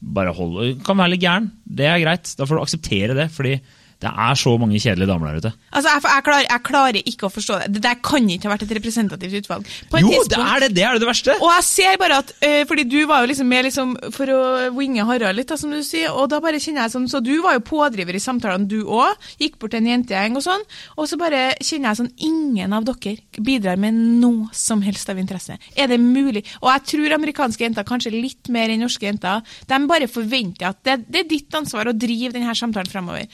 bare 0.00 0.34
hold 0.36 0.82
kan 0.86 0.98
være 0.98 1.14
litt 1.14 1.24
gæren. 1.24 1.50
Det 1.64 1.86
er 1.88 2.02
greit. 2.02 2.32
Da 2.38 2.46
får 2.46 2.58
du 2.58 2.62
akseptere 2.64 3.16
det, 3.16 3.30
fordi 3.34 3.56
det 4.04 4.10
er 4.12 4.36
så 4.36 4.52
mange 4.60 4.76
kjedelige 4.76 5.08
damer 5.08 5.30
der 5.30 5.40
ute. 5.40 5.50
Altså, 5.72 5.92
jeg, 5.94 6.02
jeg, 6.04 6.24
klarer, 6.26 6.44
jeg 6.44 6.62
klarer 6.68 6.98
ikke 7.00 7.28
å 7.28 7.32
forstå 7.32 7.60
det. 7.62 7.68
Det 7.76 7.82
der 7.86 7.96
kan 8.04 8.26
ikke 8.28 8.48
ha 8.48 8.52
vært 8.52 8.66
et 8.66 8.74
representativt 8.76 9.38
utvalg. 9.40 9.70
Jo, 10.02 10.10
det 10.28 10.40
er 10.42 10.64
det! 10.66 10.70
Det 10.76 10.84
er 10.84 11.00
det 11.00 11.08
verste! 11.08 11.36
Og 11.40 11.48
jeg 11.54 11.64
ser 11.64 11.96
bare 12.02 12.18
at, 12.20 12.32
øh, 12.44 12.60
fordi 12.68 12.84
du 12.92 12.98
var 13.08 13.24
jo 13.24 13.30
liksom 13.30 13.48
med 13.48 13.64
liksom 13.64 13.94
for 14.12 14.32
å 14.34 14.40
winge 14.76 15.06
Harald 15.08 15.40
litt, 15.40 15.48
da, 15.48 15.56
som 15.60 15.72
du 15.72 15.80
sier, 15.86 16.12
og 16.12 16.28
da 16.32 16.42
bare 16.44 16.60
kjenner 16.60 16.84
jeg 16.84 16.92
sånn, 16.92 17.08
så 17.08 17.22
du 17.24 17.32
var 17.44 17.56
jo 17.56 17.64
pådriver 17.64 18.18
i 18.18 18.22
samtalene 18.22 18.68
du 18.68 18.82
òg, 18.84 19.16
gikk 19.40 19.56
bort 19.62 19.72
til 19.72 19.80
en 19.80 19.90
jentegjeng 19.94 20.36
og 20.36 20.44
sånn, 20.44 20.66
og 21.00 21.08
så 21.08 21.20
bare 21.20 21.42
kjenner 21.64 21.90
jeg 21.94 22.00
sånn, 22.02 22.12
ingen 22.28 22.76
av 22.76 22.84
dere 22.90 23.16
bidrar 23.40 23.80
med 23.80 23.96
noe 24.20 24.50
som 24.56 24.84
helst 24.84 25.08
av 25.12 25.20
interesse. 25.22 25.56
Er 25.72 25.88
det 25.88 26.00
mulig? 26.02 26.44
Og 26.60 26.68
jeg 26.74 26.84
tror 26.92 27.16
amerikanske 27.16 27.64
jenter, 27.64 27.88
kanskje 27.88 28.12
litt 28.12 28.52
mer 28.52 28.72
enn 28.72 28.84
norske 28.84 29.08
jenter, 29.08 29.40
de 29.72 29.82
bare 29.88 30.10
forventer 30.10 30.68
at 30.68 30.84
det, 30.84 31.00
det 31.08 31.24
er 31.24 31.30
ditt 31.32 31.56
ansvar 31.56 31.88
å 31.88 31.96
drive 31.96 32.36
denne 32.36 32.52
samtalen 32.56 32.92
fremover. 32.92 33.24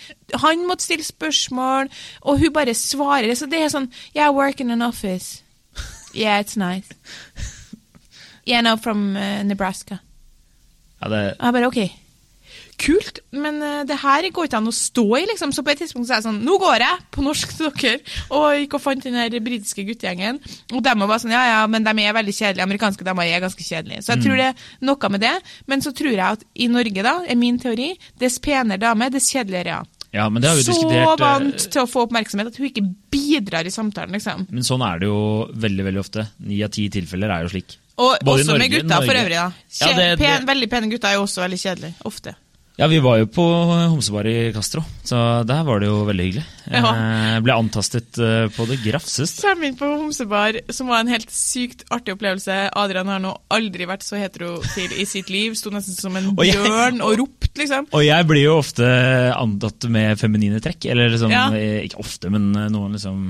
Han 0.41 0.67
måtte 0.69 0.87
stille 0.87 1.05
spørsmål, 1.05 1.91
og 2.23 2.39
hun 2.39 2.53
bare 2.53 2.75
svarer, 2.75 3.35
så 3.35 3.47
det 3.51 3.63
er 3.63 3.73
sånn, 3.73 3.91
yeah, 4.17 4.29
I 4.29 4.35
work 4.35 4.61
in 4.61 4.71
an 4.71 4.83
office. 4.83 5.43
Yeah, 6.15 6.41
it's 6.41 6.57
nice. 6.57 6.89
Yeah, 8.47 8.63
no, 8.63 8.77
from 8.77 9.17
uh, 9.17 9.43
Nebraska. 9.43 9.99
Ja, 11.03 11.09
det, 11.09 11.21
jeg 11.39 11.55
bare, 11.57 11.67
ok, 11.67 11.79
kult, 12.83 13.21
men 13.31 13.61
uh, 13.63 13.83
det 13.87 13.97
her 14.03 14.27
går 14.35 14.49
ikke 14.49 14.59
an 14.59 14.71
å 14.71 14.75
stå 14.75 15.05
i, 15.21 15.23
liksom. 15.31 15.53
Så 15.55 15.65
på 15.65 15.73
et 15.73 15.83
tidspunkt 15.83 16.09
så 16.09 16.17
er 16.17 16.21
jeg 16.21 16.27
sånn, 16.27 16.43
nå 16.47 16.57
går 16.63 16.85
jeg 16.85 17.07
på 17.15 17.25
norsk 17.25 17.55
til 17.57 17.71
dere, 17.81 18.19
og 18.35 18.59
gikk 18.59 18.77
og 18.79 18.85
fant 18.85 19.07
den 19.07 19.19
her 19.19 19.39
britiske 19.45 19.87
guttegjengen. 19.89 20.43
Og 20.75 20.83
dem 20.85 21.07
var 21.07 21.23
sånn, 21.23 21.35
ja, 21.35 21.43
ja, 21.53 21.63
men 21.71 21.87
de 21.87 21.95
er 22.03 22.19
veldig 22.19 22.37
kjedelige. 22.37 22.67
Amerikanske 22.67 23.07
damer 23.07 23.31
er 23.31 23.45
ganske 23.45 23.67
kjedelige. 23.67 24.03
Så 24.05 24.17
jeg 24.17 24.27
tror 24.27 24.43
det 24.43 24.51
er 24.51 24.69
noe 24.89 25.15
med 25.15 25.25
det. 25.25 25.35
Men 25.71 25.85
så 25.85 25.95
tror 25.97 26.13
jeg 26.13 26.27
at 26.27 26.47
i 26.55 26.71
Norge, 26.73 27.07
da, 27.07 27.17
er 27.23 27.41
min 27.41 27.61
teori, 27.63 27.93
dess 28.21 28.41
penere 28.43 28.83
dame, 28.83 29.11
dess 29.15 29.31
kjedeligere 29.33 29.77
ja. 29.79 29.83
Ja, 30.13 30.29
men 30.29 30.43
det 30.43 30.49
har 30.51 30.57
vi 30.57 30.63
Så 30.63 30.73
diskutert. 30.73 31.09
eh, 31.09 31.17
vant 31.23 31.59
til 31.73 31.83
å 31.83 31.87
få 31.89 32.07
oppmerksomhet 32.07 32.47
at 32.53 32.57
hun 32.61 32.69
ikke 32.69 32.85
bidrar 33.11 33.67
i 33.67 33.71
samtalen, 33.75 34.13
liksom. 34.13 34.47
Men 34.51 34.63
sånn 34.63 34.83
er 34.87 34.99
det 35.01 35.09
jo 35.09 35.49
veldig 35.55 35.85
veldig 35.89 36.01
ofte. 36.05 36.27
Ni 36.41 36.63
av 36.63 36.71
ti 36.71 36.89
tilfeller 36.93 37.31
er 37.31 37.43
jo 37.47 37.49
slik. 37.55 37.79
Og 37.99 38.17
Både 38.25 38.41
også 38.43 38.57
med 38.59 38.61
Norge- 38.71 38.83
gutta 38.83 39.01
for 39.05 39.15
øvrig, 39.15 39.37
da. 39.37 39.53
Ja, 39.81 39.87
det- 39.97 39.97
det- 39.97 40.19
pen, 40.19 40.47
veldig 40.47 40.71
pene 40.71 40.91
gutter 40.91 41.09
er 41.09 41.15
jo 41.15 41.23
også 41.27 41.43
veldig 41.45 41.61
kjedelige. 41.61 41.95
Ofte. 42.05 42.35
Ja, 42.81 42.87
vi 42.89 42.99
var 43.05 43.19
jo 43.21 43.27
på 43.29 43.45
homsebar 43.93 44.25
i 44.27 44.51
Castro, 44.55 44.81
så 45.05 45.19
der 45.45 45.61
var 45.67 45.83
det 45.83 45.91
jo 45.91 45.99
veldig 46.09 46.25
hyggelig. 46.25 46.45
Ja. 46.73 46.81
Jeg 47.35 47.43
ble 47.45 47.57
antastet 47.59 48.17
eh, 48.23 48.47
på 48.55 48.65
det 48.71 48.79
grafseste. 48.81 49.43
Kom 49.45 49.65
inn 49.67 49.75
på 49.77 49.91
homsebar, 50.01 50.57
som 50.73 50.89
var 50.89 51.03
en 51.03 51.11
helt 51.13 51.29
sykt 51.35 51.83
artig 51.93 52.15
opplevelse. 52.15 52.55
Adrian 52.81 53.11
har 53.13 53.21
nå 53.21 53.35
aldri 53.53 53.85
vært 53.91 54.07
så 54.07 54.17
heterofil 54.17 54.95
i 54.97 55.05
sitt 55.11 55.29
liv. 55.29 55.53
Sto 55.59 55.73
nesten 55.75 55.99
som 55.99 56.17
en 56.17 56.31
Og 56.39 56.41
jeg- 56.49 56.57
bjørn 56.65 57.03
og 57.05 57.19
ropte, 57.21 57.51
liksom. 57.61 57.91
Og 57.93 58.07
jeg 58.07 58.29
blir 58.31 58.47
jo 58.47 58.57
ofte 58.63 58.89
antatt 59.37 59.89
med 59.93 60.17
feminine 60.23 60.63
trekk. 60.65 60.89
Eller 60.95 61.13
liksom, 61.13 61.35
Ja. 61.35 61.45
eh, 61.53 61.83
ikke 61.91 62.01
ofte, 62.01 62.33
men 62.33 62.49
eh, 62.57 62.71
noen 62.73 62.97
liksom 62.97 63.21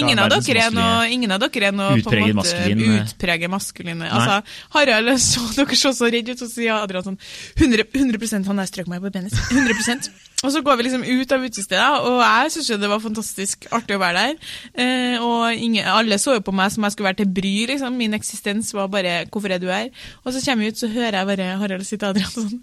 Ingen 0.00 0.18
av, 0.18 0.34
er 0.34 0.74
noe, 0.74 1.06
ingen 1.14 1.30
av 1.30 1.44
dere 1.46 1.70
er 1.70 1.76
noe 1.78 2.00
Utpreget 2.00 2.34
måte 2.34 2.58
utpreget 2.74 3.54
maskuline. 3.54 4.10
Altså, 4.10 4.40
Harald 4.74 5.14
så 5.30 5.46
dere 5.60 5.78
så 5.78 5.94
så 5.94 6.10
redd 6.10 6.26
ut, 6.34 6.36
og 6.40 6.46
så 6.48 6.52
sier 6.56 6.74
Adrian 6.80 7.06
sånn 7.06 7.20
100, 7.60 7.86
100% 7.94 8.50
han 8.50 8.64
der 8.64 8.79
strøk 8.80 8.90
meg 8.90 9.04
på 9.04 9.12
penis. 9.12 9.36
100% 9.50 10.10
Og 10.44 10.52
så 10.54 10.62
går 10.64 10.78
vi 10.78 10.84
liksom 10.86 11.02
ut 11.04 11.32
av 11.36 11.42
utestedet, 11.44 12.04
og 12.08 12.22
jeg 12.22 12.52
syns 12.54 12.68
jo 12.70 12.76
det 12.80 12.88
var 12.88 13.02
fantastisk 13.04 13.66
artig 13.76 13.98
å 13.98 14.00
være 14.00 14.22
der. 14.22 14.54
Eh, 14.72 15.20
og 15.20 15.52
ingen, 15.52 15.84
alle 15.84 16.16
så 16.16 16.38
jo 16.38 16.44
på 16.46 16.54
meg 16.56 16.72
som 16.72 16.86
jeg 16.86 16.94
skulle 16.94 17.10
være 17.10 17.18
til 17.18 17.34
bry, 17.36 17.52
liksom. 17.68 17.98
Min 18.00 18.16
eksistens 18.16 18.72
var 18.72 18.88
bare 18.88 19.26
'hvorfor 19.26 19.52
er 19.52 19.60
du 19.60 19.68
her?' 19.68 19.90
Og 20.24 20.32
så 20.32 20.40
kommer 20.40 20.64
vi 20.64 20.70
ut, 20.70 20.78
så 20.78 20.88
hører 20.88 21.18
jeg 21.18 21.26
bare 21.26 21.58
Harald 21.60 21.84
sitte 21.84 22.08
Adrian 22.08 22.32
sånn. 22.32 22.62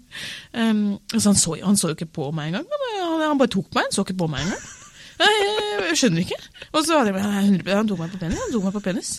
Um, 0.54 0.98
altså 1.14 1.28
han, 1.28 1.38
så, 1.38 1.56
han 1.62 1.76
så 1.76 1.88
jo 1.88 1.94
ikke 1.94 2.10
på 2.18 2.32
meg 2.32 2.50
engang. 2.50 2.66
Han, 3.22 3.38
bare 3.38 3.54
tok 3.54 3.70
meg, 3.74 3.84
han 3.86 3.92
så 3.92 4.02
ikke 4.02 4.18
på 4.18 4.26
meg 4.26 4.42
engang. 4.42 4.77
Jeg 5.18 5.96
skjønner 5.98 6.22
ikke. 6.22 6.38
Og 6.76 6.84
så 6.86 6.98
«Nei, 7.02 7.12
100 7.16 7.74
Han 7.74 7.88
tok 7.88 8.02
meg 8.02 8.12
på 8.12 8.20
penis. 8.20 8.40
Han 8.42 8.52
tok 8.52 8.66
meg 8.68 8.74
på 8.76 8.82
penis. 8.84 9.12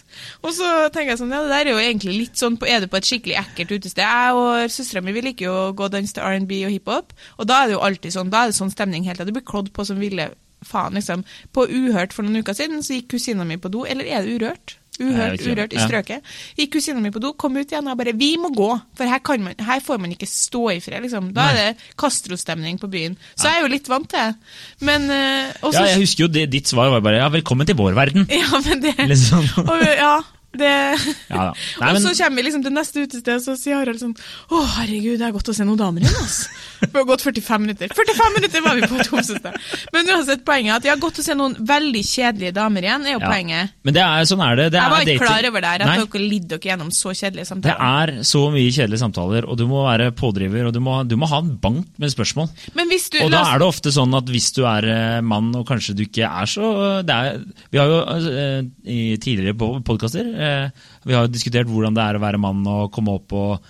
Og 0.43 0.53
så 0.55 0.69
tenker 0.93 1.13
jeg 1.13 1.21
sånn, 1.21 1.33
ja, 1.33 1.41
det 1.43 1.51
der 1.51 1.69
er 1.69 1.73
jo 1.73 1.81
egentlig 1.83 2.15
litt 2.15 2.39
sånn, 2.39 2.59
er 2.67 2.83
du 2.83 2.89
på 2.91 2.99
et 2.99 3.09
skikkelig 3.09 3.39
ekkelt 3.41 3.73
utested? 3.75 4.03
Jeg 4.05 4.37
og 4.37 4.73
søstera 4.73 5.03
mi 5.03 5.15
liker 5.15 5.49
jo 5.49 5.55
å 5.55 5.71
gå 5.75 5.87
og 5.89 5.95
danse 5.95 6.15
til 6.15 6.23
R&B 6.25 6.61
og 6.67 6.75
hiphop, 6.75 7.15
og 7.37 7.49
da 7.49 7.63
er 7.63 7.71
det 7.71 7.75
jo 7.75 7.85
alltid 7.87 8.15
sånn, 8.15 8.31
da 8.33 8.43
er 8.43 8.51
det 8.51 8.59
sånn 8.59 8.73
stemning 8.73 9.07
helt 9.09 9.19
til 9.19 9.29
du 9.29 9.35
blir 9.35 9.47
klådd 9.47 9.73
på 9.75 9.87
som 9.87 9.99
ville 9.99 10.29
faen, 10.65 10.95
liksom. 10.99 11.25
På 11.55 11.65
Uhørt 11.67 12.15
for 12.15 12.27
noen 12.27 12.43
uker 12.43 12.55
siden 12.57 12.83
så 12.85 12.97
gikk 12.97 13.13
kusina 13.15 13.47
mi 13.47 13.59
på 13.59 13.71
do, 13.73 13.85
eller 13.87 14.07
er 14.07 14.23
det 14.23 14.37
Urørt? 14.37 14.77
Uhørt, 14.99 15.43
urørt 15.47 15.73
i 15.73 15.79
strøket. 15.79 16.21
Gikk 16.59 16.73
kusina 16.75 16.99
mi 16.99 17.11
på 17.15 17.21
do, 17.23 17.33
kom 17.39 17.55
ut 17.57 17.71
igjen 17.71 17.87
og 17.87 17.97
bare 17.97 18.13
'Vi 18.13 18.31
må 18.37 18.49
gå', 18.55 18.81
for 18.97 19.03
her, 19.05 19.19
kan 19.19 19.43
man, 19.43 19.55
her 19.57 19.79
får 19.79 19.99
man 19.99 20.11
ikke 20.11 20.27
stå 20.27 20.63
i 20.75 20.79
fred, 20.79 21.01
liksom. 21.01 21.33
Da 21.33 21.49
er 21.51 21.55
det 21.55 21.77
Castro-stemning 21.97 22.79
på 22.79 22.89
byen. 22.91 23.17
Så 23.35 23.47
jeg 23.47 23.57
er 23.57 23.61
jo 23.61 23.71
litt 23.71 23.87
vant 23.89 24.09
til 24.09 24.19
det. 24.19 24.35
Men 24.81 25.09
eh, 25.09 25.53
også, 25.61 25.79
Ja, 25.79 25.85
jeg 25.93 26.03
husker 26.03 26.23
jo 26.25 26.27
det, 26.27 26.49
Ditt 26.51 26.67
svar 26.67 26.89
var 26.89 26.99
bare 27.01 27.21
ja, 27.23 27.29
'velkommen 27.29 27.65
til 27.65 27.75
vår 27.75 27.93
verden'. 27.93 28.27
ja, 28.43 28.59
men 28.65 28.81
det 28.81 28.95
Liksom. 29.07 29.45
og, 29.67 29.79
ja, 29.81 30.19
Ja. 30.57 30.95
Nei, 31.79 31.91
og 31.93 31.99
så 32.01 32.13
kommer 32.17 32.41
vi 32.41 32.45
liksom 32.47 32.63
til 32.65 32.73
neste 32.73 33.03
utested, 33.05 33.41
så 33.43 33.53
sier 33.59 33.77
Harald 33.77 34.01
sånn 34.01 34.15
Å, 34.49 34.61
herregud, 34.79 35.19
det 35.21 35.27
er 35.27 35.33
godt 35.35 35.51
å 35.51 35.53
se 35.53 35.65
noen 35.67 35.77
damer 35.77 36.01
igjen, 36.01 36.15
altså. 36.17 36.49
Vi 36.79 36.89
har 36.95 37.05
gått 37.05 37.21
45 37.25 37.61
minutter. 37.65 37.91
45 37.93 38.35
minutter 38.37 38.63
var 38.65 38.77
vi 38.79 38.87
på 38.87 38.97
et 38.97 39.09
homsested. 39.11 39.57
Men 39.93 40.09
uansett, 40.15 40.45
poenget 40.47 40.71
er 40.71 40.79
at 40.79 40.87
ja, 40.87 40.95
godt 41.01 41.19
å 41.21 41.25
se 41.25 41.35
noen 41.37 41.57
veldig 41.69 42.01
kjedelige 42.07 42.55
damer 42.55 42.87
igjen, 42.87 43.05
er 43.05 43.17
jo 43.17 43.19
Ja. 43.19 43.29
poenget. 43.29 43.73
Men 43.83 43.97
det 43.97 44.03
er, 44.05 44.27
sånn 44.29 44.43
er 44.45 44.55
det. 44.55 44.67
det 44.73 44.79
Jeg 44.81 44.93
var 44.95 45.03
ikke 45.13 45.27
klar 45.27 45.47
over 45.51 45.65
det 45.65 45.73
her, 45.73 45.83
at 45.83 45.91
Nei. 45.91 45.97
dere 46.05 46.23
lidde 46.23 46.51
dere 46.55 46.69
gjennom 46.71 46.91
så 46.95 47.13
kjedelige 47.13 47.49
samtaler. 47.51 47.75
Det 47.75 48.19
er 48.19 48.29
så 48.31 48.43
mye 48.53 48.71
kjedelige 48.71 49.03
samtaler, 49.03 49.45
og 49.45 49.59
du 49.59 49.65
må 49.69 49.83
være 49.85 50.09
pådriver, 50.15 50.69
og 50.69 50.73
du 50.73 50.79
må, 50.79 50.95
du 51.05 51.17
må 51.19 51.29
ha 51.29 51.41
en 51.43 51.53
bank 51.61 51.85
med 51.99 52.15
spørsmål. 52.15 52.49
Men 52.79 52.89
du 52.89 52.97
Og 53.25 53.31
da 53.31 53.43
er 53.53 53.59
det 53.59 53.67
ofte 53.67 53.91
sånn 53.93 54.15
at 54.17 54.31
hvis 54.31 54.49
du 54.55 54.63
er 54.65 54.87
eh, 54.87 55.21
mann, 55.21 55.51
og 55.59 55.67
kanskje 55.67 55.95
du 55.99 56.05
ikke 56.07 56.25
er 56.25 56.49
så 56.49 57.03
det 57.05 57.13
er, 57.13 57.43
Vi 57.69 57.77
har 57.77 57.91
jo 57.91 57.99
eh, 58.31 58.63
i 58.87 58.99
tidligere 59.21 59.53
podkaster 59.83 60.25
eh, 60.25 60.38
vi 60.39 61.15
har 61.15 61.25
jo 61.25 61.31
diskutert 61.33 61.67
hvordan 61.69 61.95
det 61.97 62.03
er 62.05 62.17
å 62.19 62.23
være 62.23 62.39
mann 62.41 62.61
og 62.69 62.91
komme 62.95 63.17
opp 63.19 63.33
og 63.35 63.69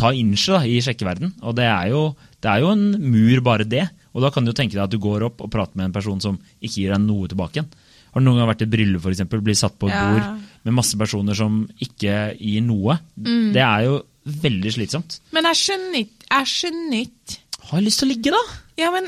ta 0.00 0.12
inche 0.16 0.60
i 0.66 0.78
sjekkeverden. 0.84 1.34
Og 1.44 1.56
det 1.58 1.66
er, 1.68 1.90
jo, 1.92 2.02
det 2.40 2.50
er 2.54 2.62
jo 2.64 2.72
en 2.72 2.84
mur, 3.12 3.42
bare 3.44 3.66
det. 3.68 3.84
Og 4.14 4.24
da 4.24 4.30
kan 4.34 4.42
du 4.46 4.50
jo 4.50 4.56
tenke 4.58 4.74
deg 4.78 4.84
at 4.86 4.94
du 4.94 4.98
går 5.02 5.26
opp 5.28 5.42
og 5.44 5.50
prater 5.52 5.76
med 5.78 5.90
en 5.90 5.94
person 5.94 6.20
som 6.22 6.38
ikke 6.60 6.80
gir 6.80 6.94
deg 6.94 7.04
noe 7.04 7.28
tilbake 7.30 7.60
igjen. 7.60 7.68
Har 8.10 8.18
du 8.22 8.26
noen 8.26 8.40
gang 8.40 8.48
vært 8.50 8.64
i 8.64 8.66
et 8.66 8.72
bryllup, 8.72 9.04
f.eks., 9.06 9.20
blir 9.38 9.54
satt 9.58 9.76
på 9.78 9.86
et 9.86 9.94
Ja. 9.94 10.06
bord 10.10 10.40
med 10.66 10.74
masse 10.74 10.96
personer 10.98 11.36
som 11.38 11.60
ikke 11.78 12.16
gir 12.40 12.64
noe? 12.66 12.96
Mm. 13.20 13.52
Det 13.54 13.62
er 13.62 13.84
jo 13.86 14.00
veldig 14.42 14.72
slitsomt. 14.74 15.20
Men 15.32 15.46
jeg 15.52 15.60
skjønner 15.62 16.00
ikke 16.02 16.26
Jeg 16.30 16.46
skjønner 16.50 16.98
ikke 17.04 17.38
Har 17.70 17.78
jeg 17.78 17.86
lyst 17.86 18.02
til 18.02 18.08
å 18.08 18.10
ligge, 18.10 18.32
da? 18.34 18.42
Ja, 18.82 18.90
men 18.94 19.06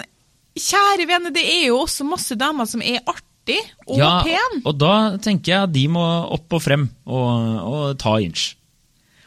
kjære 0.58 1.06
venner, 1.10 1.34
det 1.34 1.42
er 1.48 1.66
jo 1.70 1.80
også 1.82 2.04
masse 2.06 2.36
damer 2.38 2.66
som 2.70 2.82
er 2.84 3.00
artig 3.42 3.60
og 3.88 3.98
ja, 3.98 4.22
pen. 4.24 4.62
Og 4.64 4.78
da 4.78 5.18
tenker 5.22 5.52
jeg 5.52 5.68
at 5.68 5.74
de 5.74 5.86
må 5.90 6.02
opp 6.38 6.52
og 6.52 6.62
frem 6.62 6.88
og, 7.06 7.60
og 7.66 7.84
ta 7.98 8.18
inch. 8.22 8.54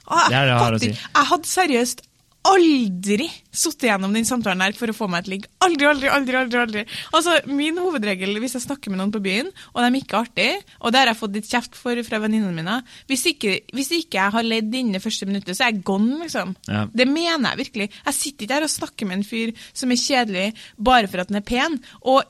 Og 0.06 0.28
Det 0.30 0.38
er 0.38 0.46
det 0.46 0.52
jeg 0.54 0.60
har 0.64 0.76
å 0.76 0.84
si. 0.84 0.92
Jeg 0.94 1.32
hadde 1.32 1.50
seriøst 1.50 2.06
aldri 2.46 3.26
sittet 3.50 3.88
gjennom 3.88 4.12
den 4.14 4.28
samtalen 4.28 4.62
her 4.62 4.76
for 4.78 4.92
å 4.92 4.94
få 4.94 5.08
meg 5.10 5.24
et 5.24 5.30
ligg. 5.32 5.46
Aldri, 5.66 5.88
aldri, 5.90 6.12
aldri. 6.14 6.36
aldri, 6.38 6.60
aldri. 6.62 6.84
Altså, 7.18 7.40
Min 7.50 7.80
hovedregel 7.82 8.38
hvis 8.38 8.54
jeg 8.60 8.66
snakker 8.68 8.94
med 8.94 9.02
noen 9.02 9.14
på 9.16 9.22
byen, 9.26 9.50
og 9.74 9.82
de 9.82 10.02
ikke 10.02 10.20
er 10.20 10.28
artige, 10.28 10.60
og 10.78 10.94
det 10.94 11.02
har 11.02 11.10
jeg 11.10 11.20
fått 11.24 11.40
litt 11.40 11.50
kjeft 11.50 11.80
for 11.80 12.04
fra 12.06 12.20
venninnene 12.22 12.54
mine 12.54 12.78
hvis 13.10 13.26
ikke, 13.32 13.56
hvis 13.74 13.90
ikke 13.98 14.20
jeg 14.20 14.36
har 14.36 14.46
ledd 14.46 14.70
innen 14.70 14.94
det 14.94 15.02
første 15.02 15.26
minuttet, 15.26 15.58
så 15.58 15.66
er 15.66 15.74
jeg 15.74 15.82
gone, 15.90 16.20
liksom. 16.22 16.54
Ja. 16.70 16.86
Det 16.94 17.10
mener 17.10 17.56
jeg 17.56 17.64
virkelig. 17.64 17.90
Jeg 18.06 18.20
sitter 18.20 18.46
ikke 18.46 18.60
her 18.60 18.70
og 18.70 18.76
snakker 18.76 19.10
med 19.10 19.18
en 19.18 19.28
fyr 19.32 19.56
som 19.74 19.90
er 19.90 20.04
kjedelig 20.06 20.48
bare 20.78 21.10
for 21.10 21.26
at 21.26 21.34
han 21.34 21.42
er 21.42 21.50
pen. 21.50 21.82
og 22.06 22.22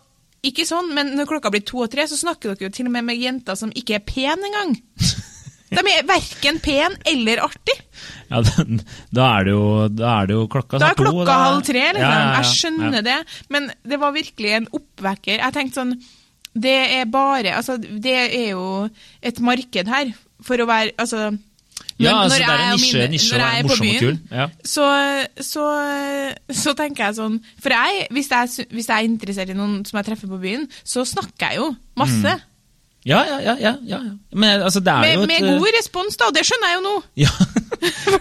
ikke 0.49 0.65
sånn, 0.67 0.91
men 0.95 1.13
når 1.17 1.27
klokka 1.29 1.51
blir 1.53 1.63
to 1.67 1.81
og 1.85 1.91
tre, 1.93 2.05
så 2.09 2.17
snakker 2.19 2.53
dere 2.55 2.67
jo 2.69 2.73
til 2.75 2.89
og 2.89 2.93
med 2.95 3.05
med 3.07 3.17
jenter 3.21 3.57
som 3.59 3.71
ikke 3.75 3.97
er 3.99 4.03
pen 4.07 4.45
engang. 4.49 4.75
De 5.75 5.81
er 5.91 6.05
verken 6.07 6.59
pen 6.63 6.93
eller 7.09 7.41
artig. 7.43 7.73
Ja, 8.29 8.39
da, 8.45 8.63
da, 9.17 9.25
er 9.39 9.47
det 9.47 9.55
jo, 9.55 9.63
da 9.91 10.11
er 10.21 10.29
det 10.29 10.35
jo 10.37 10.43
klokka 10.53 10.79
Da 10.81 10.91
er 10.93 10.99
klokka 10.99 11.17
to, 11.17 11.25
da- 11.27 11.39
halv 11.41 11.63
tre, 11.67 11.81
liksom. 11.97 12.05
Ja, 12.05 12.19
ja, 12.21 12.35
Jeg 12.37 12.51
skjønner 12.51 13.03
det, 13.07 13.17
men 13.53 13.71
det 13.83 13.99
var 14.01 14.13
virkelig 14.15 14.53
en 14.59 14.69
oppvekker. 14.77 15.41
Jeg 15.41 15.55
tenkte 15.57 15.81
sånn 15.81 15.95
Det 16.55 16.75
er 17.01 17.09
bare 17.11 17.55
Altså, 17.57 17.75
det 17.81 18.15
er 18.29 18.51
jo 18.53 18.89
et 19.21 19.41
marked 19.43 19.89
her 19.91 20.13
for 20.45 20.61
å 20.63 20.69
være 20.69 20.93
Altså 21.01 21.33
Ja, 21.97 22.11
når- 22.11 22.23
altså, 22.25 22.39
når 22.39 22.45
det 22.45 22.55
er 22.55 22.63
en 22.65 22.79
nisje, 22.79 23.03
nisje 23.13 23.37
når 23.37 23.45
jeg 23.45 23.59
er 23.59 23.67
på 23.69 23.75
byen. 23.79 24.17
Ja. 24.31 24.47
så, 24.67 24.87
så, 25.39 25.67
så 26.51 26.73
tenker 26.75 27.05
jeg 27.05 27.15
sånn 27.21 27.37
For 27.63 27.71
jeg, 27.71 28.07
hvis, 28.11 28.27
jeg, 28.33 28.65
hvis 28.75 28.89
jeg 28.91 28.95
er 28.97 29.07
interessert 29.07 29.53
i 29.53 29.55
noen 29.55 29.77
som 29.87 30.01
jeg 30.01 30.09
treffer 30.09 30.27
på 30.27 30.39
byen, 30.41 30.67
så 30.83 31.05
snakker 31.07 31.53
jeg 31.53 31.61
jo 31.61 31.69
masse. 31.95 32.35
Ja, 33.05 33.19
ja, 33.29 33.37
ja, 33.45 33.53
ja, 33.61 33.71
ja. 33.85 33.99
Men 34.33 34.63
altså, 34.65 34.79
det 34.81 34.91
er 34.91 35.01
Med, 35.05 35.13
jo 35.13 35.21
et 35.23 35.29
med 35.29 35.59
god 35.59 35.67
respons, 35.77 36.15
da, 36.17 36.31
det 36.33 36.41
skjønner 36.47 36.71
jeg 36.73 36.79
jo 36.79 36.85
nå. 36.87 36.95
Ja, 37.23 37.31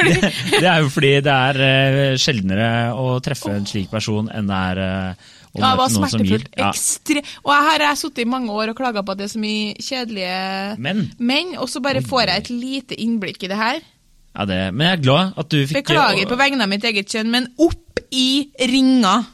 det, 0.05 0.33
det 0.61 0.67
er 0.69 0.83
jo 0.85 0.91
fordi 0.93 1.13
det 1.25 1.33
er 1.33 1.61
uh, 1.65 2.17
sjeldnere 2.21 2.69
å 3.01 3.15
treffe 3.25 3.55
en 3.55 3.65
slik 3.67 3.89
person 3.91 4.29
enn 4.29 4.51
det 4.51 4.59
er 4.75 4.81
eh, 4.85 5.15
å 5.15 5.34
Ja, 5.55 5.71
det 5.71 5.79
var 5.79 5.89
gir. 5.89 5.97
smertefullt. 5.97 6.49
Ja. 6.59 6.71
Ekstre 6.71 7.23
og 7.45 7.53
her 7.55 7.69
har 7.79 7.85
jeg 7.91 7.99
sittet 8.03 8.19
i 8.25 8.29
mange 8.31 8.51
år 8.51 8.73
og 8.73 8.77
klaga 8.77 9.03
på 9.07 9.13
at 9.15 9.19
det 9.19 9.29
er 9.29 9.35
så 9.35 9.43
mye 9.43 9.75
kjedelige 9.79 10.79
Men, 10.83 11.05
menn, 11.19 11.57
og 11.59 11.69
så 11.71 11.81
bare 11.85 12.03
får 12.03 12.27
jeg 12.27 12.43
et 12.43 12.51
lite 12.51 13.01
innblikk 13.01 13.43
i 13.45 13.51
det 13.53 13.57
her. 13.57 13.81
ja, 14.35 14.45
det, 14.51 14.75
men 14.75 14.87
jeg 14.89 14.99
er 14.99 15.03
glad 15.03 15.33
at 15.39 15.49
du 15.51 15.61
fikk 15.67 15.85
Beklager 15.85 16.27
på 16.29 16.37
vegne 16.41 16.63
av 16.63 16.69
mitt 16.69 16.85
eget 16.85 17.07
kjønn, 17.07 17.31
men 17.31 17.47
opp 17.59 18.01
i 18.11 18.49
ringa! 18.59 19.25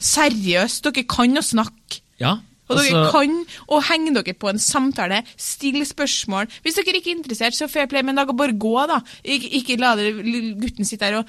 Seriøst, 0.00 0.86
dere 0.86 1.04
kan 1.08 1.36
å 1.36 1.42
snakke. 1.44 2.00
Ja, 2.20 2.38
Og 2.70 2.76
dere 2.78 2.94
altså- 2.94 3.10
kan 3.12 3.46
å 3.68 3.80
henge 3.82 4.14
dere 4.14 4.32
på 4.34 4.48
en 4.48 4.58
samtale, 4.58 5.22
stille 5.36 5.84
spørsmål. 5.84 6.46
Hvis 6.62 6.76
dere 6.76 6.96
ikke 7.00 7.10
er 7.10 7.16
interessert, 7.18 7.52
så 7.52 7.68
fair 7.68 7.86
play, 7.86 8.02
men 8.02 8.14
da 8.16 8.24
bare 8.24 8.52
gå, 8.56 8.86
da. 8.88 9.00
Ikke, 9.24 9.50
ikke 9.60 9.78
la 9.80 9.94
gutten 9.96 10.86
sitte 10.86 11.00
der 11.00 11.18
og 11.18 11.26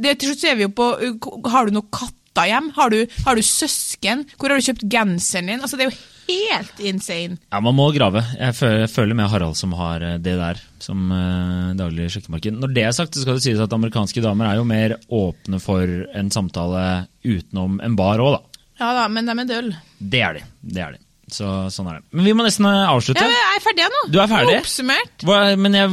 det, 0.00 0.18
Til 0.18 0.28
slutt 0.28 0.40
så 0.40 0.50
er 0.50 0.56
vi 0.56 0.62
jo 0.62 0.68
på 0.68 1.48
Har 1.50 1.66
du 1.66 1.72
noen 1.72 1.88
katter 2.32 2.48
hjem? 2.48 2.72
Har 2.76 2.90
du, 2.90 3.06
har 3.24 3.36
du 3.36 3.42
søsken? 3.42 4.24
Hvor 4.38 4.50
har 4.50 4.58
du 4.58 4.64
kjøpt 4.64 4.88
genseren 4.90 5.46
din? 5.46 5.60
Altså, 5.60 5.76
det 5.76 5.86
er 5.86 5.90
jo 5.90 5.98
helt 6.28 6.80
insane. 6.80 7.36
Ja, 7.50 7.60
Man 7.60 7.74
må 7.74 7.90
grave. 7.92 8.22
Jeg 8.38 8.54
føler, 8.90 9.14
med 9.14 9.28
Harald 9.28 9.56
som 9.56 9.72
har 9.72 10.00
eh, 10.00 10.18
det 10.18 10.36
der 10.38 10.60
som 10.78 11.10
uh, 11.12 11.74
daglig 11.76 12.10
sjekkemarked. 12.10 12.56
Når 12.58 12.72
det 12.72 12.84
er 12.84 12.92
sagt, 12.92 13.14
så 13.14 13.22
skal 13.22 13.38
det 13.38 13.44
sies 13.44 13.60
at 13.60 13.72
amerikanske 13.72 14.22
damer 14.22 14.48
er 14.48 14.56
jo 14.60 14.64
mer 14.64 14.96
åpne 15.08 15.60
for 15.60 15.86
en 16.14 16.30
samtale 16.30 17.06
utenom 17.24 17.80
en 17.82 17.96
bar 17.96 18.22
òg, 18.22 18.38
da. 18.38 18.64
Ja 18.80 18.92
da, 18.96 19.08
men 19.12 19.28
de 19.28 19.36
er 19.36 19.50
døll. 19.50 19.72
Det 19.98 20.22
er 20.24 20.38
de. 20.38 20.46
Det 20.62 20.82
er 20.82 20.96
de. 20.96 21.04
Så 21.32 21.48
sånn 21.72 21.88
er 21.90 21.98
det. 21.98 22.02
Men 22.18 22.26
vi 22.28 22.34
må 22.36 22.44
nesten 22.46 22.66
eh, 22.68 22.84
avslutte. 22.92 23.24
Ja, 23.24 23.32
jeg 23.32 23.58
er 23.60 23.64
ferdig 23.64 23.86
nå. 23.94 24.02
Du 24.12 24.18
er 24.22 24.30
ferdig? 24.30 24.56
Oppsummert. 24.62 25.24
Hva, 25.28 25.38
men 25.56 25.76
jeg 25.78 25.90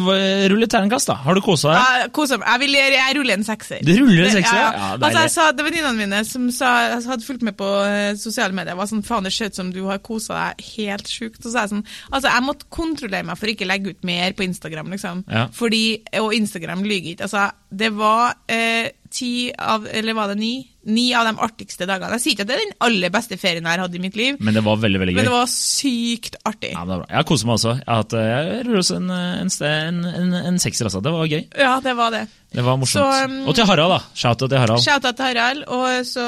ruller 0.52 0.70
terningkast, 0.72 1.10
da. 1.12 1.16
Har 1.26 1.38
du 1.38 1.42
kosa 1.46 1.72
deg? 1.74 1.80
Ja, 2.04 2.08
kosa 2.20 2.38
meg. 2.42 2.48
Jeg, 2.50 2.62
vil, 2.66 2.78
jeg 2.98 3.16
ruller 3.20 3.38
en 3.40 3.48
sekser. 3.48 3.82
Du 3.86 3.94
ruller 4.02 4.28
en 4.28 4.36
sekser? 4.36 4.60
Ja, 4.60 4.68
Ja, 4.70 4.90
ja. 4.90 4.92
altså, 5.00 5.24
jeg 5.26 5.34
sa, 5.38 5.48
det 5.56 5.66
venninnene 5.66 5.96
mine 6.00 6.22
som 6.28 6.50
sa, 6.56 6.74
hadde 7.08 7.26
fulgt 7.26 7.46
med 7.48 7.56
på 7.60 7.68
eh, 7.88 8.14
sosiale 8.20 8.54
medier. 8.56 8.76
var 8.80 8.90
sånn, 8.92 9.04
faen 9.08 9.26
det 9.28 9.34
ser 9.36 9.50
ut 9.54 9.60
som 9.62 9.72
du 9.76 9.82
har 9.88 10.02
kosa 10.04 10.38
deg 10.40 10.66
helt 10.76 11.08
sjukt. 11.10 11.42
Så 11.44 11.54
sa 11.54 11.64
jeg 11.66 11.74
sånn, 11.74 11.86
altså 12.12 12.30
jeg 12.34 12.46
måtte 12.48 12.70
kontrollere 12.74 13.26
meg 13.30 13.40
for 13.40 13.52
ikke 13.52 13.66
å 13.68 13.72
legge 13.72 13.96
ut 13.96 14.04
mer 14.08 14.36
på 14.38 14.46
Instagram. 14.48 14.92
liksom. 14.96 15.24
Ja. 15.30 15.48
Fordi, 15.56 15.84
Og 16.20 16.34
Instagram 16.36 16.84
lyver 16.84 17.14
ikke. 17.16 17.28
altså 17.30 17.48
Det 17.72 17.90
var 17.96 18.34
eh, 18.52 18.90
ti 19.12 19.50
av, 19.58 19.88
eller 19.90 20.14
var 20.18 20.28
det 20.34 20.38
ni? 20.40 20.54
Ni 20.90 21.10
av 21.14 21.26
de 21.28 21.34
artigste 21.44 21.86
dagene. 21.86 22.16
Jeg 22.16 22.22
sier 22.24 22.34
ikke 22.38 22.46
at 22.46 22.50
det 22.50 22.56
er 22.56 22.62
den 22.64 22.78
aller 22.88 23.12
beste 23.14 23.36
ferien 23.38 23.66
jeg 23.68 23.74
har 23.76 23.82
hatt 23.84 23.96
i 23.98 24.00
mitt 24.02 24.16
liv, 24.16 24.38
Men 24.40 24.56
det 24.56 24.64
var 24.66 24.78
veldig 24.80 25.00
veldig 25.02 25.14
gøy. 25.14 25.18
men 25.20 25.28
det 25.28 25.34
var 25.34 25.50
sykt 25.52 26.38
artig. 26.48 26.72
Ja, 26.74 26.86
det 26.86 26.94
var 26.94 27.02
bra. 27.04 27.08
Jeg 27.12 27.18
har 27.20 27.28
koset 27.30 27.50
meg 27.50 27.58
også. 27.60 27.74
Jeg, 27.76 27.86
har 27.90 28.00
hatt, 28.04 28.16
eh, 28.16 28.30
jeg 28.30 28.64
ruller 28.66 28.80
også 28.84 28.96
en, 29.02 29.10
en, 29.44 29.52
ste- 29.54 29.74
en, 29.90 30.00
en, 30.40 30.60
sekser, 30.64 30.88
altså. 30.90 31.02
Det 31.06 31.14
var 31.14 31.28
gøy. 31.30 31.44
Ja, 31.60 31.74
det 31.84 31.94
var 32.00 32.16
det. 32.16 32.24
Det 32.56 32.64
var 32.66 32.80
morsomt. 32.82 33.04
Så, 33.06 33.26
um, 33.30 33.36
og 33.52 33.56
til 33.60 33.68
Harald, 33.70 33.92
da. 33.94 34.00
Shout-out 34.24 34.50
til 34.50 34.58
Harald. 34.64 34.82
Shout-out 34.88 35.20
til 35.20 35.28
Harald, 35.28 35.62
og 35.68 36.08
så, 36.10 36.26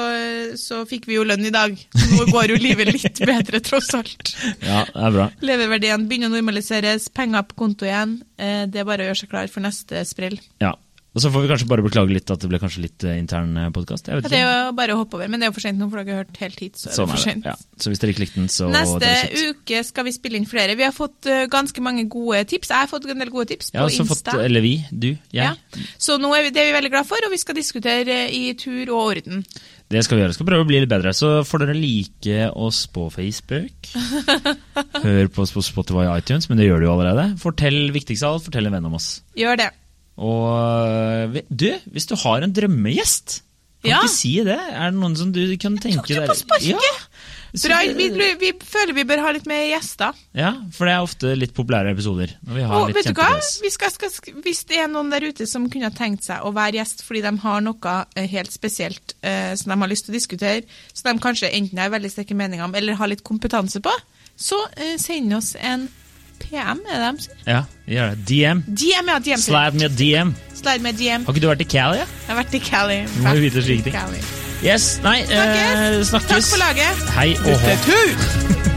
så 0.60 0.82
fikk 0.86 1.08
vi 1.10 1.16
jo 1.18 1.24
lønn 1.26 1.48
i 1.48 1.54
dag. 1.54 1.74
Nå 2.12 2.28
går 2.30 2.52
jo 2.52 2.60
livet 2.62 2.92
litt 2.92 3.22
bedre, 3.32 3.58
tross 3.64 3.90
alt. 3.98 4.34
Ja, 4.62 4.84
det 4.92 5.08
er 5.08 5.16
bra. 5.16 5.26
Leververdien 5.42 6.06
begynner 6.12 6.30
å 6.30 6.36
normaliseres, 6.36 7.08
penger 7.16 7.48
på 7.50 7.58
konto 7.64 7.88
igjen. 7.88 8.18
Eh, 8.38 8.66
Det 8.70 8.84
er 8.84 8.88
bare 8.92 9.02
å 9.08 9.10
gjøre 9.10 9.22
seg 9.24 9.32
klar 9.32 9.50
for 9.50 9.64
neste 9.64 10.04
sprell. 10.06 10.38
Ja. 10.62 10.76
Og 11.12 11.20
så 11.20 11.28
får 11.28 11.42
vi 11.44 11.48
kanskje 11.50 11.66
bare 11.68 11.84
beklage 11.84 12.14
litt 12.16 12.30
at 12.32 12.40
det 12.40 12.48
ble 12.48 12.58
kanskje 12.62 12.86
litt 12.86 13.04
eh, 13.04 13.18
intern 13.20 13.52
podkast. 13.74 14.06
Ja, 14.08 14.20
det 14.24 14.32
er 14.38 14.46
jo 14.46 14.70
bare 14.78 14.94
å 14.94 15.02
hoppe 15.02 15.18
over, 15.18 15.28
men 15.28 15.42
det 15.42 15.46
er 15.46 15.50
jo 15.50 15.56
for 15.58 15.64
sent 15.66 15.76
nå, 15.76 15.90
for 15.92 16.00
dere 16.00 16.16
har 16.16 16.22
hørt 16.24 16.40
helt 16.40 16.62
hit. 16.64 16.78
Så 16.80 16.88
er 16.88 16.96
Sånn 16.96 17.10
det 17.10 17.18
for 17.18 17.20
er 17.20 17.26
sent. 17.26 17.48
Ja. 17.50 17.54
Så 17.84 17.92
hvis 17.92 18.00
dere 18.00 18.14
ikke 18.14 18.24
likte 18.24 18.40
den, 18.40 18.48
så 18.52 18.70
Neste 18.72 19.50
uke 19.50 19.82
skal 19.84 20.08
vi 20.08 20.14
spille 20.16 20.40
inn 20.40 20.48
flere. 20.48 20.76
Vi 20.78 20.86
har 20.86 20.94
fått 20.96 21.28
eh, 21.28 21.44
ganske 21.52 21.84
mange 21.84 22.06
gode 22.12 22.40
tips. 22.48 22.72
Jeg 22.72 22.86
har 22.86 22.88
fått 22.88 23.10
en 23.12 23.20
del 23.20 23.34
gode 23.34 23.50
tips 23.52 23.74
på 23.74 23.84
også 23.84 24.08
fått, 24.08 24.32
eller 24.40 24.64
vi, 24.64 24.72
du, 24.88 25.10
jeg. 25.36 25.52
Ja. 25.52 25.84
Så 26.00 26.16
nå 26.22 26.32
er 26.38 26.46
vi, 26.46 26.54
det 26.56 26.64
er 26.64 26.70
vi 26.70 26.76
veldig 26.78 26.94
glad 26.96 27.08
for, 27.10 27.28
og 27.28 27.34
vi 27.34 27.42
skal 27.44 27.60
diskutere 27.60 28.22
eh, 28.24 28.32
i 28.32 28.56
tur 28.56 28.86
og 28.86 29.12
orden. 29.12 29.44
Det 29.92 30.00
skal 30.06 30.16
vi 30.16 30.22
gjøre. 30.22 30.32
Vi 30.32 30.38
Skal 30.38 30.48
prøve 30.48 30.64
å 30.64 30.70
bli 30.70 30.80
litt 30.80 30.88
bedre. 30.88 31.12
Så 31.12 31.34
får 31.44 31.66
dere 31.66 31.76
like 31.76 32.48
oss 32.56 32.86
på 32.88 33.10
Facebook. 33.12 33.92
Hør 35.04 35.28
på 35.28 35.44
oss 35.44 35.52
på 35.52 35.64
Spotify 35.66 36.06
og 36.06 36.16
iTunes, 36.22 36.48
men 36.48 36.56
det 36.56 36.70
gjør 36.70 36.80
du 36.80 36.88
jo 36.88 36.96
allerede. 36.96 37.28
Fortell 37.42 37.82
viktigst 37.92 38.24
av 38.24 38.38
alt, 38.38 38.48
fortell 38.48 38.72
en 38.72 38.78
venn 38.78 38.88
om 38.88 38.96
oss. 38.96 39.18
Gjør 39.36 39.60
det. 39.60 39.68
Og 40.18 41.32
øh, 41.32 41.40
du, 41.48 41.70
hvis 41.92 42.06
du 42.10 42.16
har 42.24 42.42
en 42.44 42.52
drømmegjest, 42.52 43.40
kan 43.82 43.90
Ja. 43.90 43.98
ikke 44.04 44.12
si 44.14 44.36
det? 44.46 44.54
Er 44.54 44.92
det 44.92 44.98
noen 45.00 45.16
som 45.18 45.32
du 45.34 45.40
kan 45.58 45.74
tenke 45.82 46.06
deg 46.06 46.28
på 46.28 46.36
sparket? 46.38 46.76
Ja. 46.78 46.98
Bra, 47.52 47.80
vi, 47.98 48.06
vi 48.40 48.50
føler 48.64 48.94
vi 48.96 49.02
bør 49.04 49.20
ha 49.26 49.32
litt 49.34 49.44
mer 49.50 49.64
gjester. 49.68 50.14
ja, 50.38 50.52
for 50.72 50.86
det 50.88 50.92
er 50.94 51.02
ofte 51.04 51.32
litt 51.36 51.52
populære 51.52 51.90
episoder. 51.92 52.30
Når 52.46 52.54
vi 52.56 52.62
har 52.62 52.76
Og 52.78 52.92
vet 52.94 53.08
du 53.10 53.18
hva? 53.18 53.26
Vi 53.60 53.70
skal, 53.74 53.90
skal, 53.92 54.38
hvis 54.46 54.62
det 54.70 54.78
er 54.80 54.88
noen 54.88 55.10
der 55.12 55.26
ute 55.26 55.44
som 55.50 55.66
kunne 55.68 55.90
tenkt 55.92 56.24
seg 56.24 56.40
å 56.48 56.52
være 56.56 56.78
gjest 56.78 57.02
fordi 57.04 57.20
de 57.26 57.32
har 57.42 57.60
noe 57.66 57.96
eh, 58.16 58.28
helt 58.32 58.54
spesielt 58.54 59.16
eh, 59.20 59.52
som 59.58 59.74
de 59.74 59.78
har 59.82 59.90
lyst 59.92 60.06
til 60.08 60.14
å 60.14 60.16
diskutere, 60.16 60.62
som 60.94 61.10
de 61.10 61.20
kanskje 61.26 61.50
enten 61.52 61.82
har 61.82 61.92
veldig 61.92 62.12
sterke 62.14 62.38
meninger 62.38 62.64
om 62.64 62.74
eller 62.78 62.96
har 63.02 63.10
litt 63.12 63.24
kompetanse 63.26 63.82
på, 63.84 63.92
så 64.38 64.62
eh, 64.78 64.94
send 64.96 65.34
oss 65.36 65.52
en 65.60 65.88
PM, 66.42 66.80
er 66.90 66.98
det 67.02 67.08
de 67.18 67.22
sier? 67.26 67.38
Ja, 67.46 67.62
gjør 67.88 68.10
det. 68.14 68.26
DM. 68.30 68.62
DM, 68.68 69.10
ja. 69.14 69.18
DM. 69.28 69.42
Slide 69.46 69.78
med 69.80 69.96
DM. 69.98 70.34
Slide 70.62 70.82
med 70.84 70.98
DM. 71.00 71.24
Har 71.26 71.32
ikke 71.34 71.44
du 71.46 71.48
vært 71.52 71.64
i 71.64 71.70
Cali? 71.76 72.02
Ja? 72.02 72.06
Jeg 72.26 72.30
har 72.34 72.42
vært 72.42 72.54
i 72.54 72.62
Cali. 72.66 73.00
må 73.22 73.34
jo 73.38 73.46
vite 73.46 73.62
slike 73.66 73.88
ting. 73.90 74.28
Yes, 74.62 75.00
nei, 75.02 75.20
eh, 75.22 75.26
Snakkes. 75.26 76.12
snakkes. 76.12 76.28
Takk 76.28 76.50
for 76.52 76.62
laget. 76.62 77.08
Hei 77.16 77.32
og 77.42 77.58
hå. 77.66 78.71